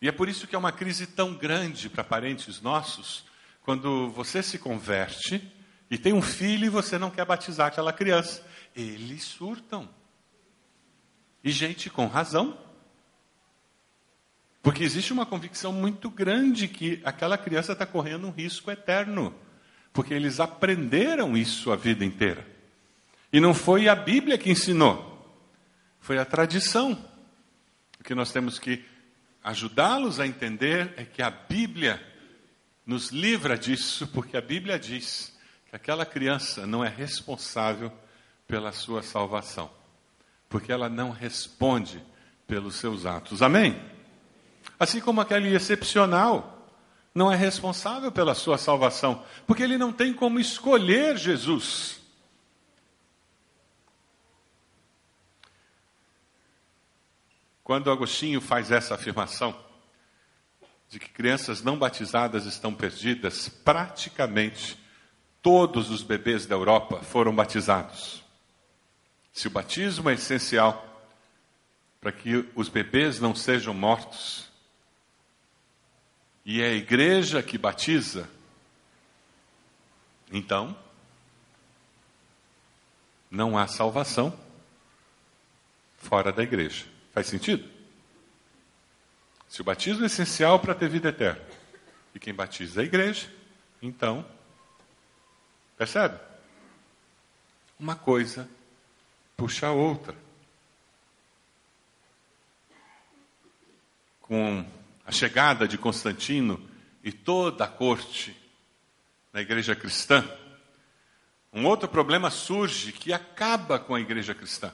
E 0.00 0.08
é 0.08 0.12
por 0.12 0.28
isso 0.28 0.46
que 0.46 0.56
é 0.56 0.58
uma 0.58 0.72
crise 0.72 1.06
tão 1.06 1.34
grande 1.34 1.90
para 1.90 2.02
parentes 2.02 2.60
nossos, 2.62 3.26
quando 3.62 4.08
você 4.10 4.42
se 4.42 4.58
converte 4.58 5.52
e 5.90 5.98
tem 5.98 6.12
um 6.12 6.22
filho 6.22 6.66
e 6.66 6.70
você 6.70 6.98
não 6.98 7.10
quer 7.10 7.24
batizar 7.24 7.68
aquela 7.68 7.92
criança. 7.92 8.44
Eles 8.74 9.22
surtam. 9.22 9.88
E 11.42 11.50
gente 11.50 11.90
com 11.90 12.06
razão. 12.06 12.58
Porque 14.62 14.82
existe 14.82 15.12
uma 15.12 15.26
convicção 15.26 15.72
muito 15.72 16.08
grande 16.10 16.66
que 16.66 17.00
aquela 17.04 17.36
criança 17.36 17.72
está 17.72 17.84
correndo 17.84 18.26
um 18.26 18.30
risco 18.30 18.70
eterno. 18.70 19.34
Porque 19.92 20.14
eles 20.14 20.40
aprenderam 20.40 21.36
isso 21.36 21.70
a 21.70 21.76
vida 21.76 22.04
inteira. 22.04 22.46
E 23.32 23.38
não 23.40 23.52
foi 23.52 23.88
a 23.88 23.94
Bíblia 23.94 24.38
que 24.38 24.50
ensinou, 24.50 25.13
foi 26.04 26.18
a 26.18 26.24
tradição. 26.26 27.02
O 27.98 28.04
que 28.04 28.14
nós 28.14 28.30
temos 28.30 28.58
que 28.58 28.84
ajudá-los 29.42 30.20
a 30.20 30.26
entender 30.26 30.92
é 30.98 31.04
que 31.04 31.22
a 31.22 31.30
Bíblia 31.30 31.98
nos 32.84 33.08
livra 33.08 33.56
disso, 33.56 34.06
porque 34.08 34.36
a 34.36 34.40
Bíblia 34.42 34.78
diz 34.78 35.34
que 35.66 35.74
aquela 35.74 36.04
criança 36.04 36.66
não 36.66 36.84
é 36.84 36.90
responsável 36.90 37.90
pela 38.46 38.70
sua 38.70 39.02
salvação, 39.02 39.70
porque 40.46 40.70
ela 40.70 40.90
não 40.90 41.10
responde 41.10 42.04
pelos 42.46 42.74
seus 42.74 43.06
atos. 43.06 43.40
Amém? 43.40 43.80
Assim 44.78 45.00
como 45.00 45.22
aquele 45.22 45.54
excepcional 45.54 46.68
não 47.14 47.32
é 47.32 47.36
responsável 47.36 48.12
pela 48.12 48.34
sua 48.34 48.58
salvação, 48.58 49.24
porque 49.46 49.62
ele 49.62 49.78
não 49.78 49.90
tem 49.90 50.12
como 50.12 50.38
escolher 50.38 51.16
Jesus. 51.16 52.03
Quando 57.64 57.90
Agostinho 57.90 58.42
faz 58.42 58.70
essa 58.70 58.94
afirmação, 58.94 59.58
de 60.90 61.00
que 61.00 61.08
crianças 61.08 61.62
não 61.62 61.78
batizadas 61.78 62.44
estão 62.44 62.74
perdidas, 62.74 63.48
praticamente 63.48 64.78
todos 65.42 65.90
os 65.90 66.02
bebês 66.02 66.44
da 66.44 66.54
Europa 66.54 67.02
foram 67.02 67.34
batizados. 67.34 68.22
Se 69.32 69.48
o 69.48 69.50
batismo 69.50 70.10
é 70.10 70.12
essencial 70.12 70.90
para 72.02 72.12
que 72.12 72.46
os 72.54 72.68
bebês 72.68 73.18
não 73.18 73.34
sejam 73.34 73.72
mortos, 73.72 74.46
e 76.44 76.60
é 76.60 76.66
a 76.66 76.74
igreja 76.74 77.42
que 77.42 77.56
batiza, 77.56 78.28
então 80.30 80.76
não 83.30 83.56
há 83.56 83.66
salvação 83.66 84.38
fora 85.96 86.30
da 86.30 86.42
igreja. 86.42 86.93
Faz 87.14 87.28
sentido? 87.28 87.70
Se 89.48 89.60
o 89.60 89.64
batismo 89.64 90.02
é 90.02 90.06
essencial 90.06 90.58
para 90.58 90.74
ter 90.74 90.88
vida 90.88 91.10
eterna, 91.10 91.40
e 92.12 92.18
quem 92.18 92.34
batiza 92.34 92.80
é 92.80 92.82
a 92.82 92.86
igreja, 92.86 93.32
então, 93.80 94.26
percebe? 95.78 96.18
Uma 97.78 97.94
coisa 97.94 98.48
puxa 99.36 99.68
a 99.68 99.72
outra. 99.72 100.16
Com 104.20 104.66
a 105.06 105.12
chegada 105.12 105.68
de 105.68 105.78
Constantino 105.78 106.68
e 107.04 107.12
toda 107.12 107.64
a 107.64 107.68
corte 107.68 108.36
na 109.32 109.40
igreja 109.40 109.76
cristã, 109.76 110.28
um 111.52 111.64
outro 111.64 111.88
problema 111.88 112.28
surge 112.28 112.90
que 112.90 113.12
acaba 113.12 113.78
com 113.78 113.94
a 113.94 114.00
igreja 114.00 114.34
cristã. 114.34 114.72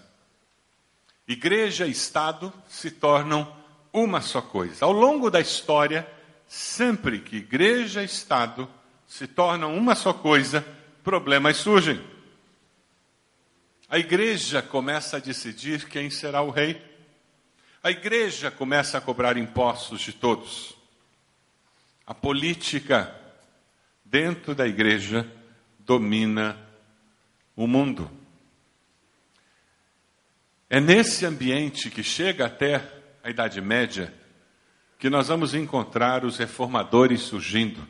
Igreja 1.31 1.87
e 1.87 1.93
Estado 1.93 2.53
se 2.69 2.91
tornam 2.91 3.57
uma 3.93 4.21
só 4.21 4.43
coisa. 4.43 4.85
Ao 4.85 4.91
longo 4.91 5.31
da 5.31 5.41
história, 5.41 6.05
sempre 6.49 7.21
que 7.21 7.37
igreja 7.37 8.03
e 8.03 8.07
Estado 8.07 8.69
se 9.07 9.29
tornam 9.29 9.77
uma 9.77 9.95
só 9.95 10.13
coisa, 10.13 10.67
problemas 11.05 11.59
surgem. 11.59 12.05
A 13.89 13.97
igreja 13.97 14.61
começa 14.61 15.19
a 15.19 15.21
decidir 15.21 15.89
quem 15.89 16.11
será 16.11 16.43
o 16.43 16.51
rei. 16.51 16.83
A 17.81 17.93
igreja 17.93 18.51
começa 18.51 18.99
a 18.99 19.01
cobrar 19.01 19.37
impostos 19.37 20.01
de 20.01 20.13
todos. 20.13 20.77
A 22.05 22.13
política 22.13 23.15
dentro 24.05 24.53
da 24.53 24.67
igreja 24.67 25.31
domina 25.79 26.59
o 27.55 27.69
mundo. 27.69 28.11
É 30.73 30.79
nesse 30.79 31.27
ambiente 31.27 31.91
que 31.91 32.01
chega 32.01 32.47
até 32.47 32.81
a 33.25 33.29
Idade 33.29 33.61
Média 33.61 34.15
que 35.01 35.11
nós 35.11 35.27
vamos 35.27 35.53
encontrar 35.53 36.25
os 36.25 36.39
reformadores 36.39 37.23
surgindo, 37.23 37.85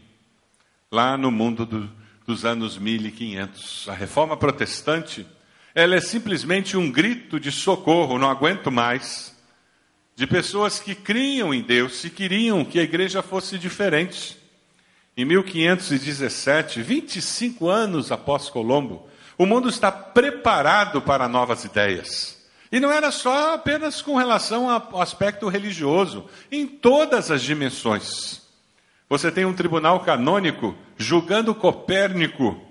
lá 0.91 1.15
no 1.19 1.31
mundo 1.31 1.67
do, 1.67 1.93
dos 2.27 2.47
anos 2.47 2.79
1500. 2.79 3.87
A 3.87 3.93
reforma 3.93 4.35
protestante, 4.35 5.27
ela 5.75 5.95
é 5.95 6.01
simplesmente 6.01 6.75
um 6.75 6.91
grito 6.91 7.39
de 7.39 7.53
socorro, 7.53 8.19
não 8.19 8.31
aguento 8.31 8.71
mais, 8.71 9.37
de 10.17 10.27
pessoas 10.27 10.81
que 10.81 10.95
criam 10.95 11.53
em 11.53 11.61
Deus 11.61 12.03
e 12.05 12.09
queriam 12.09 12.65
que 12.65 12.81
a 12.81 12.83
igreja 12.83 13.23
fosse 13.23 13.59
diferente. 13.59 14.39
Em 15.15 15.27
1517, 15.27 16.81
25 16.81 17.69
anos 17.69 18.11
após 18.11 18.49
Colombo, 18.49 19.07
o 19.37 19.45
mundo 19.45 19.69
está 19.69 19.93
preparado 19.93 21.03
para 21.03 21.29
novas 21.29 21.67
ideias. 21.67 22.40
E 22.71 22.79
não 22.79 22.93
era 22.93 23.11
só 23.11 23.55
apenas 23.55 24.01
com 24.01 24.17
relação 24.17 24.71
ao 24.71 25.01
aspecto 25.01 25.49
religioso, 25.49 26.29
em 26.51 26.67
todas 26.67 27.31
as 27.31 27.43
dimensões. 27.43 28.43
Você 29.09 29.33
tem 29.33 29.45
um 29.45 29.55
tribunal 29.55 30.01
canônico 30.05 30.77
julgando 30.97 31.53
Copérnico 31.53 32.65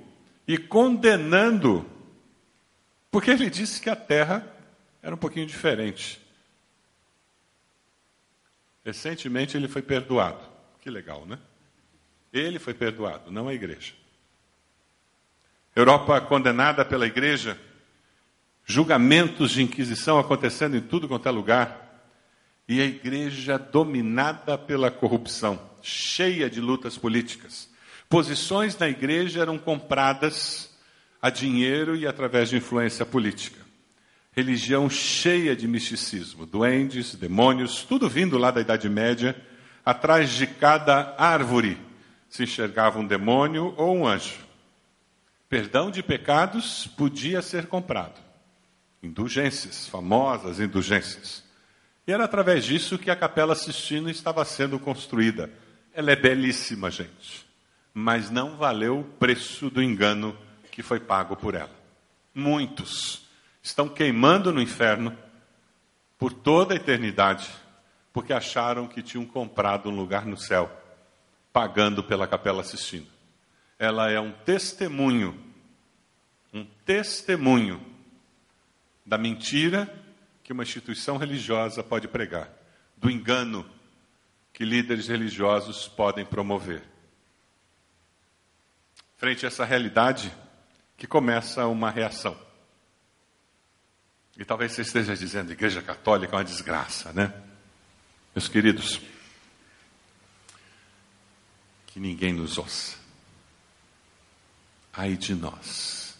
e 0.48 0.58
condenando, 0.58 1.86
porque 3.12 3.30
ele 3.30 3.50
disse 3.50 3.82
que 3.82 3.90
a 3.90 3.96
terra 3.96 4.48
era 5.04 5.14
um 5.14 5.18
pouquinho 5.18 5.46
diferente. 5.46 6.22
Recentemente 8.86 9.58
ele 9.58 9.68
foi 9.68 9.82
perdoado. 9.82 10.40
Que 10.82 10.90
legal, 10.90 11.26
né? 11.26 11.38
Ele 12.32 12.58
foi 12.58 12.74
perdoado, 12.74 13.32
não 13.32 13.48
a 13.48 13.54
igreja. 13.54 13.94
Europa 15.76 16.20
condenada 16.22 16.86
pela 16.86 17.06
igreja, 17.06 17.60
julgamentos 18.70 19.50
de 19.50 19.64
inquisição 19.64 20.20
acontecendo 20.20 20.78
em 20.78 20.82
tudo 20.82 21.08
quanto 21.08 21.28
é 21.28 21.32
lugar, 21.32 22.06
e 22.68 22.80
a 22.80 22.86
igreja 22.86 23.58
dominada 23.58 24.60
pela 24.60 24.92
corrupção, 24.92 25.60
cheia 25.82 26.48
de 26.48 26.62
lutas 26.62 26.96
políticas. 26.96 27.68
Posições 28.08 28.78
na 28.78 28.88
igreja 28.88 29.42
eram 29.42 29.58
compradas 29.58 30.70
a 31.20 31.32
dinheiro 31.32 31.96
e 31.96 32.06
através 32.06 32.50
de 32.50 32.58
influência 32.58 33.04
política. 33.08 33.60
Religião 34.34 34.88
cheia 34.88 35.56
de 35.56 35.68
misticismo, 35.68 36.46
duendes, 36.46 37.16
demônios, 37.16 37.82
tudo 37.82 38.08
vindo 38.08 38.38
lá 38.38 38.52
da 38.52 38.62
Idade 38.62 38.88
Média. 38.88 39.36
Atrás 39.84 40.30
de 40.30 40.46
cada 40.46 41.16
árvore 41.18 41.76
se 42.30 42.44
enxergava 42.44 43.00
um 43.00 43.08
demônio 43.08 43.74
ou 43.76 43.98
um 43.98 44.08
anjo. 44.08 44.38
Perdão 45.50 45.90
de 45.90 46.04
pecados 46.04 46.86
podia 46.96 47.42
ser 47.42 47.66
comprado. 47.66 48.29
Indulgências, 49.02 49.88
famosas 49.88 50.60
indulgências. 50.60 51.44
E 52.06 52.12
era 52.12 52.26
através 52.26 52.66
disso 52.66 52.98
que 52.98 53.12
a 53.12 53.16
Capela 53.16 53.56
Sistina 53.56 54.10
estava 54.10 54.44
sendo 54.44 54.80
construída. 54.80 55.50
Ela 55.94 56.12
é 56.12 56.16
belíssima, 56.16 56.90
gente, 56.90 57.46
mas 57.94 58.30
não 58.30 58.58
valeu 58.58 59.00
o 59.00 59.04
preço 59.04 59.70
do 59.70 59.82
engano 59.82 60.38
que 60.72 60.82
foi 60.82 61.00
pago 61.00 61.36
por 61.36 61.56
ela. 61.56 61.70
Muitos 62.34 63.28
estão 63.62 63.88
queimando 63.88 64.52
no 64.52 64.62
inferno 64.62 65.16
por 66.18 66.34
toda 66.34 66.74
a 66.74 66.78
eternidade, 66.78 67.50
porque 68.12 68.34
acharam 68.34 68.88
que 68.88 69.02
tinham 69.02 69.26
comprado 69.26 69.90
um 69.90 69.96
lugar 69.96 70.26
no 70.26 70.38
céu, 70.38 70.70
pagando 71.54 72.04
pela 72.04 72.28
Capela 72.28 72.64
Sistina. 72.64 73.08
Ela 73.78 74.12
é 74.12 74.20
um 74.20 74.32
testemunho, 74.32 75.40
um 76.54 76.66
testemunho 76.86 77.89
da 79.10 79.18
mentira 79.18 79.92
que 80.44 80.54
uma 80.54 80.62
instituição 80.62 81.18
religiosa 81.18 81.84
pode 81.84 82.08
pregar, 82.08 82.48
do 82.96 83.10
engano 83.10 83.68
que 84.54 84.64
líderes 84.64 85.08
religiosos 85.08 85.88
podem 85.88 86.24
promover. 86.24 86.84
Frente 89.18 89.46
a 89.46 89.48
essa 89.48 89.66
realidade, 89.66 90.32
que 90.96 91.08
começa 91.08 91.66
uma 91.66 91.90
reação. 91.90 92.40
E 94.38 94.46
talvez 94.46 94.74
você 94.74 94.84
esteja 94.84 95.16
dizendo, 95.16 95.52
Igreja 95.52 95.82
Católica 95.82 96.36
é 96.36 96.38
uma 96.38 96.44
desgraça, 96.44 97.12
né? 97.12 97.34
Meus 98.36 98.48
queridos, 98.48 99.02
que 101.88 102.00
ninguém 102.00 102.32
nos 102.32 102.60
ouça. 102.60 102.96
Ai 104.94 105.18
de 105.18 105.34
nós. 105.34 106.16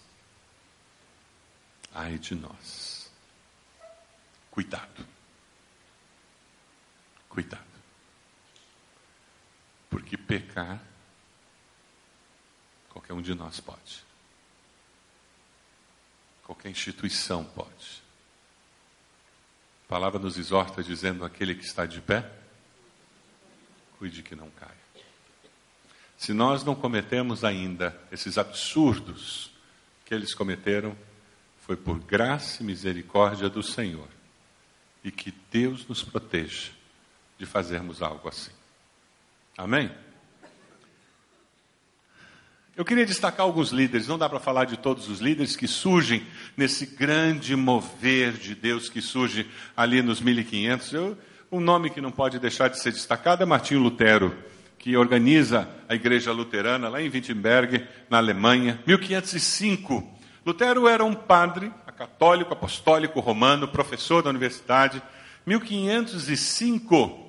Ai 1.94 2.18
de 2.18 2.36
nós. 2.36 2.79
Cuidado. 4.60 5.08
Cuidado. 7.30 7.64
Porque 9.90 10.18
pecar, 10.18 10.84
qualquer 12.90 13.14
um 13.14 13.22
de 13.22 13.34
nós 13.34 13.62
pode. 13.62 14.04
Qualquer 16.44 16.72
instituição 16.72 17.46
pode. 17.46 18.04
A 19.86 19.88
palavra 19.88 20.20
nos 20.20 20.38
exorta 20.38 20.84
dizendo: 20.84 21.24
aquele 21.24 21.56
que 21.56 21.64
está 21.64 21.86
de 21.86 22.02
pé, 22.02 22.30
cuide 23.98 24.22
que 24.22 24.36
não 24.36 24.50
caia. 24.50 24.76
Se 26.18 26.34
nós 26.34 26.66
não 26.66 26.76
cometemos 26.76 27.46
ainda 27.46 27.98
esses 28.12 28.38
absurdos 28.38 29.52
que 30.04 30.14
eles 30.14 30.34
cometeram, 30.34 30.98
foi 31.62 31.78
por 31.78 31.98
graça 31.98 32.62
e 32.62 32.66
misericórdia 32.66 33.48
do 33.48 33.64
Senhor. 33.64 34.19
E 35.04 35.12
que 35.12 35.34
Deus 35.52 35.88
nos 35.88 36.04
proteja 36.04 36.72
de 37.38 37.46
fazermos 37.46 38.02
algo 38.02 38.28
assim. 38.28 38.52
Amém? 39.58 39.90
Eu 42.80 42.86
queria 42.86 43.06
destacar 43.06 43.46
alguns 43.46 43.72
líderes, 43.72 44.08
não 44.08 44.18
dá 44.18 44.30
para 44.30 44.40
falar 44.40 44.64
de 44.64 44.78
todos 44.78 45.10
os 45.10 45.20
líderes 45.20 45.54
que 45.54 45.68
surgem 45.68 46.26
nesse 46.56 46.86
grande 46.86 47.54
mover 47.54 48.32
de 48.32 48.56
Deus 48.56 48.90
que 48.90 49.02
surge 49.02 49.46
ali 49.76 50.02
nos 50.02 50.22
1500. 50.22 50.94
Eu, 50.94 51.18
um 51.52 51.60
nome 51.60 51.90
que 51.90 52.00
não 52.00 52.10
pode 52.10 52.40
deixar 52.40 52.70
de 52.70 52.80
ser 52.80 52.94
destacado 52.94 53.44
é 53.44 53.46
Martinho 53.46 53.82
Lutero, 53.82 54.34
que 54.78 54.96
organiza 54.96 55.68
a 55.90 55.96
igreja 55.96 56.32
luterana 56.32 56.88
lá 56.88 57.02
em 57.02 57.10
Wittenberg, 57.10 57.86
na 58.10 58.18
Alemanha, 58.18 58.80
1505. 58.88 60.18
Lutero 60.46 60.88
era 60.88 61.04
um 61.04 61.14
padre, 61.14 61.70
católico, 62.00 62.54
apostólico, 62.54 63.20
romano, 63.20 63.68
professor 63.68 64.24
da 64.24 64.30
universidade. 64.30 65.04
1505, 65.46 67.28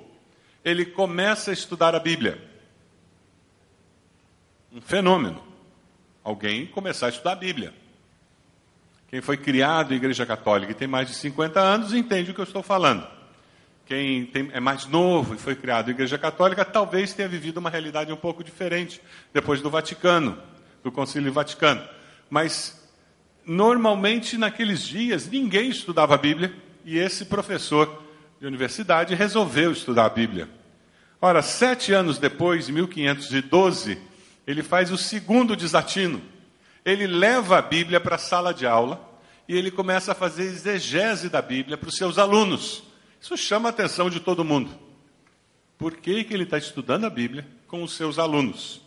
ele 0.63 0.85
começa 0.85 1.51
a 1.51 1.53
estudar 1.53 1.93
a 1.93 1.99
Bíblia 1.99 2.49
um 4.71 4.79
fenômeno. 4.79 5.43
Alguém 6.23 6.65
começar 6.65 7.07
a 7.07 7.09
estudar 7.09 7.33
a 7.33 7.35
Bíblia. 7.35 7.73
Quem 9.09 9.19
foi 9.19 9.35
criado 9.35 9.93
em 9.93 9.97
igreja 9.97 10.25
católica 10.25 10.71
e 10.71 10.75
tem 10.75 10.87
mais 10.87 11.09
de 11.09 11.15
50 11.15 11.59
anos 11.59 11.93
entende 11.93 12.31
o 12.31 12.33
que 12.33 12.39
eu 12.39 12.45
estou 12.45 12.63
falando. 12.63 13.05
Quem 13.85 14.25
tem, 14.25 14.49
é 14.53 14.61
mais 14.61 14.85
novo 14.85 15.35
e 15.35 15.37
foi 15.37 15.53
criado 15.53 15.89
em 15.89 15.93
igreja 15.93 16.17
católica 16.17 16.63
talvez 16.63 17.13
tenha 17.13 17.27
vivido 17.27 17.57
uma 17.57 17.69
realidade 17.69 18.13
um 18.13 18.15
pouco 18.15 18.41
diferente 18.41 19.01
depois 19.33 19.59
do 19.59 19.69
Vaticano, 19.69 20.41
do 20.81 20.89
Concílio 20.89 21.33
Vaticano. 21.33 21.85
Mas 22.29 22.80
normalmente 23.51 24.37
naqueles 24.37 24.81
dias 24.81 25.29
ninguém 25.29 25.69
estudava 25.69 26.15
a 26.15 26.17
Bíblia 26.17 26.53
e 26.85 26.97
esse 26.97 27.25
professor 27.25 28.01
de 28.39 28.47
universidade 28.47 29.13
resolveu 29.13 29.73
estudar 29.73 30.05
a 30.05 30.09
Bíblia. 30.09 30.49
Ora, 31.19 31.41
sete 31.41 31.91
anos 31.91 32.17
depois, 32.17 32.69
em 32.69 32.71
1512, 32.71 33.97
ele 34.47 34.63
faz 34.63 34.89
o 34.89 34.97
segundo 34.97 35.55
desatino. 35.55 36.21
Ele 36.85 37.05
leva 37.05 37.57
a 37.57 37.61
Bíblia 37.61 37.99
para 37.99 38.15
a 38.15 38.19
sala 38.19 38.53
de 38.53 38.65
aula 38.65 39.05
e 39.47 39.55
ele 39.55 39.69
começa 39.69 40.13
a 40.13 40.15
fazer 40.15 40.43
exegese 40.43 41.27
da 41.27 41.41
Bíblia 41.41 41.77
para 41.77 41.89
os 41.89 41.97
seus 41.97 42.17
alunos. 42.17 42.83
Isso 43.19 43.35
chama 43.35 43.67
a 43.67 43.71
atenção 43.71 44.09
de 44.09 44.21
todo 44.21 44.45
mundo. 44.45 44.71
Por 45.77 45.97
que, 45.97 46.23
que 46.23 46.33
ele 46.33 46.43
está 46.43 46.57
estudando 46.57 47.03
a 47.05 47.09
Bíblia 47.09 47.45
com 47.67 47.83
os 47.83 47.97
seus 47.97 48.17
alunos? 48.17 48.81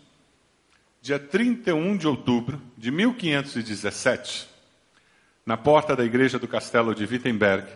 Dia 1.03 1.19
31 1.19 1.99
de 1.99 2.09
outubro 2.09 2.63
de 2.79 2.91
1517, 2.91 4.54
na 5.45 5.57
porta 5.57 5.95
da 5.95 6.05
igreja 6.05 6.39
do 6.39 6.49
castelo 6.49 6.95
de 6.95 7.05
Wittenberg, 7.05 7.67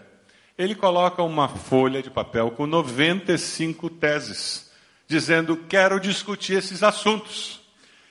ele 0.56 0.74
coloca 0.74 1.22
uma 1.22 1.48
folha 1.48 2.02
de 2.02 2.10
papel 2.10 2.50
com 2.50 2.66
95 2.66 3.90
teses, 3.90 4.70
dizendo: 5.06 5.56
Quero 5.68 6.00
discutir 6.00 6.54
esses 6.54 6.82
assuntos. 6.82 7.60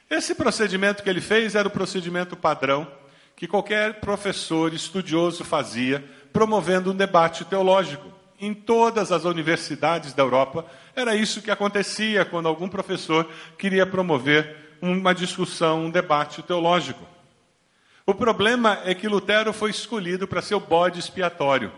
Esse 0.10 0.34
procedimento 0.34 1.04
que 1.04 1.10
ele 1.10 1.20
fez 1.20 1.56
era 1.56 1.68
o 1.68 1.72
procedimento 1.72 2.38
padrão 2.38 2.88
que 3.36 3.48
qualquer 3.48 4.00
professor 4.00 4.74
estudioso 4.74 5.44
fazia, 5.44 6.04
promovendo 6.34 6.92
um 6.92 6.96
debate 6.96 7.46
teológico. 7.46 8.12
Em 8.40 8.54
todas 8.54 9.12
as 9.12 9.26
universidades 9.26 10.14
da 10.14 10.24
Europa, 10.24 10.66
era 10.96 11.16
isso 11.16 11.42
que 11.42 11.52
acontecia 11.52 12.24
quando 12.24 12.48
algum 12.48 12.68
professor 12.70 13.30
queria 13.58 13.86
promover 13.86 14.78
uma 14.82 15.14
discussão, 15.14 15.86
um 15.86 15.90
debate 15.90 16.42
teológico. 16.42 17.17
O 18.10 18.16
problema 18.16 18.82
é 18.86 18.96
que 18.96 19.06
Lutero 19.06 19.52
foi 19.52 19.70
escolhido 19.70 20.30
para 20.30 20.42
ser 20.42 20.56
o 20.56 20.62
bode 20.62 20.98
expiatório. 20.98 21.74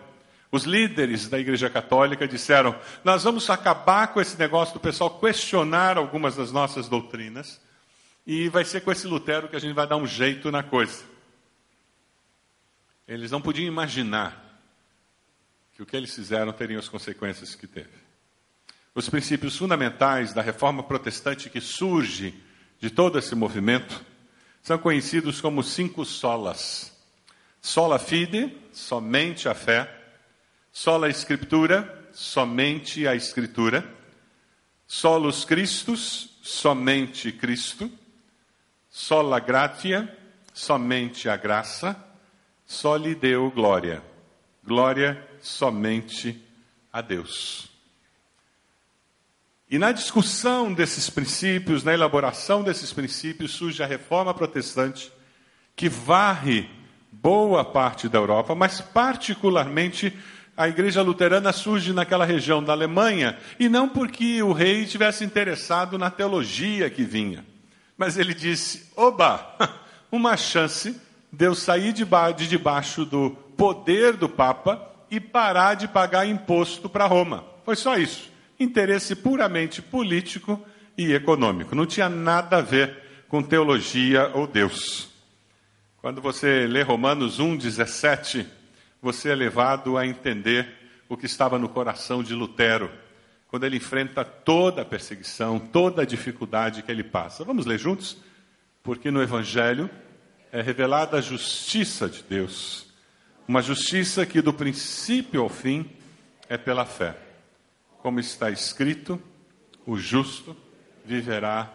Os 0.51 0.63
líderes 0.63 1.27
da 1.27 1.39
Igreja 1.39 1.71
Católica 1.71 2.27
disseram: 2.27 2.79
Nós 3.03 3.23
vamos 3.23 3.49
acabar 3.49 4.09
com 4.09 4.21
esse 4.21 4.37
negócio 4.37 4.75
do 4.75 4.79
pessoal 4.79 5.19
questionar 5.19 5.97
algumas 5.97 6.35
das 6.35 6.51
nossas 6.51 6.87
doutrinas 6.87 7.59
e 8.27 8.47
vai 8.47 8.63
ser 8.63 8.81
com 8.81 8.91
esse 8.91 9.07
Lutero 9.07 9.47
que 9.47 9.55
a 9.55 9.59
gente 9.59 9.73
vai 9.73 9.87
dar 9.87 9.97
um 9.97 10.05
jeito 10.05 10.51
na 10.51 10.61
coisa. 10.61 11.03
Eles 13.07 13.31
não 13.31 13.41
podiam 13.41 13.65
imaginar 13.65 14.61
que 15.75 15.81
o 15.81 15.85
que 15.85 15.97
eles 15.97 16.13
fizeram 16.13 16.53
teria 16.53 16.77
as 16.77 16.87
consequências 16.87 17.55
que 17.55 17.65
teve. 17.65 17.89
Os 18.93 19.09
princípios 19.09 19.57
fundamentais 19.57 20.31
da 20.31 20.43
reforma 20.43 20.83
protestante 20.83 21.49
que 21.49 21.59
surge 21.59 22.35
de 22.79 22.91
todo 22.91 23.17
esse 23.17 23.33
movimento 23.33 24.05
são 24.61 24.77
conhecidos 24.77 25.41
como 25.41 25.63
cinco 25.63 26.05
solas. 26.05 26.95
Sola 27.61 27.99
fide, 27.99 28.55
somente 28.71 29.49
a 29.49 29.53
fé. 29.53 29.89
Sola 30.71 31.09
escritura, 31.09 32.09
somente 32.11 33.07
a 33.07 33.15
escritura. 33.15 33.87
Solus 34.87 35.45
Christus, 35.45 36.37
somente 36.41 37.31
Cristo 37.31 37.91
sola 38.89 39.39
gratia, 39.39 40.17
somente 40.53 41.29
a 41.29 41.37
graça, 41.37 41.95
só 42.65 42.95
lhe 42.95 43.15
deu 43.15 43.51
glória. 43.51 44.03
Glória 44.63 45.27
somente 45.39 46.43
a 46.91 47.01
Deus. 47.01 47.69
E 49.69 49.77
na 49.77 49.91
discussão 49.91 50.73
desses 50.73 51.11
princípios, 51.11 51.83
na 51.83 51.93
elaboração 51.93 52.63
desses 52.63 52.91
princípios, 52.91 53.51
surge 53.51 53.83
a 53.83 53.85
reforma 53.85 54.33
protestante, 54.33 55.11
que 55.75 55.87
varre 55.87 56.67
boa 57.11 57.63
parte 57.63 58.09
da 58.09 58.17
Europa, 58.17 58.55
mas 58.55 58.81
particularmente 58.81 60.11
a 60.57 60.67
igreja 60.67 61.03
luterana 61.03 61.53
surge 61.53 61.93
naquela 61.93 62.25
região 62.25 62.63
da 62.63 62.73
Alemanha, 62.73 63.37
e 63.59 63.69
não 63.69 63.87
porque 63.87 64.41
o 64.41 64.53
rei 64.53 64.85
tivesse 64.87 65.23
interessado 65.23 65.99
na 65.99 66.09
teologia 66.09 66.89
que 66.89 67.03
vinha, 67.03 67.45
mas 67.95 68.17
ele 68.17 68.33
disse: 68.33 68.91
oba, 68.95 69.55
uma 70.11 70.35
chance 70.35 70.99
de 71.31 71.45
eu 71.45 71.53
sair 71.53 71.93
de 71.93 72.47
debaixo 72.47 73.05
do 73.05 73.31
poder 73.55 74.17
do 74.17 74.27
Papa 74.27 74.81
e 75.11 75.19
parar 75.19 75.75
de 75.75 75.87
pagar 75.87 76.27
imposto 76.27 76.89
para 76.89 77.05
Roma. 77.05 77.45
Foi 77.63 77.75
só 77.75 77.95
isso. 77.95 78.29
Interesse 78.59 79.15
puramente 79.15 79.81
político 79.81 80.63
e 80.97 81.13
econômico. 81.13 81.75
Não 81.75 81.85
tinha 81.85 82.09
nada 82.09 82.57
a 82.57 82.61
ver 82.61 82.97
com 83.27 83.41
teologia 83.41 84.31
ou 84.33 84.45
Deus. 84.45 85.09
Quando 86.01 86.21
você 86.21 86.65
lê 86.67 86.81
Romanos 86.81 87.39
1,17, 87.39 88.45
você 89.01 89.29
é 89.29 89.35
levado 89.35 89.97
a 89.97 90.05
entender 90.05 90.67
o 91.07 91.15
que 91.15 91.25
estava 91.25 91.57
no 91.57 91.69
coração 91.69 92.21
de 92.21 92.33
Lutero, 92.33 92.91
quando 93.47 93.65
ele 93.65 93.77
enfrenta 93.77 94.23
toda 94.23 94.81
a 94.81 94.85
perseguição, 94.85 95.57
toda 95.57 96.03
a 96.03 96.05
dificuldade 96.05 96.83
que 96.83 96.91
ele 96.91 97.03
passa. 97.03 97.43
Vamos 97.43 97.65
ler 97.65 97.79
juntos? 97.79 98.17
Porque 98.83 99.09
no 99.09 99.21
Evangelho 99.21 99.89
é 100.51 100.61
revelada 100.61 101.17
a 101.17 101.21
justiça 101.21 102.07
de 102.07 102.23
Deus, 102.23 102.87
uma 103.47 103.61
justiça 103.61 104.25
que 104.25 104.41
do 104.41 104.53
princípio 104.53 105.41
ao 105.41 105.49
fim 105.49 105.89
é 106.47 106.57
pela 106.57 106.85
fé. 106.85 107.28
Como 108.01 108.19
está 108.19 108.49
escrito, 108.49 109.21
o 109.85 109.97
justo 109.97 110.55
viverá 111.05 111.71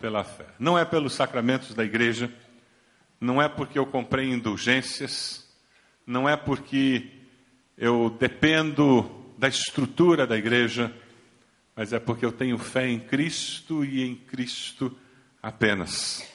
pela 0.00 0.24
fé. 0.24 0.46
Não 0.58 0.78
é 0.78 0.84
pelos 0.84 1.14
sacramentos 1.14 1.74
da 1.74 1.84
igreja 1.84 2.30
não 3.20 3.40
é 3.40 3.48
porque 3.48 3.78
eu 3.78 3.86
comprei 3.86 4.30
indulgências, 4.30 5.46
não 6.06 6.28
é 6.28 6.36
porque 6.36 7.10
eu 7.76 8.14
dependo 8.18 9.10
da 9.38 9.48
estrutura 9.48 10.26
da 10.26 10.36
igreja, 10.36 10.94
mas 11.74 11.92
é 11.92 11.98
porque 11.98 12.24
eu 12.24 12.32
tenho 12.32 12.58
fé 12.58 12.88
em 12.88 12.98
Cristo 12.98 13.84
e 13.84 14.02
em 14.02 14.14
Cristo 14.14 14.96
apenas. 15.42 16.26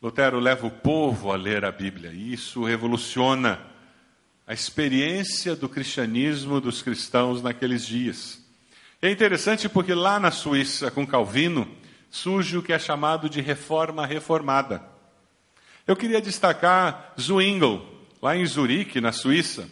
Lutero 0.00 0.38
leva 0.38 0.66
o 0.66 0.70
povo 0.70 1.32
a 1.32 1.36
ler 1.36 1.64
a 1.64 1.72
Bíblia 1.72 2.12
e 2.12 2.32
isso 2.32 2.62
revoluciona 2.64 3.60
a 4.48 4.54
experiência 4.54 5.54
do 5.54 5.68
cristianismo 5.68 6.58
dos 6.58 6.80
cristãos 6.80 7.42
naqueles 7.42 7.84
dias. 7.84 8.42
É 9.02 9.10
interessante 9.10 9.68
porque 9.68 9.92
lá 9.92 10.18
na 10.18 10.30
Suíça, 10.30 10.90
com 10.90 11.06
Calvino, 11.06 11.68
surge 12.10 12.56
o 12.56 12.62
que 12.62 12.72
é 12.72 12.78
chamado 12.78 13.28
de 13.28 13.42
reforma 13.42 14.06
reformada. 14.06 14.82
Eu 15.86 15.94
queria 15.94 16.22
destacar 16.22 17.12
Zwingli, 17.20 17.82
lá 18.22 18.34
em 18.38 18.46
Zurique, 18.46 19.02
na 19.02 19.12
Suíça. 19.12 19.68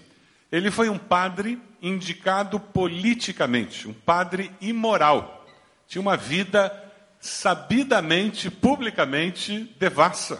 Ele 0.53 0.71
foi 0.71 0.91
um 0.91 0.99
padre 0.99 1.59
indicado 1.81 2.61
politicamente, 2.61 3.89
um 3.89 3.95
padre 3.95 4.51
imoral. 4.61 5.47
Tinha 5.89 6.03
uma 6.03 6.19
vida 6.19 6.71
sabidamente, 7.19 8.51
publicamente 8.51 9.75
devassa. 9.79 10.39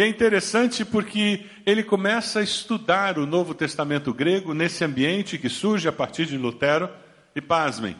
E 0.00 0.02
é 0.02 0.06
interessante 0.06 0.82
porque 0.82 1.44
ele 1.66 1.82
começa 1.82 2.40
a 2.40 2.42
estudar 2.42 3.18
o 3.18 3.26
Novo 3.26 3.52
Testamento 3.52 4.14
grego 4.14 4.54
nesse 4.54 4.82
ambiente 4.82 5.36
que 5.36 5.50
surge 5.50 5.86
a 5.86 5.92
partir 5.92 6.24
de 6.24 6.38
Lutero. 6.38 6.88
E 7.34 7.40
pasmem, 7.42 7.94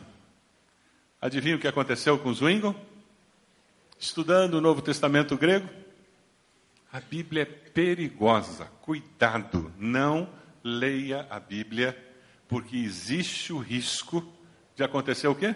adivinha 1.20 1.56
o 1.56 1.58
que 1.58 1.68
aconteceu 1.68 2.18
com 2.18 2.32
Zwingli? 2.32 2.74
Estudando 3.98 4.54
o 4.54 4.62
Novo 4.62 4.80
Testamento 4.80 5.36
grego, 5.36 5.68
a 6.90 7.00
Bíblia 7.00 7.42
é 7.42 7.44
perigosa. 7.44 8.64
Cuidado, 8.80 9.70
não 9.76 10.26
leia 10.64 11.26
a 11.28 11.38
Bíblia, 11.38 11.94
porque 12.48 12.78
existe 12.78 13.52
o 13.52 13.58
risco 13.58 14.26
de 14.74 14.82
acontecer 14.82 15.28
o 15.28 15.34
quê? 15.34 15.54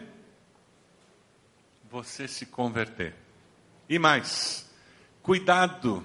Você 1.91 2.29
se 2.29 2.45
converter. 2.45 3.15
E 3.89 3.99
mais, 3.99 4.71
cuidado, 5.23 6.05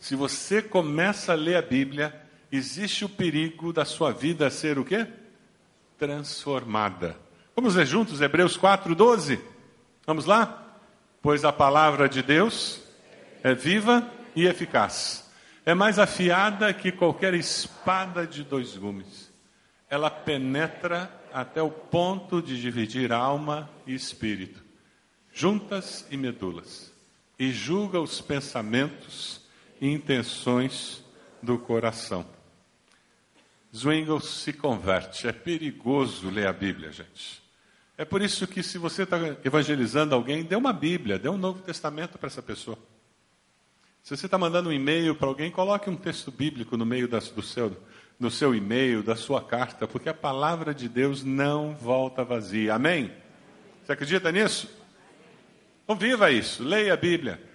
se 0.00 0.16
você 0.16 0.62
começa 0.62 1.32
a 1.32 1.36
ler 1.36 1.56
a 1.56 1.62
Bíblia, 1.62 2.18
existe 2.50 3.04
o 3.04 3.08
perigo 3.08 3.70
da 3.70 3.84
sua 3.84 4.10
vida 4.10 4.48
ser 4.48 4.78
o 4.78 4.84
quê? 4.84 5.06
Transformada. 5.98 7.16
Vamos 7.54 7.74
ler 7.74 7.86
juntos 7.86 8.22
Hebreus 8.22 8.56
4:12. 8.56 9.38
Vamos 10.06 10.24
lá? 10.24 10.78
Pois 11.20 11.44
a 11.44 11.52
palavra 11.52 12.08
de 12.08 12.22
Deus 12.22 12.80
é 13.42 13.54
viva 13.54 14.10
e 14.34 14.46
eficaz. 14.46 15.30
É 15.66 15.74
mais 15.74 15.98
afiada 15.98 16.72
que 16.72 16.90
qualquer 16.90 17.34
espada 17.34 18.26
de 18.26 18.42
dois 18.42 18.78
gumes. 18.78 19.30
Ela 19.90 20.10
penetra 20.10 21.10
até 21.30 21.60
o 21.60 21.70
ponto 21.70 22.40
de 22.40 22.58
dividir 22.58 23.12
alma 23.12 23.68
e 23.86 23.94
espírito, 23.94 24.62
juntas 25.32 26.06
e 26.10 26.16
medulas, 26.16 26.90
e 27.38 27.52
julga 27.52 28.00
os 28.00 28.20
pensamentos 28.20 29.39
intenções 29.80 31.02
do 31.42 31.58
coração. 31.58 32.26
Zwingli 33.74 34.20
se 34.20 34.52
converte. 34.52 35.26
É 35.26 35.32
perigoso 35.32 36.28
ler 36.28 36.46
a 36.46 36.52
Bíblia, 36.52 36.92
gente. 36.92 37.40
É 37.96 38.04
por 38.04 38.22
isso 38.22 38.46
que, 38.46 38.62
se 38.62 38.78
você 38.78 39.02
está 39.02 39.18
evangelizando 39.44 40.14
alguém, 40.14 40.42
dê 40.42 40.56
uma 40.56 40.72
Bíblia, 40.72 41.18
dê 41.18 41.28
um 41.28 41.36
Novo 41.36 41.62
Testamento 41.62 42.18
para 42.18 42.26
essa 42.26 42.42
pessoa. 42.42 42.78
Se 44.02 44.16
você 44.16 44.26
está 44.26 44.38
mandando 44.38 44.70
um 44.70 44.72
e-mail 44.72 45.14
para 45.14 45.28
alguém, 45.28 45.50
coloque 45.50 45.90
um 45.90 45.96
texto 45.96 46.30
bíblico 46.30 46.76
no 46.76 46.86
meio 46.86 47.06
das, 47.06 47.28
do 47.28 47.42
seu, 47.42 47.76
do 48.18 48.30
seu 48.30 48.54
e-mail, 48.54 49.02
da 49.02 49.14
sua 49.14 49.42
carta, 49.42 49.86
porque 49.86 50.08
a 50.08 50.14
palavra 50.14 50.74
de 50.74 50.88
Deus 50.88 51.22
não 51.22 51.74
volta 51.74 52.24
vazia. 52.24 52.74
Amém? 52.74 53.12
Você 53.84 53.92
acredita 53.92 54.32
nisso? 54.32 54.68
Então 55.84 55.94
viva 55.94 56.30
isso, 56.30 56.62
leia 56.64 56.94
a 56.94 56.96
Bíblia. 56.96 57.49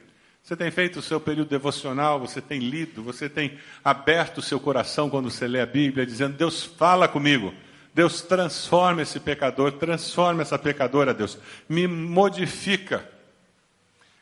Você 0.45 0.55
tem 0.55 0.69
feito 0.69 0.99
o 0.99 1.01
seu 1.01 1.19
período 1.19 1.49
devocional, 1.49 2.19
você 2.19 2.39
tem 2.39 2.59
lido, 2.59 3.01
você 3.01 3.27
tem 3.27 3.57
aberto 3.83 4.37
o 4.37 4.41
seu 4.43 4.59
coração 4.59 5.09
quando 5.09 5.31
você 5.31 5.47
lê 5.47 5.59
a 5.59 5.65
Bíblia, 5.65 6.05
dizendo: 6.05 6.37
Deus 6.37 6.63
fala 6.63 7.07
comigo. 7.07 7.51
Deus 7.95 8.21
transforma 8.21 9.01
esse 9.01 9.19
pecador, 9.19 9.71
transforma 9.71 10.43
essa 10.43 10.59
pecadora, 10.59 11.15
Deus. 11.15 11.39
Me 11.67 11.87
modifica. 11.87 13.09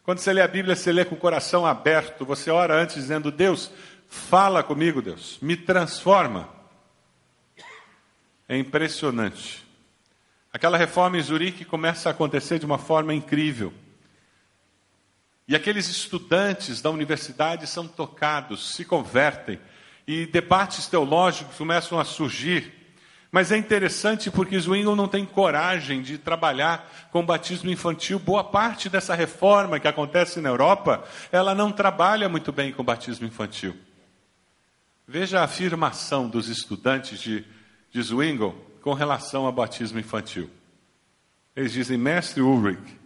Quando 0.03 0.19
você 0.19 0.31
lê 0.31 0.41
a 0.41 0.47
Bíblia, 0.47 0.77
você 0.77 0.93
lê 0.93 1.03
com 1.03 1.15
o 1.15 1.17
coração 1.17 1.65
aberto, 1.65 2.25
você 2.25 2.49
ora 2.49 2.81
antes 2.81 2.95
dizendo: 2.95 3.29
Deus, 3.29 3.69
fala 4.07 4.63
comigo, 4.63 5.01
Deus, 5.01 5.37
me 5.41 5.57
transforma. 5.57 6.47
É 8.47 8.57
impressionante. 8.57 9.61
Aquela 10.53 10.77
reforma 10.77 11.17
em 11.17 11.21
Zurique 11.21 11.65
começa 11.65 12.07
a 12.07 12.13
acontecer 12.13 12.59
de 12.59 12.65
uma 12.65 12.77
forma 12.77 13.13
incrível. 13.13 13.73
E 15.47 15.55
aqueles 15.55 15.89
estudantes 15.89 16.81
da 16.81 16.89
universidade 16.89 17.67
são 17.67 17.87
tocados, 17.87 18.73
se 18.73 18.85
convertem, 18.85 19.59
e 20.07 20.25
debates 20.25 20.87
teológicos 20.87 21.57
começam 21.57 21.99
a 21.99 22.05
surgir. 22.05 22.71
Mas 23.31 23.51
é 23.51 23.57
interessante 23.57 24.29
porque 24.29 24.59
Zwingli 24.59 24.95
não 24.95 25.07
tem 25.07 25.25
coragem 25.25 26.01
de 26.01 26.17
trabalhar 26.17 27.09
com 27.11 27.25
batismo 27.25 27.69
infantil. 27.69 28.19
Boa 28.19 28.43
parte 28.43 28.89
dessa 28.89 29.15
reforma 29.15 29.79
que 29.79 29.87
acontece 29.87 30.39
na 30.39 30.49
Europa, 30.49 31.03
ela 31.31 31.55
não 31.55 31.71
trabalha 31.71 32.29
muito 32.29 32.51
bem 32.51 32.71
com 32.71 32.83
batismo 32.83 33.25
infantil. 33.25 33.75
Veja 35.07 35.39
a 35.39 35.45
afirmação 35.45 36.29
dos 36.29 36.47
estudantes 36.47 37.19
de, 37.19 37.43
de 37.91 38.01
Zwingli 38.01 38.53
com 38.81 38.93
relação 38.93 39.45
ao 39.45 39.51
batismo 39.51 39.99
infantil. 39.99 40.49
Eles 41.55 41.73
dizem, 41.73 41.97
mestre 41.97 42.41
Ulrich, 42.41 42.99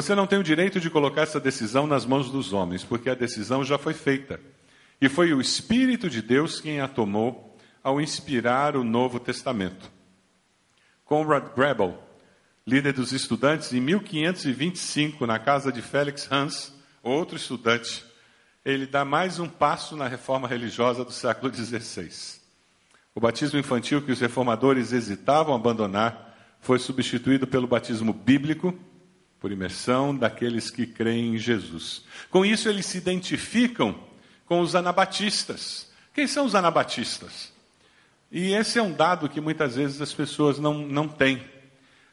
você 0.00 0.14
não 0.14 0.28
tem 0.28 0.38
o 0.38 0.44
direito 0.44 0.78
de 0.78 0.88
colocar 0.88 1.22
essa 1.22 1.40
decisão 1.40 1.84
nas 1.84 2.06
mãos 2.06 2.30
dos 2.30 2.52
homens, 2.52 2.84
porque 2.84 3.10
a 3.10 3.16
decisão 3.16 3.64
já 3.64 3.76
foi 3.76 3.92
feita. 3.92 4.38
E 5.00 5.08
foi 5.08 5.34
o 5.34 5.40
Espírito 5.40 6.08
de 6.08 6.22
Deus 6.22 6.60
quem 6.60 6.80
a 6.80 6.86
tomou 6.86 7.58
ao 7.82 8.00
inspirar 8.00 8.76
o 8.76 8.84
Novo 8.84 9.18
Testamento. 9.18 9.90
Conrad 11.04 11.52
Grebel, 11.52 12.00
líder 12.64 12.92
dos 12.92 13.10
estudantes, 13.10 13.72
em 13.72 13.80
1525, 13.80 15.26
na 15.26 15.36
casa 15.36 15.72
de 15.72 15.82
Felix 15.82 16.30
Hans, 16.30 16.72
outro 17.02 17.36
estudante, 17.36 18.04
ele 18.64 18.86
dá 18.86 19.04
mais 19.04 19.40
um 19.40 19.48
passo 19.48 19.96
na 19.96 20.06
reforma 20.06 20.46
religiosa 20.46 21.04
do 21.04 21.10
século 21.10 21.52
XVI. 21.52 22.38
O 23.16 23.20
batismo 23.20 23.58
infantil 23.58 24.00
que 24.00 24.12
os 24.12 24.20
reformadores 24.20 24.92
hesitavam 24.92 25.56
abandonar 25.56 26.36
foi 26.60 26.78
substituído 26.78 27.48
pelo 27.48 27.66
batismo 27.66 28.12
bíblico 28.12 28.78
por 29.40 29.52
imersão 29.52 30.14
daqueles 30.14 30.70
que 30.70 30.86
creem 30.86 31.34
em 31.34 31.38
Jesus. 31.38 32.04
Com 32.30 32.44
isso, 32.44 32.68
eles 32.68 32.86
se 32.86 32.98
identificam 32.98 33.98
com 34.46 34.60
os 34.60 34.74
anabatistas. 34.74 35.90
Quem 36.12 36.26
são 36.26 36.44
os 36.44 36.54
anabatistas? 36.54 37.52
E 38.30 38.52
esse 38.52 38.78
é 38.78 38.82
um 38.82 38.92
dado 38.92 39.28
que 39.28 39.40
muitas 39.40 39.76
vezes 39.76 40.00
as 40.00 40.12
pessoas 40.12 40.58
não, 40.58 40.74
não 40.74 41.08
têm. 41.08 41.42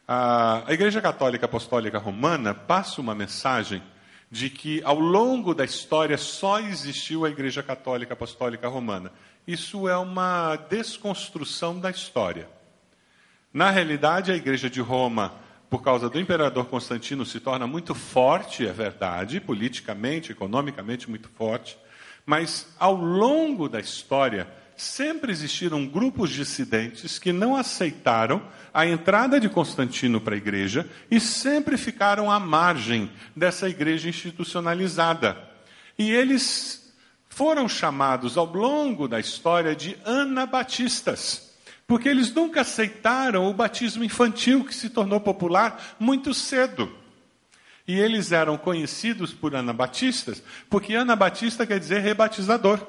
A, 0.08 0.64
a 0.68 0.74
Igreja 0.74 1.02
Católica 1.02 1.46
Apostólica 1.46 1.98
Romana 1.98 2.54
passa 2.54 3.02
uma 3.02 3.16
mensagem 3.16 3.82
de 4.30 4.50
que 4.50 4.82
ao 4.84 5.00
longo 5.00 5.54
da 5.54 5.66
história 5.66 6.18
só 6.18 6.60
existiu 6.60 7.26
a 7.26 7.30
Igreja 7.30 7.64
Católica 7.64 8.14
Apostólica 8.14 8.68
Romana. 8.68 9.12
Isso 9.48 9.88
é 9.88 9.98
uma 9.98 10.56
desconstrução 10.56 11.80
da 11.80 11.90
história. 11.90 12.48
Na 13.54 13.72
realidade, 13.72 14.32
a 14.32 14.36
Igreja 14.36 14.70
de 14.70 14.82
Roma, 14.82 15.34
por 15.70 15.82
causa 15.82 16.10
do 16.10 16.20
imperador 16.20 16.66
Constantino, 16.66 17.26
se 17.26 17.40
torna 17.40 17.66
muito 17.66 17.94
forte, 17.96 18.66
é 18.66 18.72
verdade, 18.72 19.40
politicamente, 19.40 20.32
economicamente 20.32 21.10
muito 21.10 21.30
forte, 21.30 21.78
mas 22.26 22.68
ao 22.80 22.96
longo 22.96 23.68
da 23.68 23.80
história, 23.80 24.48
sempre 24.78 25.32
existiram 25.32 25.86
grupos 25.86 26.30
dissidentes 26.30 27.18
que 27.18 27.32
não 27.32 27.56
aceitaram 27.56 28.42
a 28.74 28.86
entrada 28.86 29.40
de 29.40 29.48
Constantino 29.48 30.20
para 30.20 30.36
a 30.36 30.38
igreja 30.38 30.90
e 31.10 31.20
sempre 31.20 31.78
ficaram 31.78 32.30
à 32.30 32.40
margem 32.40 33.10
dessa 33.36 33.70
igreja 33.70 34.10
institucionalizada. 34.10 35.38
E 35.98 36.12
eles 36.12 36.94
foram 37.30 37.70
chamados 37.70 38.38
ao 38.38 38.46
longo 38.46 39.08
da 39.08 39.20
história 39.20 39.76
de 39.76 39.98
anabatistas, 40.06 41.55
porque 41.88 42.10
eles 42.10 42.34
nunca 42.34 42.62
aceitaram 42.62 43.48
o 43.48 43.54
batismo 43.54 44.04
infantil 44.04 44.64
que 44.64 44.74
se 44.74 44.90
tornou 44.90 45.20
popular 45.20 45.96
muito 46.00 46.34
cedo. 46.34 46.92
E 47.88 48.00
eles 48.00 48.32
eram 48.32 48.58
conhecidos 48.58 49.32
por 49.32 49.56
anabatistas, 49.56 50.42
porque 50.70 50.96
anabatista 50.96 51.68
quer 51.68 51.80
dizer 51.80 52.00
rebatizador. 52.00 52.80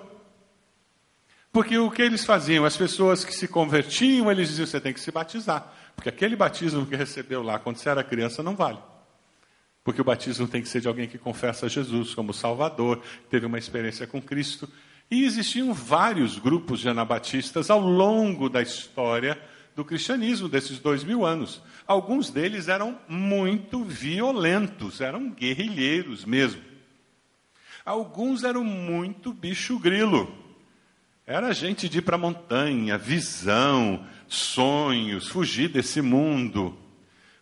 Porque 1.52 1.76
o 1.76 1.90
que 1.90 2.02
eles 2.02 2.24
faziam? 2.24 2.64
As 2.64 2.76
pessoas 2.76 3.24
que 3.24 3.34
se 3.34 3.48
convertiam, 3.48 4.30
eles 4.30 4.48
diziam: 4.48 4.66
você 4.66 4.80
tem 4.80 4.92
que 4.92 5.00
se 5.00 5.10
batizar. 5.10 5.72
Porque 5.94 6.08
aquele 6.08 6.36
batismo 6.36 6.84
que 6.86 6.94
recebeu 6.94 7.42
lá 7.42 7.58
quando 7.58 7.78
você 7.78 7.88
era 7.88 8.04
criança 8.04 8.42
não 8.42 8.54
vale. 8.54 8.78
Porque 9.82 10.00
o 10.00 10.04
batismo 10.04 10.48
tem 10.48 10.60
que 10.60 10.68
ser 10.68 10.80
de 10.80 10.88
alguém 10.88 11.06
que 11.08 11.16
confessa 11.16 11.68
Jesus 11.68 12.14
como 12.14 12.34
Salvador, 12.34 13.02
teve 13.30 13.46
uma 13.46 13.58
experiência 13.58 14.06
com 14.06 14.20
Cristo. 14.20 14.68
E 15.10 15.24
existiam 15.24 15.72
vários 15.72 16.38
grupos 16.38 16.80
de 16.80 16.88
anabatistas 16.88 17.70
ao 17.70 17.80
longo 17.80 18.48
da 18.48 18.60
história 18.60 19.40
do 19.76 19.84
cristianismo, 19.84 20.48
desses 20.48 20.78
dois 20.78 21.04
mil 21.04 21.24
anos. 21.24 21.62
Alguns 21.86 22.30
deles 22.30 22.66
eram 22.66 22.98
muito 23.08 23.84
violentos, 23.84 25.00
eram 25.00 25.30
guerrilheiros 25.30 26.24
mesmo. 26.24 26.62
Alguns 27.84 28.42
eram 28.42 28.64
muito 28.64 29.32
bicho-grilo. 29.32 30.34
Era 31.24 31.52
gente 31.52 31.88
de 31.88 31.98
ir 31.98 32.02
para 32.02 32.16
a 32.16 32.18
montanha, 32.18 32.98
visão, 32.98 34.04
sonhos, 34.26 35.28
fugir 35.28 35.68
desse 35.68 36.00
mundo. 36.00 36.76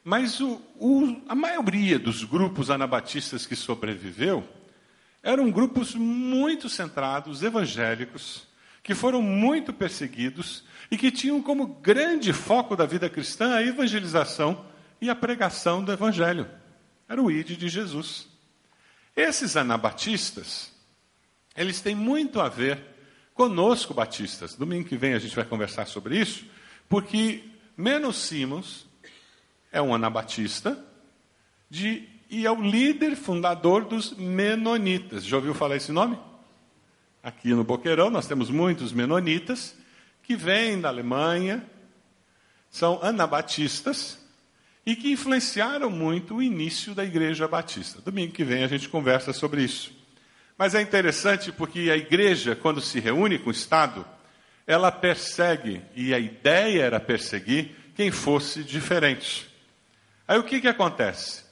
Mas 0.03 0.41
o, 0.41 0.61
o, 0.79 1.23
a 1.29 1.35
maioria 1.35 1.99
dos 1.99 2.25
grupos 2.25 2.69
anabatistas 2.69 3.47
que 3.47 3.57
sobreviveu 3.57 4.47
eram 5.25 5.51
grupos 5.51 5.95
muito 5.95 6.69
centrados, 6.69 7.43
evangélicos, 7.43 8.47
que 8.83 8.95
foram 8.95 9.23
muito 9.23 9.73
perseguidos 9.73 10.63
e 10.91 10.99
que 10.99 11.11
tinham 11.11 11.41
como 11.41 11.67
grande 11.67 12.31
foco 12.35 12.77
da 12.77 12.85
vida 12.85 13.09
cristã 13.09 13.55
a 13.55 13.63
evangelização 13.63 14.67
e 15.01 15.09
a 15.09 15.15
pregação 15.15 15.83
do 15.83 15.91
evangelho. 15.91 16.47
Era 17.09 17.23
o 17.23 17.31
ide 17.31 17.57
de 17.57 17.69
Jesus. 17.71 18.29
Esses 19.17 19.57
anabatistas, 19.57 20.71
eles 21.57 21.81
têm 21.81 21.95
muito 21.95 22.39
a 22.39 22.49
ver 22.51 22.79
conosco, 23.33 23.95
batistas. 23.95 24.55
Domingo 24.55 24.87
que 24.87 24.97
vem 24.97 25.15
a 25.15 25.19
gente 25.19 25.35
vai 25.35 25.45
conversar 25.47 25.87
sobre 25.87 26.19
isso, 26.19 26.45
porque 26.87 27.45
Menos 27.75 28.17
Simons 28.17 28.87
é 29.73 29.81
um 29.81 29.95
anabatista 29.95 30.79
de, 31.71 32.09
e 32.35 32.47
é 32.47 32.51
o 32.51 32.61
líder 32.61 33.15
fundador 33.15 33.85
dos 33.85 34.13
Menonitas. 34.15 35.25
Já 35.25 35.37
ouviu 35.37 35.55
falar 35.55 35.77
esse 35.77 35.93
nome? 35.93 36.19
Aqui 37.23 37.55
no 37.55 37.63
Boqueirão 37.63 38.11
nós 38.11 38.27
temos 38.27 38.51
muitos 38.51 38.93
Menonitas 38.93 39.77
que 40.21 40.35
vêm 40.35 40.81
da 40.81 40.89
Alemanha, 40.89 41.65
são 42.69 42.99
anabatistas 43.01 44.19
e 44.85 44.97
que 44.97 45.13
influenciaram 45.13 45.89
muito 45.91 46.35
o 46.35 46.43
início 46.43 46.93
da 46.93 47.05
Igreja 47.05 47.47
Batista. 47.47 48.01
Domingo 48.01 48.33
que 48.33 48.43
vem 48.43 48.65
a 48.65 48.69
gente 48.69 48.89
conversa 48.89 49.33
sobre 49.33 49.63
isso. 49.63 49.93
Mas 50.59 50.75
é 50.75 50.83
interessante 50.83 51.53
porque 51.53 51.89
a 51.89 51.97
igreja, 51.97 52.57
quando 52.57 52.81
se 52.81 52.99
reúne 52.99 53.39
com 53.39 53.51
o 53.51 53.53
Estado, 53.53 54.05
ela 54.67 54.91
persegue, 54.91 55.83
e 55.95 56.13
a 56.13 56.19
ideia 56.19 56.83
era 56.83 56.99
perseguir 56.99 57.77
quem 57.95 58.11
fosse 58.11 58.65
diferente. 58.65 59.49
Aí 60.27 60.37
o 60.37 60.43
que, 60.43 60.61
que 60.61 60.69
acontece? 60.69 61.44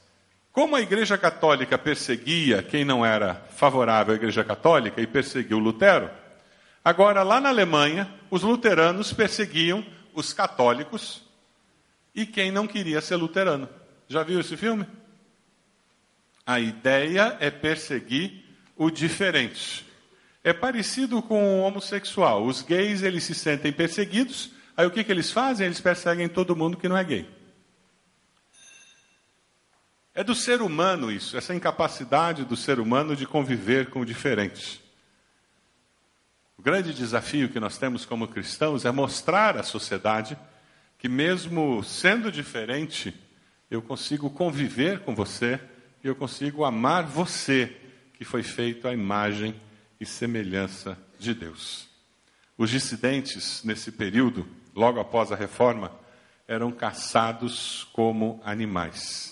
Como 0.52 0.76
a 0.76 0.82
Igreja 0.82 1.16
Católica 1.16 1.78
perseguia 1.78 2.62
quem 2.62 2.84
não 2.84 3.04
era 3.04 3.34
favorável 3.56 4.12
à 4.12 4.16
Igreja 4.16 4.44
Católica 4.44 5.00
e 5.00 5.06
perseguiu 5.06 5.58
Lutero, 5.58 6.10
agora 6.84 7.22
lá 7.22 7.40
na 7.40 7.48
Alemanha, 7.48 8.12
os 8.30 8.42
luteranos 8.42 9.14
perseguiam 9.14 9.82
os 10.12 10.34
católicos 10.34 11.22
e 12.14 12.26
quem 12.26 12.52
não 12.52 12.66
queria 12.66 13.00
ser 13.00 13.16
luterano. 13.16 13.66
Já 14.06 14.22
viu 14.22 14.40
esse 14.40 14.54
filme? 14.54 14.86
A 16.44 16.60
ideia 16.60 17.34
é 17.40 17.50
perseguir 17.50 18.44
o 18.76 18.90
diferente. 18.90 19.86
É 20.44 20.52
parecido 20.52 21.22
com 21.22 21.60
o 21.60 21.62
homossexual. 21.62 22.44
Os 22.44 22.60
gays, 22.60 23.02
eles 23.02 23.24
se 23.24 23.34
sentem 23.34 23.72
perseguidos, 23.72 24.50
aí 24.76 24.84
o 24.84 24.90
que, 24.90 25.02
que 25.02 25.12
eles 25.12 25.30
fazem? 25.30 25.64
Eles 25.64 25.80
perseguem 25.80 26.28
todo 26.28 26.54
mundo 26.54 26.76
que 26.76 26.88
não 26.88 26.96
é 26.96 27.04
gay. 27.04 27.41
É 30.14 30.22
do 30.22 30.34
ser 30.34 30.60
humano 30.60 31.10
isso, 31.10 31.38
essa 31.38 31.54
incapacidade 31.54 32.44
do 32.44 32.54
ser 32.54 32.78
humano 32.78 33.16
de 33.16 33.26
conviver 33.26 33.88
com 33.88 34.00
o 34.00 34.04
diferente. 34.04 34.82
O 36.58 36.62
grande 36.62 36.92
desafio 36.92 37.48
que 37.48 37.58
nós 37.58 37.78
temos 37.78 38.04
como 38.04 38.28
cristãos 38.28 38.84
é 38.84 38.90
mostrar 38.90 39.56
à 39.56 39.62
sociedade 39.62 40.36
que, 40.98 41.08
mesmo 41.08 41.82
sendo 41.82 42.30
diferente, 42.30 43.18
eu 43.70 43.80
consigo 43.80 44.28
conviver 44.28 45.00
com 45.00 45.14
você 45.14 45.58
e 46.04 46.08
eu 46.08 46.14
consigo 46.14 46.62
amar 46.62 47.04
você, 47.04 47.74
que 48.12 48.24
foi 48.24 48.42
feito 48.42 48.86
à 48.86 48.92
imagem 48.92 49.58
e 49.98 50.04
semelhança 50.04 50.96
de 51.18 51.32
Deus. 51.32 51.88
Os 52.58 52.68
dissidentes, 52.68 53.64
nesse 53.64 53.90
período, 53.90 54.46
logo 54.74 55.00
após 55.00 55.32
a 55.32 55.36
reforma, 55.36 55.90
eram 56.46 56.70
caçados 56.70 57.88
como 57.94 58.42
animais 58.44 59.31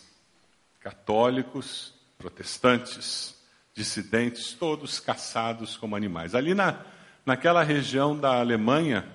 católicos, 0.81 1.95
protestantes, 2.19 3.37
dissidentes, 3.75 4.53
todos 4.53 4.99
caçados 4.99 5.77
como 5.77 5.95
animais. 5.95 6.35
Ali 6.35 6.55
na, 6.55 6.81
naquela 7.25 7.63
região 7.63 8.19
da 8.19 8.41
Alemanha, 8.41 9.07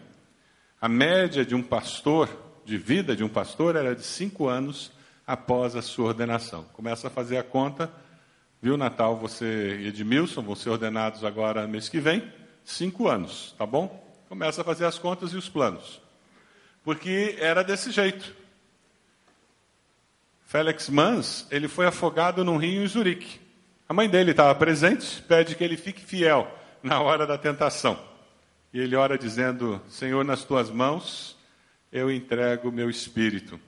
a 0.79 0.87
média 0.87 1.45
de 1.45 1.55
um 1.55 1.63
pastor, 1.63 2.29
de 2.63 2.77
vida 2.77 3.15
de 3.15 3.23
um 3.23 3.29
pastor, 3.29 3.75
era 3.75 3.95
de 3.95 4.03
cinco 4.03 4.47
anos 4.47 4.91
após 5.25 5.75
a 5.75 5.81
sua 5.81 6.07
ordenação. 6.07 6.63
Começa 6.73 7.07
a 7.07 7.11
fazer 7.11 7.37
a 7.37 7.43
conta, 7.43 7.91
viu, 8.61 8.77
Natal, 8.77 9.17
você 9.17 9.79
e 9.81 9.87
Edmilson 9.87 10.41
vão 10.41 10.55
ser 10.55 10.69
ordenados 10.69 11.23
agora 11.23 11.67
mês 11.67 11.89
que 11.89 11.99
vem, 11.99 12.31
cinco 12.63 13.07
anos, 13.07 13.53
tá 13.57 13.65
bom? 13.65 14.03
Começa 14.27 14.61
a 14.61 14.63
fazer 14.63 14.85
as 14.85 14.97
contas 14.97 15.31
e 15.31 15.37
os 15.37 15.49
planos. 15.49 16.01
Porque 16.83 17.35
era 17.39 17.63
desse 17.63 17.91
jeito. 17.91 18.44
Félix 20.55 20.87
Mans, 20.87 21.45
ele 21.51 21.67
foi 21.67 21.85
afogado 21.85 22.41
num 22.41 22.55
rio 22.55 22.81
em 22.81 22.87
Zurique. 22.87 23.41
A 23.89 23.93
mãe 23.93 24.07
dele 24.07 24.31
estava 24.31 24.55
presente, 24.55 25.21
pede 25.23 25.53
que 25.53 25.61
ele 25.61 25.75
fique 25.75 25.99
fiel 25.99 26.49
na 26.81 27.01
hora 27.01 27.27
da 27.27 27.37
tentação. 27.37 28.01
E 28.71 28.79
ele 28.79 28.95
ora 28.95 29.17
dizendo: 29.17 29.81
Senhor, 29.89 30.23
nas 30.23 30.45
tuas 30.45 30.71
mãos 30.71 31.37
eu 31.91 32.09
entrego 32.09 32.69
o 32.69 32.71
meu 32.71 32.89
espírito. 32.89 33.59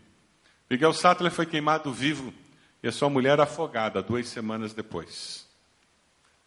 Miguel 0.69 0.93
Sattler 0.93 1.29
foi 1.29 1.45
queimado 1.45 1.91
vivo 1.91 2.33
e 2.81 2.87
a 2.87 2.91
sua 2.93 3.09
mulher 3.09 3.37
afogada 3.37 4.01
duas 4.01 4.29
semanas 4.29 4.73
depois. 4.73 5.45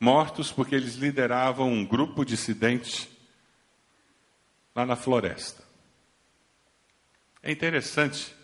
Mortos 0.00 0.50
porque 0.50 0.74
eles 0.74 0.94
lideravam 0.94 1.70
um 1.70 1.84
grupo 1.84 2.24
dissidente 2.24 3.10
lá 4.74 4.86
na 4.86 4.96
floresta. 4.96 5.62
É 7.42 7.52
interessante 7.52 8.39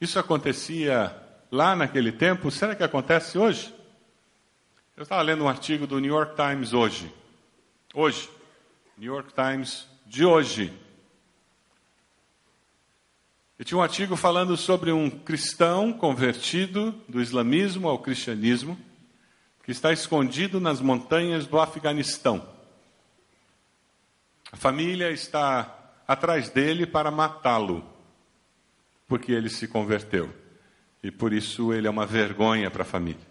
isso 0.00 0.18
acontecia 0.18 1.14
lá 1.50 1.76
naquele 1.76 2.12
tempo, 2.12 2.50
será 2.50 2.74
que 2.74 2.82
acontece 2.82 3.36
hoje? 3.36 3.74
Eu 4.96 5.02
estava 5.02 5.22
lendo 5.22 5.44
um 5.44 5.48
artigo 5.48 5.86
do 5.86 5.98
New 5.98 6.14
York 6.14 6.34
Times 6.36 6.72
hoje. 6.72 7.12
Hoje. 7.94 8.28
New 8.96 9.12
York 9.14 9.32
Times 9.32 9.86
de 10.06 10.24
hoje. 10.24 10.72
Eu 13.58 13.64
tinha 13.64 13.78
um 13.78 13.82
artigo 13.82 14.16
falando 14.16 14.56
sobre 14.56 14.92
um 14.92 15.10
cristão 15.10 15.92
convertido 15.92 16.94
do 17.08 17.20
islamismo 17.20 17.88
ao 17.88 17.98
cristianismo, 17.98 18.78
que 19.64 19.70
está 19.70 19.92
escondido 19.92 20.60
nas 20.60 20.80
montanhas 20.80 21.46
do 21.46 21.58
Afeganistão. 21.58 22.46
A 24.52 24.56
família 24.56 25.10
está 25.10 25.92
atrás 26.06 26.50
dele 26.50 26.86
para 26.86 27.10
matá-lo, 27.10 27.84
porque 29.10 29.30
ele 29.30 29.50
se 29.50 29.68
converteu. 29.68 30.32
E 31.02 31.10
por 31.10 31.34
isso 31.34 31.70
ele 31.70 31.86
é 31.86 31.90
uma 31.90 32.06
vergonha 32.06 32.70
para 32.70 32.80
a 32.80 32.86
família. 32.86 33.28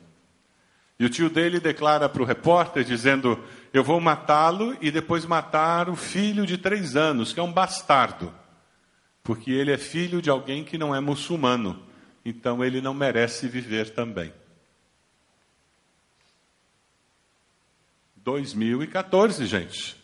E 1.00 1.06
o 1.06 1.10
tio 1.10 1.28
dele 1.28 1.60
declara 1.60 2.08
para 2.08 2.22
o 2.22 2.26
repórter, 2.26 2.84
dizendo: 2.84 3.44
Eu 3.74 3.84
vou 3.84 4.00
matá-lo 4.00 4.78
e 4.80 4.92
depois 4.92 5.26
matar 5.26 5.90
o 5.90 5.96
filho 5.96 6.46
de 6.46 6.58
três 6.58 6.96
anos, 6.96 7.34
que 7.34 7.40
é 7.40 7.44
um 7.44 7.52
bastardo 7.52 8.32
porque 9.30 9.52
ele 9.52 9.72
é 9.72 9.78
filho 9.78 10.24
de 10.24 10.30
alguém 10.32 10.64
que 10.64 10.76
não 10.76 10.96
é 10.96 11.00
muçulmano, 11.00 11.86
então 12.26 12.66
ele 12.66 12.82
não 12.82 12.96
merece 12.96 13.48
viver 13.48 13.92
também. 13.92 14.34
2014, 18.18 19.46
gente. 19.46 19.96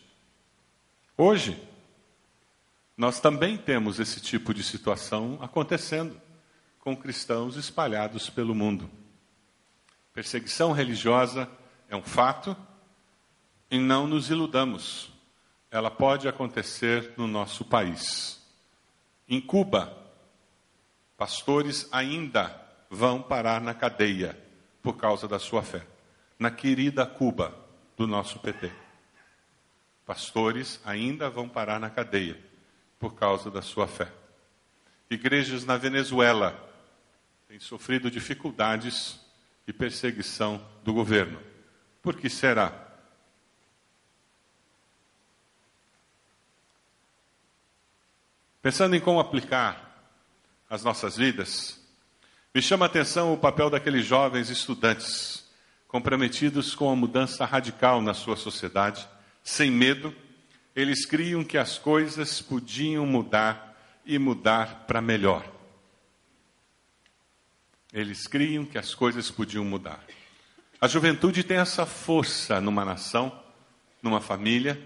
Hoje, 1.18 1.60
nós 2.96 3.20
também 3.20 3.58
temos 3.58 4.00
esse 4.00 4.20
tipo 4.20 4.54
de 4.54 4.62
situação 4.62 5.38
acontecendo 5.42 6.18
com 6.78 6.96
cristãos 6.96 7.56
espalhados 7.56 8.30
pelo 8.30 8.54
mundo. 8.54 8.90
Perseguição 10.14 10.72
religiosa 10.72 11.50
é 11.90 11.96
um 11.96 12.02
fato 12.02 12.56
e 13.70 13.78
não 13.78 14.06
nos 14.06 14.30
iludamos. 14.30 15.10
Ela 15.70 15.90
pode 15.90 16.26
acontecer 16.26 17.12
no 17.18 17.26
nosso 17.26 17.66
país. 17.66 18.40
Em 19.28 19.42
Cuba, 19.42 19.94
pastores 21.18 21.86
ainda 21.92 22.58
vão 22.88 23.20
parar 23.20 23.60
na 23.60 23.74
cadeia 23.74 24.38
por 24.80 24.96
causa 24.96 25.28
da 25.28 25.38
sua 25.38 25.62
fé. 25.62 25.86
Na 26.38 26.50
querida 26.50 27.04
Cuba 27.04 27.54
do 27.94 28.06
nosso 28.06 28.38
PT. 28.38 28.72
Pastores 30.06 30.80
ainda 30.82 31.28
vão 31.28 31.46
parar 31.46 31.78
na 31.78 31.90
cadeia 31.90 32.46
por 32.98 33.14
causa 33.14 33.50
da 33.50 33.62
sua 33.62 33.86
fé. 33.86 34.10
Igrejas 35.10 35.64
na 35.64 35.76
Venezuela 35.76 36.58
têm 37.48 37.60
sofrido 37.60 38.10
dificuldades 38.10 39.20
e 39.66 39.72
perseguição 39.72 40.64
do 40.82 40.92
governo. 40.92 41.40
Por 42.02 42.16
que 42.16 42.28
será? 42.28 42.86
Pensando 48.62 48.96
em 48.96 49.00
como 49.00 49.20
aplicar 49.20 50.10
as 50.68 50.82
nossas 50.82 51.16
vidas, 51.16 51.80
me 52.52 52.60
chama 52.60 52.86
a 52.86 52.88
atenção 52.88 53.32
o 53.32 53.38
papel 53.38 53.70
daqueles 53.70 54.04
jovens 54.04 54.50
estudantes 54.50 55.46
comprometidos 55.86 56.74
com 56.74 56.90
a 56.90 56.96
mudança 56.96 57.44
radical 57.44 58.02
na 58.02 58.12
sua 58.12 58.36
sociedade, 58.36 59.08
sem 59.42 59.70
medo, 59.70 60.14
eles 60.76 61.06
criam 61.06 61.42
que 61.42 61.56
as 61.56 61.78
coisas 61.78 62.42
podiam 62.42 63.06
mudar 63.06 63.74
e 64.04 64.18
mudar 64.18 64.84
para 64.86 65.00
melhor. 65.00 65.50
Eles 67.90 68.26
criam 68.26 68.66
que 68.66 68.76
as 68.76 68.94
coisas 68.94 69.30
podiam 69.30 69.64
mudar. 69.64 70.04
A 70.78 70.86
juventude 70.86 71.42
tem 71.42 71.56
essa 71.56 71.86
força 71.86 72.60
numa 72.60 72.84
nação, 72.84 73.42
numa 74.02 74.20
família, 74.20 74.78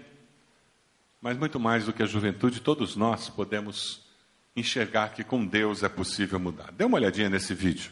mas 1.21 1.37
muito 1.37 1.59
mais 1.59 1.85
do 1.85 1.91
que 1.91 2.01
a 2.01 2.07
juventude, 2.07 2.61
todos 2.61 2.95
nós 2.95 3.29
podemos 3.29 4.05
enxergar 4.55 5.09
que 5.09 5.25
com 5.25 5.45
Deus 5.45 5.83
é 5.83 5.89
possível 5.89 6.39
mudar. 6.39 6.71
Dê 6.71 6.85
uma 6.85 6.97
olhadinha 6.97 7.29
nesse 7.29 7.53
vídeo. 7.53 7.91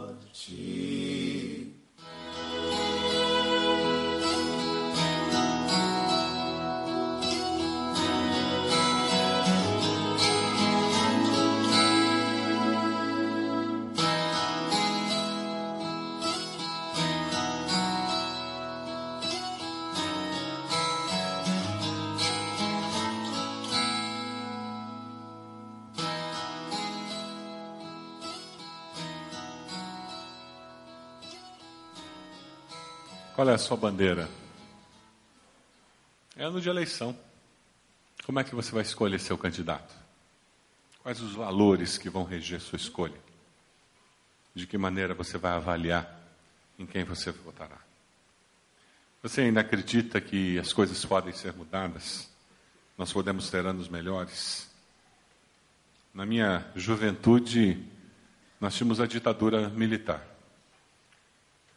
Jesus. 0.47 1.00
Qual 33.35 33.47
é 33.49 33.53
a 33.53 33.57
sua 33.57 33.77
bandeira? 33.77 34.29
É 36.35 36.43
ano 36.43 36.59
de 36.59 36.67
eleição. 36.67 37.17
Como 38.25 38.39
é 38.39 38.43
que 38.43 38.53
você 38.53 38.71
vai 38.71 38.81
escolher 38.81 39.19
seu 39.21 39.37
candidato? 39.37 39.95
Quais 41.01 41.21
os 41.21 41.33
valores 41.33 41.97
que 41.97 42.09
vão 42.09 42.25
reger 42.25 42.59
sua 42.59 42.75
escolha? 42.75 43.17
De 44.53 44.67
que 44.67 44.77
maneira 44.77 45.13
você 45.13 45.37
vai 45.37 45.53
avaliar 45.53 46.13
em 46.77 46.85
quem 46.85 47.05
você 47.05 47.31
votará? 47.31 47.77
Você 49.23 49.41
ainda 49.41 49.61
acredita 49.61 50.19
que 50.19 50.59
as 50.59 50.73
coisas 50.73 51.03
podem 51.05 51.31
ser 51.31 51.53
mudadas? 51.53 52.29
Nós 52.97 53.13
podemos 53.13 53.49
ter 53.49 53.65
anos 53.65 53.87
melhores? 53.87 54.69
Na 56.13 56.25
minha 56.25 56.65
juventude, 56.75 57.81
nós 58.59 58.75
tínhamos 58.75 58.99
a 58.99 59.07
ditadura 59.07 59.69
militar. 59.69 60.30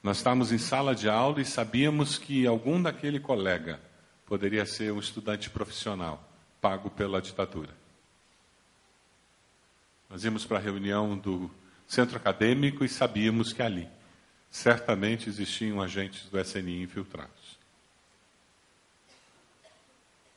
Nós 0.04 0.18
estávamos 0.18 0.52
em 0.52 0.58
sala 0.58 0.94
de 0.94 1.08
aula 1.08 1.40
e 1.40 1.46
sabíamos 1.46 2.18
que 2.18 2.46
algum 2.46 2.80
daquele 2.80 3.18
colega 3.18 3.80
poderia 4.26 4.66
ser 4.66 4.92
um 4.92 4.98
estudante 4.98 5.48
profissional, 5.48 6.22
pago 6.60 6.90
pela 6.90 7.22
ditadura. 7.22 7.74
Nós 10.10 10.22
íamos 10.22 10.44
para 10.44 10.58
a 10.58 10.60
reunião 10.60 11.16
do 11.16 11.50
centro 11.88 12.18
acadêmico 12.18 12.84
e 12.84 12.88
sabíamos 12.88 13.54
que 13.54 13.62
ali 13.62 13.88
certamente 14.50 15.30
existiam 15.30 15.80
agentes 15.80 16.28
do 16.28 16.38
SNI 16.38 16.82
infiltrados. 16.82 17.58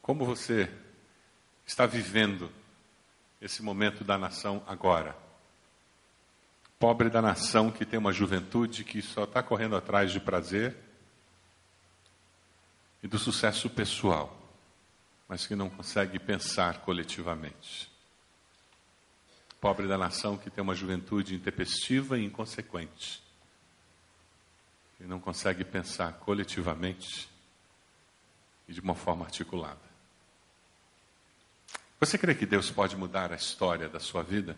Como 0.02 0.24
você 0.24 0.72
está 1.66 1.86
vivendo 1.86 2.50
esse 3.42 3.62
momento 3.62 4.06
da 4.06 4.18
nação 4.18 4.64
agora? 4.66 5.27
Pobre 6.80 7.10
da 7.10 7.22
nação 7.22 7.72
que 7.72 7.86
tem 7.86 7.98
uma 7.98 8.14
juventude 8.14 8.84
que 8.84 9.02
só 9.02 9.24
está 9.24 9.42
correndo 9.42 9.76
atrás 9.76 10.12
de 10.12 10.20
prazer 10.20 10.78
e 13.02 13.08
do 13.08 13.18
sucesso 13.18 13.68
pessoal, 13.70 14.38
mas 15.28 15.48
que 15.48 15.56
não 15.56 15.70
consegue 15.70 16.20
pensar 16.20 16.82
coletivamente. 16.82 17.92
Pobre 19.60 19.88
da 19.88 19.98
nação 19.98 20.38
que 20.38 20.52
tem 20.52 20.64
uma 20.64 20.76
juventude 20.76 21.34
intempestiva 21.34 22.18
e 22.18 22.26
inconsequente. 22.26 23.24
e 25.00 25.04
não 25.04 25.20
consegue 25.20 25.64
pensar 25.64 26.14
coletivamente 26.14 27.30
e 28.68 28.74
de 28.74 28.80
uma 28.80 28.96
forma 28.96 29.26
articulada. 29.26 29.80
Você 32.00 32.18
crê 32.18 32.34
que 32.34 32.48
Deus 32.48 32.72
pode 32.72 32.96
mudar 32.96 33.32
a 33.32 33.36
história 33.36 33.88
da 33.88 34.00
sua 34.00 34.24
vida? 34.24 34.58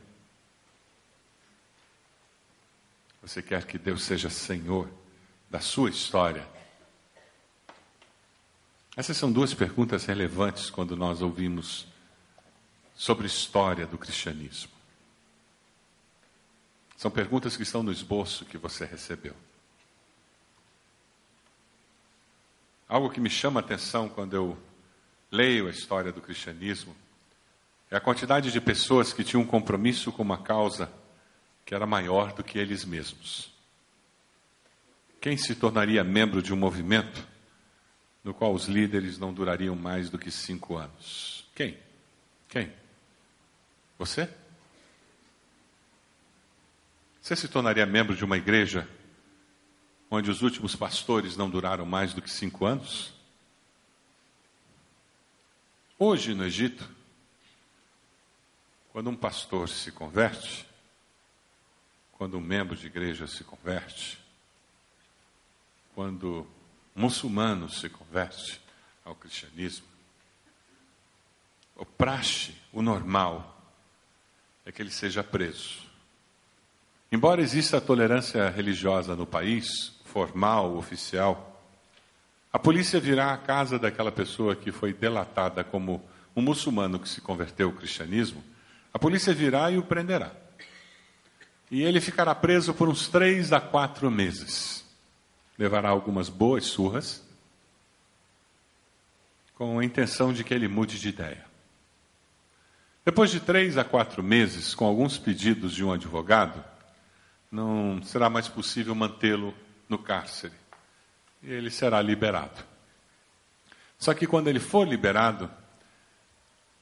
Você 3.21 3.41
quer 3.41 3.65
que 3.65 3.77
Deus 3.77 4.03
seja 4.03 4.29
Senhor 4.29 4.89
da 5.49 5.59
sua 5.59 5.89
história? 5.89 6.47
Essas 8.95 9.17
são 9.17 9.31
duas 9.31 9.53
perguntas 9.53 10.05
relevantes 10.05 10.69
quando 10.69 10.95
nós 10.95 11.21
ouvimos 11.21 11.87
sobre 12.95 13.27
história 13.27 13.85
do 13.85 13.97
cristianismo. 13.97 14.71
São 16.97 17.09
perguntas 17.09 17.55
que 17.55 17.63
estão 17.63 17.81
no 17.81 17.91
esboço 17.91 18.45
que 18.45 18.57
você 18.57 18.85
recebeu. 18.85 19.35
Algo 22.89 23.09
que 23.09 23.21
me 23.21 23.29
chama 23.29 23.59
a 23.59 23.63
atenção 23.63 24.09
quando 24.09 24.33
eu 24.33 24.57
leio 25.31 25.67
a 25.67 25.71
história 25.71 26.11
do 26.11 26.21
cristianismo 26.21 26.95
é 27.91 27.95
a 27.95 28.01
quantidade 28.01 28.51
de 28.51 28.59
pessoas 28.59 29.13
que 29.13 29.23
tinham 29.23 29.43
um 29.43 29.47
compromisso 29.47 30.11
com 30.11 30.23
uma 30.23 30.37
causa 30.37 30.91
que 31.69 31.75
era 31.75 31.85
maior 31.85 32.33
do 32.33 32.43
que 32.43 32.57
eles 32.57 32.83
mesmos. 32.83 33.53
Quem 35.21 35.37
se 35.37 35.53
tornaria 35.53 36.03
membro 36.03 36.41
de 36.41 36.51
um 36.51 36.57
movimento 36.57 37.27
no 38.23 38.33
qual 38.33 38.55
os 38.55 38.65
líderes 38.65 39.19
não 39.19 39.31
durariam 39.31 39.75
mais 39.75 40.09
do 40.09 40.17
que 40.17 40.31
cinco 40.31 40.77
anos? 40.77 41.47
Quem? 41.53 41.77
Quem? 42.47 42.73
Você? 43.99 44.27
Você 47.21 47.35
se 47.35 47.47
tornaria 47.47 47.85
membro 47.85 48.15
de 48.15 48.25
uma 48.25 48.35
igreja 48.35 48.89
onde 50.09 50.31
os 50.31 50.41
últimos 50.41 50.75
pastores 50.75 51.37
não 51.37 51.51
duraram 51.51 51.85
mais 51.85 52.15
do 52.15 52.21
que 52.23 52.31
cinco 52.31 52.65
anos? 52.65 53.13
Hoje 55.99 56.33
no 56.33 56.45
Egito, 56.45 56.89
quando 58.91 59.11
um 59.11 59.15
pastor 59.15 59.69
se 59.69 59.91
converte, 59.91 60.67
quando 62.19 62.37
um 62.37 62.41
membro 62.41 62.75
de 62.75 62.85
igreja 62.85 63.25
se 63.27 63.45
converte, 63.45 64.19
quando 65.95 66.45
um 66.93 67.03
muçulmano 67.03 67.69
se 67.69 67.87
converte 67.87 68.59
ao 69.05 69.15
cristianismo, 69.15 69.87
o 71.77 71.85
praxe, 71.85 72.53
o 72.73 72.81
normal, 72.81 73.57
é 74.65 74.71
que 74.71 74.81
ele 74.81 74.91
seja 74.91 75.23
preso. 75.23 75.79
Embora 77.09 77.41
exista 77.41 77.77
a 77.77 77.81
tolerância 77.81 78.49
religiosa 78.49 79.15
no 79.15 79.25
país, 79.25 79.93
formal, 80.03 80.75
oficial, 80.75 81.63
a 82.51 82.59
polícia 82.59 82.99
virá 82.99 83.31
à 83.31 83.37
casa 83.37 83.79
daquela 83.79 84.11
pessoa 84.11 84.57
que 84.57 84.73
foi 84.73 84.91
delatada 84.91 85.63
como 85.63 86.03
um 86.35 86.41
muçulmano 86.41 86.99
que 86.99 87.07
se 87.07 87.21
converteu 87.21 87.69
ao 87.69 87.75
cristianismo, 87.75 88.43
a 88.93 88.99
polícia 88.99 89.33
virá 89.33 89.71
e 89.71 89.77
o 89.77 89.83
prenderá. 89.83 90.48
E 91.71 91.83
ele 91.83 92.01
ficará 92.01 92.33
preso 92.33 92.73
por 92.73 92.89
uns 92.89 93.07
três 93.07 93.53
a 93.53 93.61
quatro 93.61 94.09
meses. 94.09 94.83
Levará 95.57 95.89
algumas 95.89 96.29
boas 96.29 96.65
surras, 96.65 97.23
com 99.55 99.77
a 99.77 99.85
intenção 99.85 100.31
de 100.33 100.43
que 100.43 100.53
ele 100.53 100.67
mude 100.67 100.99
de 100.99 101.09
ideia. 101.09 101.45
Depois 103.05 103.29
de 103.29 103.39
três 103.39 103.77
a 103.77 103.83
quatro 103.83 104.23
meses, 104.23 104.73
com 104.73 104.85
alguns 104.85 105.17
pedidos 105.17 105.73
de 105.73 105.83
um 105.83 105.91
advogado, 105.91 106.63
não 107.51 108.01
será 108.03 108.29
mais 108.29 108.47
possível 108.47 108.95
mantê-lo 108.95 109.53
no 109.87 109.97
cárcere. 109.97 110.53
E 111.43 111.51
ele 111.51 111.69
será 111.69 112.01
liberado. 112.01 112.63
Só 113.97 114.13
que 114.13 114.25
quando 114.25 114.47
ele 114.47 114.59
for 114.59 114.87
liberado, 114.87 115.51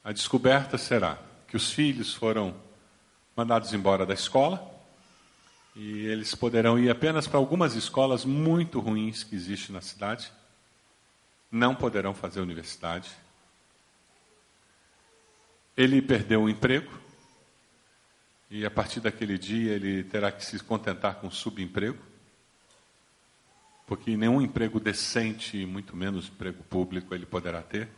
a 0.04 0.12
descoberta 0.12 0.78
será 0.78 1.18
que 1.48 1.56
os 1.56 1.72
filhos 1.72 2.14
foram 2.14 2.54
mandados 3.36 3.72
embora 3.72 4.06
da 4.06 4.14
escola, 4.14 4.77
e 5.78 6.06
eles 6.06 6.34
poderão 6.34 6.76
ir 6.76 6.90
apenas 6.90 7.28
para 7.28 7.38
algumas 7.38 7.76
escolas 7.76 8.24
muito 8.24 8.80
ruins 8.80 9.22
que 9.22 9.36
existem 9.36 9.72
na 9.72 9.80
cidade. 9.80 10.32
Não 11.52 11.72
poderão 11.72 12.12
fazer 12.12 12.40
universidade. 12.40 13.08
Ele 15.76 16.02
perdeu 16.02 16.42
o 16.42 16.48
emprego. 16.48 16.90
E 18.50 18.66
a 18.66 18.70
partir 18.72 18.98
daquele 18.98 19.38
dia 19.38 19.72
ele 19.72 20.02
terá 20.02 20.32
que 20.32 20.44
se 20.44 20.58
contentar 20.58 21.20
com 21.20 21.30
subemprego. 21.30 22.02
Porque 23.86 24.16
nenhum 24.16 24.42
emprego 24.42 24.80
decente, 24.80 25.64
muito 25.64 25.96
menos 25.96 26.26
emprego 26.26 26.60
público, 26.64 27.14
ele 27.14 27.24
poderá 27.24 27.62
ter. 27.62 27.88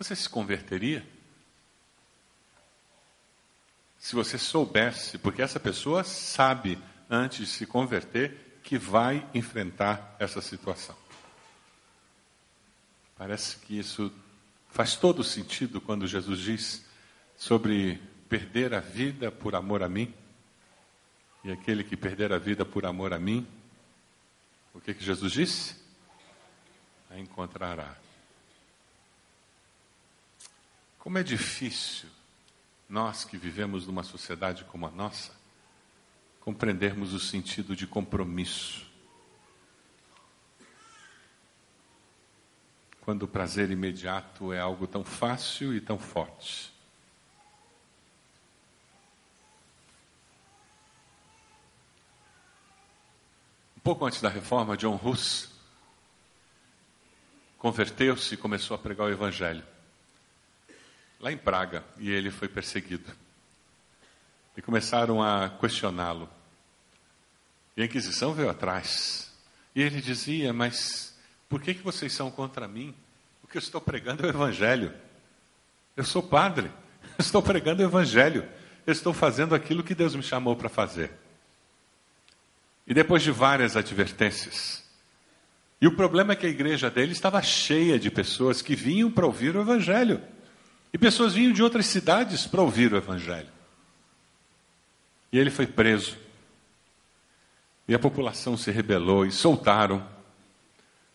Você 0.00 0.16
se 0.16 0.28
converteria? 0.28 1.06
Se 3.98 4.14
você 4.14 4.38
soubesse, 4.38 5.18
porque 5.18 5.42
essa 5.42 5.58
pessoa 5.58 6.04
sabe, 6.04 6.78
antes 7.10 7.38
de 7.38 7.46
se 7.46 7.66
converter, 7.66 8.60
que 8.62 8.78
vai 8.78 9.26
enfrentar 9.34 10.16
essa 10.18 10.40
situação. 10.40 10.96
Parece 13.16 13.56
que 13.58 13.78
isso 13.78 14.12
faz 14.70 14.94
todo 14.94 15.24
sentido 15.24 15.80
quando 15.80 16.06
Jesus 16.06 16.38
diz 16.38 16.84
sobre 17.36 18.00
perder 18.28 18.74
a 18.74 18.80
vida 18.80 19.32
por 19.32 19.54
amor 19.54 19.82
a 19.82 19.88
mim. 19.88 20.14
E 21.42 21.50
aquele 21.50 21.82
que 21.82 21.96
perder 21.96 22.32
a 22.32 22.38
vida 22.38 22.64
por 22.64 22.84
amor 22.84 23.12
a 23.12 23.18
mim, 23.18 23.46
o 24.74 24.80
que, 24.80 24.94
que 24.94 25.04
Jesus 25.04 25.32
disse? 25.32 25.76
A 27.10 27.18
encontrará. 27.18 27.96
Como 30.98 31.16
é 31.16 31.22
difícil 31.22 32.08
nós 32.88 33.24
que 33.24 33.36
vivemos 33.36 33.86
numa 33.86 34.02
sociedade 34.02 34.64
como 34.64 34.86
a 34.86 34.90
nossa, 34.90 35.32
compreendermos 36.40 37.12
o 37.12 37.20
sentido 37.20 37.76
de 37.76 37.86
compromisso. 37.86 38.86
Quando 43.02 43.24
o 43.24 43.28
prazer 43.28 43.70
imediato 43.70 44.52
é 44.52 44.60
algo 44.60 44.86
tão 44.86 45.04
fácil 45.04 45.74
e 45.74 45.80
tão 45.80 45.98
forte. 45.98 46.72
Um 53.76 53.80
pouco 53.80 54.06
antes 54.06 54.20
da 54.20 54.28
reforma, 54.28 54.76
John 54.76 54.98
Hus 55.02 55.50
converteu-se 57.58 58.34
e 58.34 58.36
começou 58.36 58.74
a 58.74 58.78
pregar 58.78 59.06
o 59.06 59.10
Evangelho 59.10 59.64
lá 61.20 61.32
em 61.32 61.36
Praga, 61.36 61.84
e 61.98 62.10
ele 62.10 62.30
foi 62.30 62.48
perseguido. 62.48 63.10
E 64.56 64.62
começaram 64.62 65.22
a 65.22 65.48
questioná-lo. 65.60 66.28
E 67.76 67.82
a 67.82 67.84
Inquisição 67.84 68.32
veio 68.32 68.50
atrás. 68.50 69.32
E 69.74 69.82
ele 69.82 70.00
dizia: 70.00 70.52
Mas 70.52 71.16
por 71.48 71.62
que, 71.62 71.74
que 71.74 71.82
vocês 71.82 72.12
são 72.12 72.30
contra 72.30 72.66
mim? 72.66 72.94
O 73.42 73.46
que 73.46 73.56
eu 73.56 73.60
estou 73.60 73.80
pregando 73.80 74.24
é 74.24 74.26
o 74.26 74.30
Evangelho. 74.30 74.92
Eu 75.96 76.04
sou 76.04 76.22
padre, 76.22 76.70
eu 77.02 77.20
estou 77.22 77.42
pregando 77.42 77.82
o 77.82 77.86
Evangelho. 77.86 78.48
Eu 78.86 78.92
estou 78.92 79.12
fazendo 79.12 79.54
aquilo 79.54 79.84
que 79.84 79.94
Deus 79.94 80.14
me 80.14 80.22
chamou 80.22 80.56
para 80.56 80.68
fazer. 80.68 81.12
E 82.86 82.94
depois 82.94 83.22
de 83.22 83.30
várias 83.30 83.76
advertências, 83.76 84.82
e 85.80 85.86
o 85.86 85.94
problema 85.94 86.32
é 86.32 86.36
que 86.36 86.46
a 86.46 86.50
igreja 86.50 86.90
dele 86.90 87.12
estava 87.12 87.40
cheia 87.42 87.98
de 87.98 88.10
pessoas 88.10 88.62
que 88.62 88.74
vinham 88.74 89.10
para 89.10 89.26
ouvir 89.26 89.54
o 89.54 89.60
Evangelho. 89.60 90.20
E 90.92 90.98
pessoas 90.98 91.34
vinham 91.34 91.52
de 91.52 91.62
outras 91.62 91.86
cidades 91.86 92.46
para 92.46 92.62
ouvir 92.62 92.92
o 92.92 92.96
Evangelho. 92.96 93.50
E 95.30 95.38
ele 95.38 95.50
foi 95.50 95.66
preso. 95.66 96.16
E 97.86 97.94
a 97.94 97.98
população 97.98 98.56
se 98.56 98.70
rebelou 98.70 99.26
e 99.26 99.32
soltaram. 99.32 100.06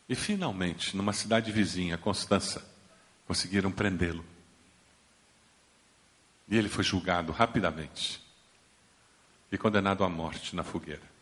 E 0.08 0.16
finalmente, 0.16 0.96
numa 0.96 1.14
cidade 1.14 1.52
vizinha, 1.52 1.98
Constança, 1.98 2.64
conseguiram 3.26 3.72
prendê-lo. 3.72 4.24
E 6.48 6.58
ele 6.58 6.70
foi 6.70 6.84
julgado 6.84 7.32
rapidamente 7.32 8.22
e 9.52 9.58
condenado 9.58 10.04
à 10.04 10.10
morte 10.10 10.56
na 10.56 10.64
fogueira. 10.64 11.14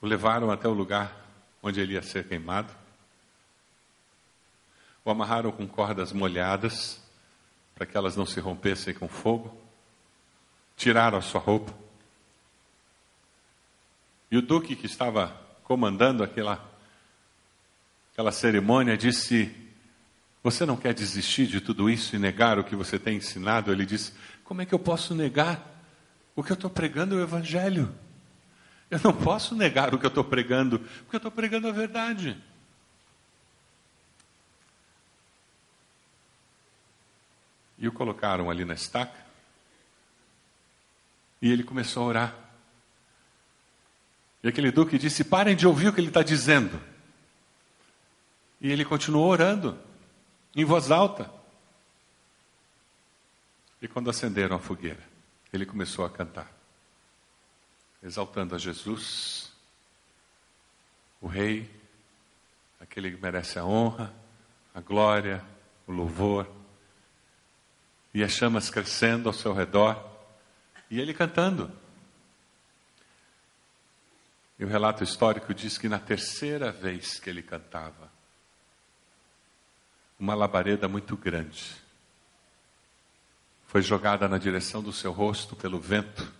O 0.00 0.06
levaram 0.06 0.50
até 0.50 0.68
o 0.68 0.72
lugar 0.72 1.26
onde 1.60 1.80
ele 1.80 1.94
ia 1.94 2.02
ser 2.02 2.28
queimado 2.28 2.72
o 5.08 5.10
amarraram 5.10 5.50
com 5.50 5.66
cordas 5.66 6.12
molhadas, 6.12 7.00
para 7.74 7.86
que 7.86 7.96
elas 7.96 8.14
não 8.14 8.26
se 8.26 8.40
rompessem 8.40 8.92
com 8.92 9.08
fogo, 9.08 9.56
tiraram 10.76 11.16
a 11.16 11.22
sua 11.22 11.40
roupa. 11.40 11.72
E 14.30 14.36
o 14.36 14.42
duque 14.42 14.76
que 14.76 14.86
estava 14.86 15.34
comandando 15.64 16.22
aquela, 16.22 16.62
aquela 18.12 18.30
cerimônia 18.30 18.98
disse: 18.98 19.50
Você 20.42 20.66
não 20.66 20.76
quer 20.76 20.92
desistir 20.92 21.46
de 21.46 21.60
tudo 21.60 21.88
isso 21.88 22.14
e 22.14 22.18
negar 22.18 22.58
o 22.58 22.64
que 22.64 22.76
você 22.76 22.98
tem 22.98 23.16
ensinado? 23.16 23.72
Ele 23.72 23.86
diz: 23.86 24.14
Como 24.44 24.60
é 24.60 24.66
que 24.66 24.74
eu 24.74 24.78
posso 24.78 25.14
negar? 25.14 25.82
O 26.36 26.42
que 26.42 26.52
eu 26.52 26.54
estou 26.54 26.70
pregando 26.70 27.14
é 27.14 27.18
o 27.18 27.22
Evangelho. 27.22 27.94
Eu 28.90 29.00
não 29.02 29.12
posso 29.12 29.54
negar 29.54 29.94
o 29.94 29.98
que 29.98 30.06
eu 30.06 30.08
estou 30.08 30.24
pregando, 30.24 30.78
porque 30.78 31.16
eu 31.16 31.18
estou 31.18 31.30
pregando 31.30 31.66
a 31.66 31.72
verdade. 31.72 32.36
E 37.78 37.86
o 37.86 37.92
colocaram 37.92 38.50
ali 38.50 38.64
na 38.64 38.74
estaca. 38.74 39.26
E 41.40 41.50
ele 41.50 41.62
começou 41.62 42.02
a 42.02 42.06
orar. 42.06 42.34
E 44.42 44.48
aquele 44.48 44.70
duque 44.70 44.98
disse: 44.98 45.24
Parem 45.24 45.56
de 45.56 45.66
ouvir 45.66 45.88
o 45.88 45.92
que 45.92 46.00
ele 46.00 46.08
está 46.08 46.22
dizendo. 46.22 46.80
E 48.60 48.70
ele 48.70 48.84
continuou 48.84 49.28
orando, 49.28 49.78
em 50.54 50.64
voz 50.64 50.90
alta. 50.90 51.30
E 53.80 53.86
quando 53.86 54.10
acenderam 54.10 54.56
a 54.56 54.58
fogueira, 54.58 55.02
ele 55.52 55.64
começou 55.64 56.04
a 56.04 56.10
cantar, 56.10 56.50
exaltando 58.02 58.56
a 58.56 58.58
Jesus, 58.58 59.52
o 61.20 61.28
Rei, 61.28 61.70
aquele 62.80 63.12
que 63.12 63.22
merece 63.22 63.58
a 63.58 63.64
honra, 63.64 64.12
a 64.74 64.80
glória, 64.80 65.44
o 65.86 65.92
louvor, 65.92 66.50
e 68.12 68.22
as 68.22 68.32
chamas 68.32 68.70
crescendo 68.70 69.28
ao 69.28 69.32
seu 69.32 69.52
redor, 69.52 70.02
e 70.90 71.00
ele 71.00 71.12
cantando. 71.12 71.70
E 74.58 74.64
o 74.64 74.68
relato 74.68 75.04
histórico 75.04 75.54
diz 75.54 75.78
que 75.78 75.88
na 75.88 75.98
terceira 75.98 76.72
vez 76.72 77.20
que 77.20 77.30
ele 77.30 77.42
cantava, 77.42 78.10
uma 80.18 80.34
labareda 80.34 80.88
muito 80.88 81.16
grande 81.16 81.76
foi 83.68 83.82
jogada 83.82 84.26
na 84.26 84.38
direção 84.38 84.82
do 84.82 84.92
seu 84.92 85.12
rosto 85.12 85.54
pelo 85.54 85.78
vento 85.78 86.32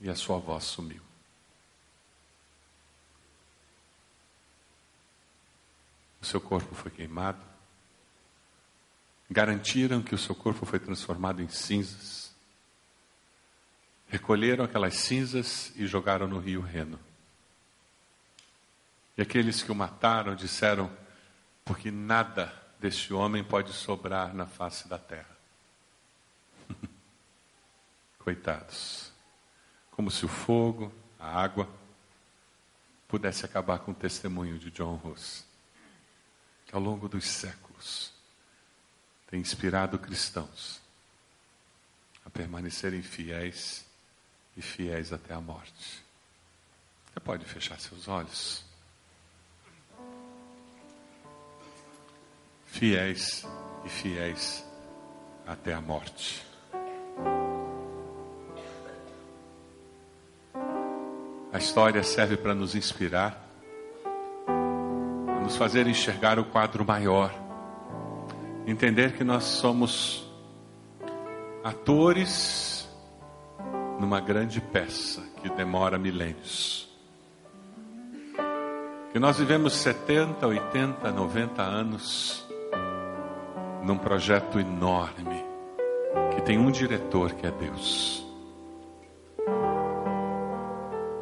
e 0.00 0.08
a 0.08 0.14
sua 0.14 0.38
voz 0.38 0.64
sumiu. 0.64 1.02
O 6.20 6.26
seu 6.26 6.40
corpo 6.40 6.74
foi 6.74 6.90
queimado. 6.90 7.47
Garantiram 9.30 10.02
que 10.02 10.14
o 10.14 10.18
seu 10.18 10.34
corpo 10.34 10.64
foi 10.64 10.78
transformado 10.78 11.42
em 11.42 11.48
cinzas. 11.48 12.34
Recolheram 14.08 14.64
aquelas 14.64 14.94
cinzas 14.94 15.70
e 15.76 15.86
jogaram 15.86 16.26
no 16.26 16.38
rio 16.38 16.62
Reno. 16.62 16.98
E 19.16 19.22
aqueles 19.22 19.62
que 19.62 19.70
o 19.70 19.74
mataram 19.74 20.34
disseram: 20.34 20.90
porque 21.64 21.90
nada 21.90 22.54
deste 22.80 23.12
homem 23.12 23.44
pode 23.44 23.72
sobrar 23.72 24.34
na 24.34 24.46
face 24.46 24.88
da 24.88 24.98
terra. 24.98 25.36
Coitados. 28.18 29.12
Como 29.90 30.10
se 30.10 30.24
o 30.24 30.28
fogo, 30.28 30.90
a 31.18 31.42
água, 31.42 31.68
pudesse 33.08 33.44
acabar 33.44 33.80
com 33.80 33.90
o 33.90 33.94
testemunho 33.94 34.58
de 34.58 34.70
John 34.70 34.94
Ross, 34.94 35.44
que 36.64 36.74
ao 36.74 36.80
longo 36.80 37.08
dos 37.08 37.26
séculos 37.26 38.17
tem 39.30 39.40
inspirado 39.40 39.98
cristãos 39.98 40.80
a 42.24 42.30
permanecerem 42.30 43.02
fiéis 43.02 43.84
e 44.56 44.62
fiéis 44.62 45.12
até 45.12 45.32
a 45.34 45.40
morte. 45.40 46.04
Você 47.06 47.20
pode 47.20 47.44
fechar 47.44 47.78
seus 47.78 48.08
olhos? 48.08 48.64
Fiéis 52.66 53.46
e 53.84 53.88
fiéis 53.88 54.64
até 55.46 55.72
a 55.72 55.80
morte. 55.80 56.46
A 61.50 61.56
história 61.56 62.02
serve 62.02 62.36
para 62.36 62.54
nos 62.54 62.74
inspirar, 62.74 63.42
para 64.44 65.40
nos 65.40 65.56
fazer 65.56 65.86
enxergar 65.86 66.38
o 66.38 66.44
quadro 66.44 66.84
maior, 66.84 67.47
entender 68.70 69.12
que 69.14 69.24
nós 69.24 69.44
somos 69.44 70.30
atores 71.64 72.86
numa 73.98 74.20
grande 74.20 74.60
peça 74.60 75.22
que 75.40 75.48
demora 75.48 75.98
milênios. 75.98 76.86
Que 79.10 79.18
nós 79.18 79.38
vivemos 79.38 79.74
70, 79.74 80.46
80, 80.46 81.10
90 81.10 81.62
anos 81.62 82.46
num 83.82 83.96
projeto 83.96 84.60
enorme 84.60 85.42
que 86.34 86.42
tem 86.42 86.58
um 86.58 86.70
diretor 86.70 87.32
que 87.32 87.46
é 87.46 87.50
Deus. 87.50 88.22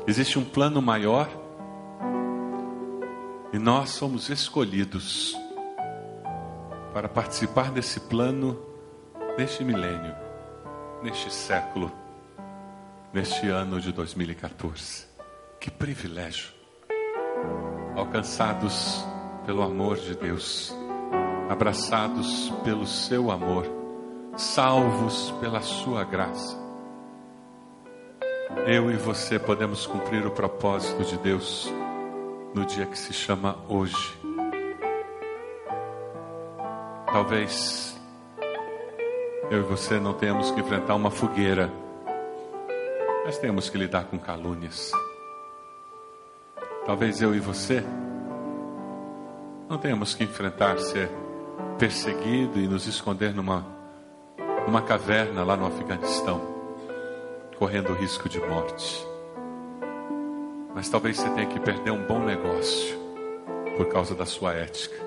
Existe 0.04 0.36
um 0.36 0.44
plano 0.44 0.82
maior 0.82 1.28
e 3.52 3.58
nós 3.58 3.90
somos 3.90 4.30
escolhidos 4.30 5.45
para 6.96 7.10
participar 7.10 7.70
desse 7.70 8.00
plano 8.00 8.58
neste 9.36 9.62
milênio, 9.62 10.14
neste 11.02 11.30
século 11.30 11.92
neste 13.12 13.48
ano 13.48 13.78
de 13.78 13.92
2014. 13.92 15.06
Que 15.60 15.70
privilégio! 15.70 16.54
Alcançados 17.94 19.04
pelo 19.44 19.62
amor 19.62 19.98
de 19.98 20.14
Deus, 20.14 20.74
abraçados 21.50 22.50
pelo 22.64 22.86
seu 22.86 23.30
amor, 23.30 23.66
salvos 24.34 25.34
pela 25.38 25.60
sua 25.60 26.02
graça. 26.02 26.56
Eu 28.66 28.90
e 28.90 28.96
você 28.96 29.38
podemos 29.38 29.86
cumprir 29.86 30.26
o 30.26 30.30
propósito 30.30 31.04
de 31.04 31.18
Deus 31.18 31.70
no 32.54 32.64
dia 32.64 32.86
que 32.86 32.98
se 32.98 33.12
chama 33.12 33.58
hoje. 33.68 34.16
Talvez 37.06 37.98
eu 39.50 39.60
e 39.60 39.62
você 39.62 39.98
não 39.98 40.12
tenhamos 40.12 40.50
que 40.50 40.60
enfrentar 40.60 40.94
uma 40.94 41.10
fogueira 41.10 41.70
nós 43.26 43.38
temos 43.38 43.68
que 43.68 43.76
lidar 43.76 44.04
com 44.04 44.16
calúnias. 44.20 44.92
Talvez 46.84 47.20
eu 47.20 47.34
e 47.34 47.40
você 47.40 47.82
não 49.68 49.78
tenhamos 49.78 50.14
que 50.14 50.22
enfrentar 50.22 50.78
ser 50.78 51.10
perseguido 51.76 52.60
e 52.60 52.68
nos 52.68 52.86
esconder 52.86 53.34
numa, 53.34 53.66
numa 54.64 54.80
caverna 54.80 55.42
lá 55.42 55.56
no 55.56 55.66
Afeganistão, 55.66 56.40
correndo 57.58 57.92
risco 57.94 58.28
de 58.28 58.38
morte. 58.38 59.04
Mas 60.72 60.88
talvez 60.88 61.16
você 61.16 61.28
tenha 61.30 61.48
que 61.48 61.58
perder 61.58 61.90
um 61.90 62.06
bom 62.06 62.20
negócio 62.20 62.96
por 63.76 63.86
causa 63.88 64.14
da 64.14 64.24
sua 64.24 64.52
ética. 64.54 65.05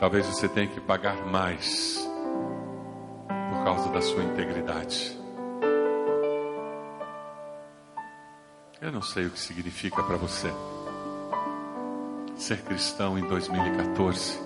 Talvez 0.00 0.26
você 0.26 0.48
tenha 0.48 0.68
que 0.68 0.80
pagar 0.80 1.26
mais 1.26 2.08
por 3.26 3.64
causa 3.64 3.88
da 3.90 4.00
sua 4.00 4.22
integridade. 4.22 5.18
Eu 8.80 8.92
não 8.92 9.02
sei 9.02 9.26
o 9.26 9.30
que 9.30 9.40
significa 9.40 10.00
para 10.04 10.16
você 10.16 10.52
ser 12.36 12.62
cristão 12.62 13.18
em 13.18 13.26
2014, 13.26 14.38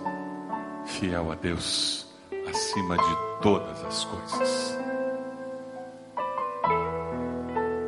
fiel 0.86 1.30
a 1.30 1.34
Deus 1.34 2.06
acima 2.48 2.96
de 2.96 3.42
todas 3.42 3.84
as 3.84 4.04
coisas. 4.04 4.78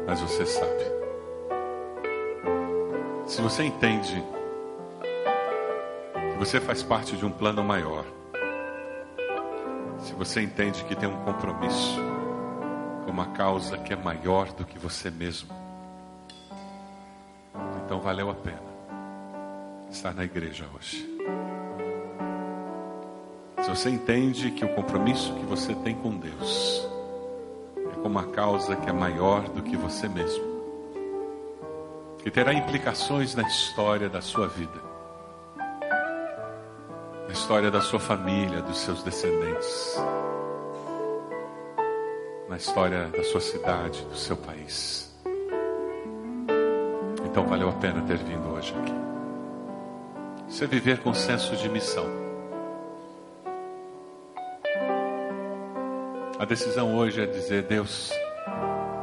Mas 0.06 0.20
você 0.20 0.44
sabe, 0.44 0.84
se 3.26 3.40
você 3.40 3.64
entende 3.64 4.22
você 6.44 6.60
faz 6.60 6.82
parte 6.82 7.16
de 7.16 7.24
um 7.24 7.30
plano 7.30 7.64
maior, 7.64 8.04
se 9.98 10.12
você 10.12 10.42
entende 10.42 10.84
que 10.84 10.94
tem 10.94 11.08
um 11.08 11.24
compromisso 11.24 11.98
com 13.02 13.10
uma 13.10 13.28
causa 13.28 13.78
que 13.78 13.94
é 13.94 13.96
maior 13.96 14.52
do 14.52 14.62
que 14.62 14.78
você 14.78 15.10
mesmo, 15.10 15.48
então 17.82 17.98
valeu 17.98 18.28
a 18.28 18.34
pena 18.34 18.60
estar 19.90 20.12
na 20.12 20.22
igreja 20.22 20.66
hoje. 20.76 21.08
Se 23.62 23.70
você 23.70 23.88
entende 23.88 24.50
que 24.50 24.66
o 24.66 24.74
compromisso 24.74 25.32
que 25.36 25.46
você 25.46 25.74
tem 25.76 25.94
com 25.94 26.14
Deus 26.14 26.86
é 27.90 28.02
com 28.02 28.08
uma 28.08 28.26
causa 28.26 28.76
que 28.76 28.90
é 28.90 28.92
maior 28.92 29.48
do 29.48 29.62
que 29.62 29.78
você 29.78 30.10
mesmo, 30.10 30.44
que 32.18 32.30
terá 32.30 32.52
implicações 32.52 33.34
na 33.34 33.44
história 33.44 34.10
da 34.10 34.20
sua 34.20 34.46
vida, 34.46 34.93
história 37.44 37.70
da 37.70 37.82
sua 37.82 38.00
família, 38.00 38.62
dos 38.62 38.78
seus 38.78 39.02
descendentes, 39.02 40.02
na 42.48 42.56
história 42.56 43.08
da 43.08 43.22
sua 43.22 43.40
cidade, 43.42 44.02
do 44.06 44.16
seu 44.16 44.34
país. 44.34 45.14
Então 47.22 47.46
valeu 47.46 47.68
a 47.68 47.72
pena 47.72 48.00
ter 48.00 48.16
vindo 48.16 48.48
hoje 48.48 48.74
aqui. 48.78 50.64
É 50.64 50.66
viver 50.66 51.02
com 51.02 51.12
senso 51.12 51.54
de 51.54 51.68
missão. 51.68 52.06
A 56.38 56.46
decisão 56.46 56.96
hoje 56.96 57.20
é 57.20 57.26
dizer: 57.26 57.64
Deus, 57.64 58.10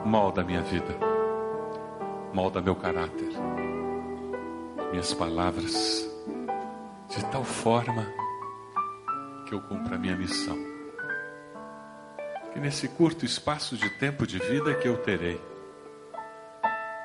molda 0.04 0.44
minha 0.44 0.64
vida, 0.64 0.96
molda 2.34 2.60
meu 2.60 2.76
caráter, 2.76 3.30
minhas 4.90 5.14
palavras, 5.14 6.10
de 7.08 7.24
tal 7.26 7.44
forma 7.44 8.21
que 9.52 9.56
eu 9.56 9.60
cumpra 9.60 9.98
a 9.98 10.00
minha 10.00 10.16
missão. 10.16 10.58
Que 12.54 12.60
nesse 12.62 12.88
curto 12.88 13.26
espaço 13.26 13.76
de 13.76 13.90
tempo 14.00 14.26
de 14.26 14.40
vida 14.40 14.74
que 14.76 14.88
eu 14.88 14.96
terei, 15.00 15.42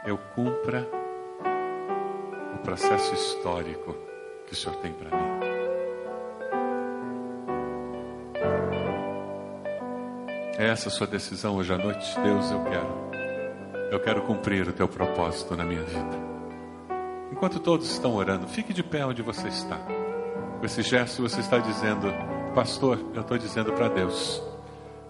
eu 0.05 0.16
cumpra 0.16 0.88
o 2.55 2.59
processo 2.59 3.12
histórico 3.14 3.97
que 4.47 4.53
o 4.53 4.57
Senhor 4.57 4.76
tem 4.76 4.92
para 4.92 5.16
mim. 5.16 5.26
É 10.57 10.68
essa 10.68 10.88
a 10.88 10.92
sua 10.92 11.09
decisão 11.09 11.57
hoje 11.57 11.74
à 11.74 11.78
noite? 11.78 12.16
Deus, 12.20 12.49
eu 12.53 12.62
quero. 12.62 13.90
Eu 13.90 14.01
quero 14.01 14.22
cumprir 14.22 14.68
o 14.68 14.72
teu 14.72 14.86
propósito 14.86 15.57
na 15.57 15.64
minha 15.64 15.82
vida. 15.82 16.16
Enquanto 17.32 17.59
todos 17.59 17.90
estão 17.90 18.14
orando, 18.14 18.47
fique 18.47 18.72
de 18.72 18.84
pé 18.84 19.05
onde 19.05 19.20
você 19.20 19.49
está. 19.49 19.78
Com 20.61 20.64
esse 20.64 20.82
gesto 20.82 21.22
você 21.22 21.40
está 21.40 21.59
dizendo, 21.59 22.07
pastor, 22.57 22.98
eu 23.14 23.20
estou 23.20 23.36
dizendo 23.36 23.70
para 23.74 23.86
Deus, 23.86 24.42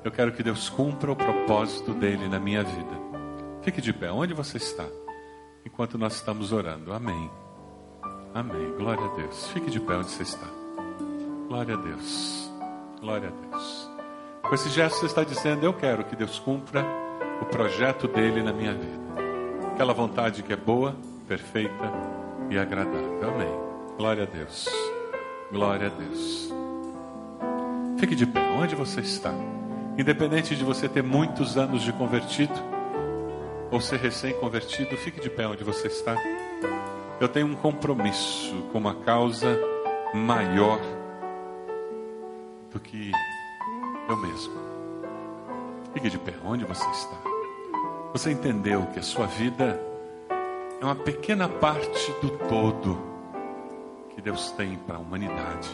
eu 0.03 0.11
quero 0.11 0.32
que 0.32 0.42
Deus 0.42 0.68
cumpra 0.68 1.12
o 1.12 1.14
propósito 1.14 1.94
dele 1.94 2.28
na 2.28 2.40
minha 2.40 2.64
vida. 2.64 2.90
Fique 3.62 3.80
de 3.80 3.92
pé 3.92 4.11
onde 4.11 4.34
você 4.34 4.57
está, 4.57 4.84
enquanto 5.64 5.97
nós 5.97 6.16
estamos 6.16 6.53
orando. 6.53 6.92
Amém. 6.92 7.30
Amém. 8.34 8.72
Glória 8.76 9.05
a 9.05 9.14
Deus. 9.14 9.47
Fique 9.53 9.70
de 9.70 9.78
pé 9.78 9.94
onde 9.94 10.11
você 10.11 10.24
está. 10.24 10.47
Glória 11.47 11.76
a 11.76 11.78
Deus. 11.78 12.51
Glória 13.01 13.28
a 13.28 13.49
Deus. 13.49 13.90
Com 14.42 14.53
esse 14.53 14.68
gesto 14.70 14.99
você 14.99 15.07
está 15.07 15.22
dizendo: 15.22 15.64
Eu 15.64 15.72
quero 15.72 16.03
que 16.03 16.16
Deus 16.16 16.40
cumpra 16.40 16.84
o 17.40 17.44
projeto 17.44 18.09
dele 18.09 18.42
na 18.42 18.53
minha 18.53 18.74
vida. 18.74 19.07
Aquela 19.72 19.94
vontade 19.94 20.42
que 20.42 20.53
é 20.53 20.57
boa, 20.57 20.97
perfeita 21.28 21.92
e 22.51 22.59
agradável. 22.59 23.20
Amém. 23.22 23.97
Glória 23.97 24.24
a 24.24 24.26
Deus. 24.26 24.68
Glória 25.53 25.86
a 25.86 25.90
Deus. 25.90 26.56
Fique 27.99 28.14
de 28.14 28.26
pé 28.26 28.40
onde 28.40 28.74
você 28.74 29.01
está. 29.01 29.32
Independente 29.99 30.55
de 30.55 30.62
você 30.62 30.88
ter 30.88 31.03
muitos 31.03 31.57
anos 31.57 31.82
de 31.82 31.92
convertido 31.92 32.53
ou 33.70 33.80
ser 33.80 33.99
recém-convertido, 33.99 34.97
fique 34.99 35.20
de 35.20 35.30
pé 35.30 35.47
onde 35.47 35.64
você 35.64 35.86
está. 35.86 36.14
Eu 37.18 37.28
tenho 37.28 37.47
um 37.47 37.55
compromisso 37.55 38.55
com 38.70 38.78
uma 38.78 38.94
causa 38.94 39.59
maior 40.12 40.78
do 42.70 42.78
que 42.78 43.11
eu 44.09 44.16
mesmo. 44.18 44.53
Fique 45.94 46.11
de 46.11 46.18
pé 46.18 46.34
onde 46.44 46.64
você 46.66 46.88
está. 46.90 47.16
Você 48.12 48.30
entendeu 48.30 48.86
que 48.92 48.99
a 48.99 49.03
sua 49.03 49.26
vida 49.26 49.80
é 50.80 50.84
uma 50.84 50.94
pequena 50.94 51.49
parte 51.49 52.12
do 52.20 52.30
todo 52.49 52.99
que 54.14 54.20
Deus 54.20 54.51
tem 54.51 54.76
para 54.76 54.97
a 54.97 55.01
humanidade, 55.01 55.70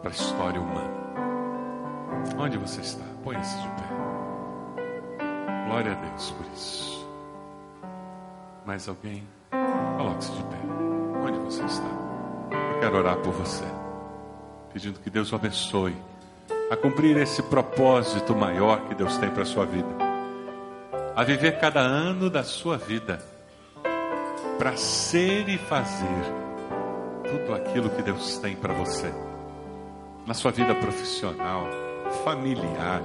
para 0.00 0.10
a 0.10 0.12
história 0.12 0.60
humana. 0.60 0.90
Onde 2.38 2.58
você 2.58 2.80
está? 2.80 3.04
Põe-se 3.24 3.56
de 3.60 3.68
pé. 3.68 3.88
Glória 5.66 5.92
a 5.92 5.94
Deus 5.94 6.30
por 6.30 6.46
isso. 6.52 7.08
Mais 8.64 8.88
alguém? 8.88 9.26
Coloque-se 9.96 10.32
de 10.32 10.42
pé. 10.44 10.56
Onde 11.22 11.38
você 11.40 11.64
está? 11.64 11.88
Eu 12.74 12.80
quero 12.80 12.96
orar 12.96 13.16
por 13.18 13.32
você, 13.32 13.64
pedindo 14.72 15.00
que 15.00 15.10
Deus 15.10 15.32
o 15.32 15.36
abençoe 15.36 15.96
a 16.70 16.76
cumprir 16.76 17.16
esse 17.16 17.42
propósito 17.42 18.34
maior 18.34 18.80
que 18.88 18.94
Deus 18.94 19.16
tem 19.16 19.30
para 19.30 19.42
a 19.42 19.46
sua 19.46 19.64
vida, 19.64 19.88
a 21.16 21.24
viver 21.24 21.58
cada 21.58 21.80
ano 21.80 22.28
da 22.28 22.44
sua 22.44 22.76
vida 22.76 23.18
para 24.58 24.76
ser 24.76 25.48
e 25.48 25.56
fazer 25.56 26.06
tudo 27.24 27.54
aquilo 27.54 27.88
que 27.90 28.02
Deus 28.02 28.38
tem 28.38 28.56
para 28.56 28.74
você, 28.74 29.12
na 30.28 30.34
sua 30.34 30.50
vida 30.50 30.74
profissional, 30.74 31.66
familiar, 32.22 33.00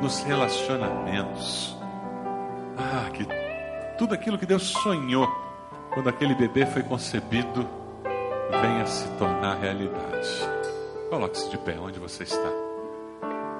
nos 0.00 0.22
relacionamentos. 0.22 1.76
Ah, 2.78 3.10
que 3.10 3.26
tudo 3.98 4.14
aquilo 4.14 4.38
que 4.38 4.46
Deus 4.46 4.68
sonhou 4.68 5.28
quando 5.92 6.08
aquele 6.08 6.36
bebê 6.36 6.64
foi 6.64 6.84
concebido 6.84 7.68
venha 8.60 8.86
se 8.86 9.08
tornar 9.18 9.58
realidade. 9.58 10.28
Coloque-se 11.10 11.50
de 11.50 11.58
pé 11.58 11.76
onde 11.80 11.98
você 11.98 12.22
está. 12.22 12.50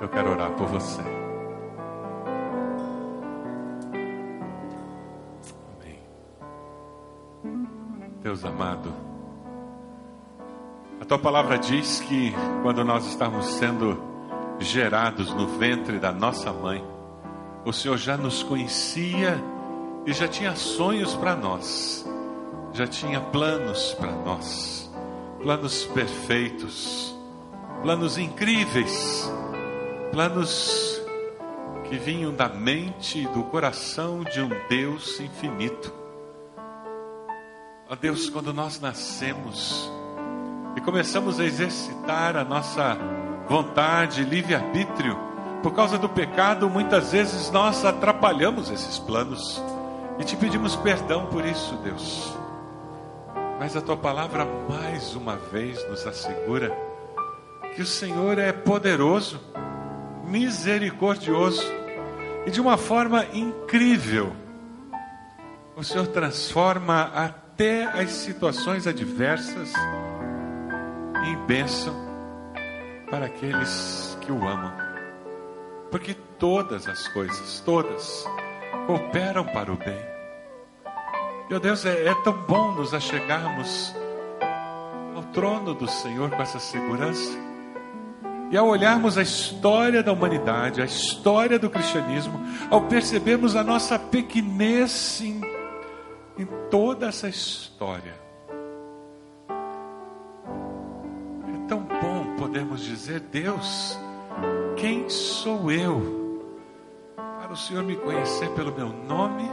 Eu 0.00 0.08
quero 0.08 0.30
orar 0.30 0.52
por 0.52 0.68
você. 0.68 1.02
Amém. 5.80 5.98
Deus 8.22 8.44
amado, 8.44 8.81
tua 11.12 11.18
palavra 11.18 11.58
diz 11.58 12.00
que 12.00 12.32
quando 12.62 12.82
nós 12.82 13.04
estamos 13.04 13.44
sendo 13.44 14.02
gerados 14.58 15.30
no 15.34 15.46
ventre 15.46 15.98
da 15.98 16.10
nossa 16.10 16.50
mãe, 16.50 16.82
o 17.66 17.70
Senhor 17.70 17.98
já 17.98 18.16
nos 18.16 18.42
conhecia 18.42 19.38
e 20.06 20.12
já 20.14 20.26
tinha 20.26 20.56
sonhos 20.56 21.14
para 21.14 21.36
nós 21.36 22.02
já 22.72 22.86
tinha 22.86 23.20
planos 23.20 23.92
para 23.92 24.10
nós, 24.10 24.90
planos 25.42 25.84
perfeitos, 25.84 27.14
planos 27.82 28.16
incríveis, 28.16 29.30
planos 30.12 30.98
que 31.90 31.98
vinham 31.98 32.32
da 32.32 32.48
mente 32.48 33.18
e 33.18 33.26
do 33.26 33.44
coração 33.44 34.24
de 34.24 34.40
um 34.40 34.48
Deus 34.66 35.20
infinito. 35.20 35.92
Ó 37.90 37.94
Deus, 37.94 38.30
quando 38.30 38.54
nós 38.54 38.80
nascemos 38.80 39.92
começamos 40.84 41.38
a 41.38 41.44
exercitar 41.44 42.36
a 42.36 42.44
nossa 42.44 42.98
vontade, 43.48 44.24
livre-arbítrio, 44.24 45.16
por 45.62 45.72
causa 45.72 45.96
do 45.96 46.08
pecado, 46.08 46.68
muitas 46.68 47.12
vezes 47.12 47.50
nós 47.50 47.84
atrapalhamos 47.84 48.68
esses 48.70 48.98
planos 48.98 49.62
e 50.18 50.24
te 50.24 50.36
pedimos 50.36 50.74
perdão 50.76 51.26
por 51.26 51.44
isso, 51.44 51.76
Deus. 51.76 52.36
Mas 53.60 53.76
a 53.76 53.80
tua 53.80 53.96
palavra 53.96 54.44
mais 54.68 55.14
uma 55.14 55.36
vez 55.36 55.88
nos 55.88 56.04
assegura 56.04 56.76
que 57.76 57.82
o 57.82 57.86
Senhor 57.86 58.38
é 58.38 58.52
poderoso, 58.52 59.40
misericordioso 60.26 61.64
e 62.44 62.50
de 62.50 62.60
uma 62.60 62.76
forma 62.76 63.24
incrível. 63.32 64.32
O 65.76 65.84
Senhor 65.84 66.08
transforma 66.08 67.02
até 67.14 67.84
as 67.84 68.10
situações 68.10 68.88
adversas 68.88 69.72
em 71.24 71.36
bênção 71.46 71.94
para 73.10 73.26
aqueles 73.26 74.16
que 74.20 74.32
o 74.32 74.46
amam. 74.46 74.72
Porque 75.90 76.14
todas 76.38 76.88
as 76.88 77.08
coisas, 77.08 77.60
todas, 77.64 78.24
cooperam 78.86 79.44
para 79.44 79.72
o 79.72 79.76
bem 79.76 80.12
meu 81.52 81.60
Deus, 81.60 81.84
é, 81.84 82.06
é 82.06 82.14
tão 82.14 82.32
bom 82.32 82.72
nos 82.72 82.94
achegarmos 82.94 83.94
ao 85.14 85.22
trono 85.34 85.74
do 85.74 85.86
Senhor 85.86 86.30
com 86.30 86.40
essa 86.40 86.58
segurança. 86.58 87.38
E 88.50 88.56
ao 88.56 88.68
olharmos 88.68 89.18
a 89.18 89.22
história 89.22 90.02
da 90.02 90.14
humanidade, 90.14 90.80
a 90.80 90.86
história 90.86 91.58
do 91.58 91.68
cristianismo, 91.68 92.40
ao 92.70 92.88
percebermos 92.88 93.54
a 93.54 93.62
nossa 93.62 93.98
pequenez 93.98 95.20
em, 95.20 95.42
em 96.38 96.46
toda 96.70 97.08
essa 97.08 97.28
história, 97.28 98.14
bom 102.52 102.58
podermos 102.58 102.82
dizer: 102.82 103.20
Deus, 103.20 103.98
quem 104.76 105.08
sou 105.08 105.72
eu 105.72 106.42
para 107.16 107.52
o 107.52 107.56
Senhor 107.56 107.82
me 107.82 107.96
conhecer 107.96 108.50
pelo 108.50 108.72
meu 108.74 108.88
nome? 108.88 109.50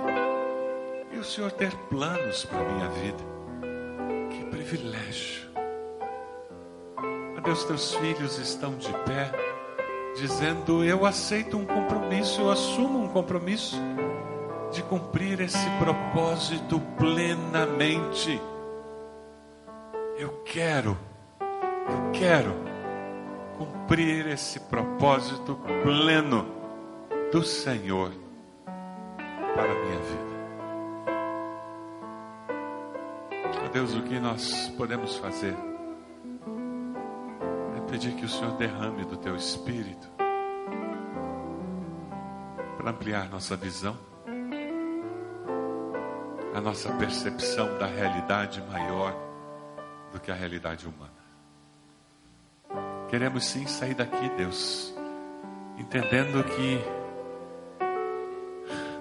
o 1.17 1.23
Senhor 1.23 1.51
ter 1.51 1.75
planos 1.89 2.45
para 2.45 2.61
a 2.61 2.63
minha 2.63 2.87
vida. 2.91 3.17
Que 4.29 4.45
privilégio. 4.45 5.49
A 7.35 7.41
Deus, 7.41 7.65
teus 7.65 7.93
filhos 7.95 8.37
estão 8.37 8.75
de 8.77 8.91
pé, 8.99 9.29
dizendo: 10.15 10.81
Eu 10.81 11.05
aceito 11.05 11.57
um 11.57 11.65
compromisso, 11.65 12.39
eu 12.39 12.49
assumo 12.49 12.99
um 12.99 13.09
compromisso 13.09 13.75
de 14.71 14.81
cumprir 14.83 15.41
esse 15.41 15.69
propósito 15.77 16.79
plenamente. 16.97 18.41
Eu 20.17 20.41
quero, 20.45 20.97
eu 21.41 22.11
quero 22.13 22.69
cumprir 23.59 24.25
esse 24.27 24.57
propósito 24.57 25.59
pleno 25.83 26.45
do 27.29 27.43
Senhor 27.43 28.09
para 29.53 29.69
a 29.69 29.75
minha 29.75 29.99
vida. 29.99 30.29
Ó 33.65 33.67
Deus, 33.67 33.93
o 33.95 34.01
que 34.03 34.17
nós 34.17 34.69
podemos 34.77 35.17
fazer 35.17 35.53
é 37.77 37.91
pedir 37.91 38.15
que 38.15 38.23
o 38.23 38.29
Senhor 38.29 38.53
derrame 38.53 39.03
do 39.03 39.17
teu 39.17 39.35
espírito 39.35 40.09
para 42.77 42.91
ampliar 42.91 43.29
nossa 43.29 43.57
visão, 43.57 43.97
a 46.55 46.61
nossa 46.61 46.89
percepção 46.93 47.77
da 47.77 47.87
realidade 47.87 48.63
maior 48.71 49.13
do 50.13 50.19
que 50.21 50.31
a 50.31 50.35
realidade 50.35 50.87
humana. 50.87 51.18
Queremos 53.09 53.45
sim 53.45 53.65
sair 53.65 53.95
daqui, 53.95 54.29
Deus, 54.37 54.93
entendendo 55.79 56.43
que 56.43 56.79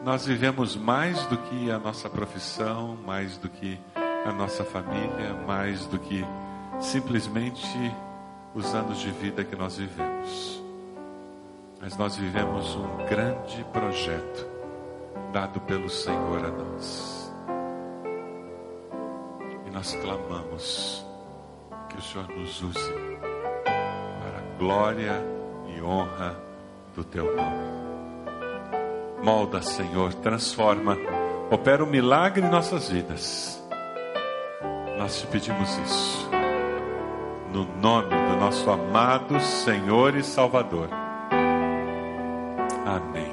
nós 0.02 0.24
vivemos 0.24 0.74
mais 0.76 1.26
do 1.26 1.36
que 1.36 1.70
a 1.70 1.78
nossa 1.78 2.09
profissão, 2.09 2.96
mais 3.04 3.36
do 3.36 3.50
que 3.50 3.78
a 4.24 4.32
nossa 4.32 4.64
família, 4.64 5.34
mais 5.46 5.84
do 5.86 5.98
que 5.98 6.24
simplesmente 6.80 7.66
os 8.54 8.74
anos 8.74 8.98
de 8.98 9.11
vida 9.11 9.44
que 9.44 9.54
nós 9.54 9.76
vivemos. 9.76 10.62
Mas 11.78 11.94
nós 11.98 12.16
vivemos 12.16 12.76
um 12.76 13.06
grande 13.09 13.62
projeto 13.74 14.46
dado 15.34 15.61
pelo 15.61 15.90
Senhor 15.90 16.46
a 16.46 16.50
nós. 16.50 17.32
E 19.66 19.70
nós 19.70 19.94
clamamos 19.96 21.04
que 21.90 21.98
o 21.98 22.02
Senhor 22.02 22.26
nos 22.28 22.62
use 22.62 23.07
glória 24.59 25.22
e 25.68 25.80
honra 25.80 26.36
do 26.94 27.04
teu 27.04 27.36
nome. 27.36 27.68
Molda, 29.22 29.62
Senhor, 29.62 30.12
transforma, 30.14 30.96
opera 31.50 31.82
um 31.82 31.86
milagre 31.86 32.44
em 32.44 32.50
nossas 32.50 32.88
vidas. 32.88 33.62
Nós 34.98 35.20
te 35.20 35.26
pedimos 35.28 35.78
isso, 35.78 36.28
no 37.52 37.64
nome 37.80 38.09
do 38.09 38.36
nosso 38.36 38.68
amado 38.70 39.40
Senhor 39.40 40.16
e 40.16 40.24
Salvador. 40.24 40.88
Amém. 42.84 43.27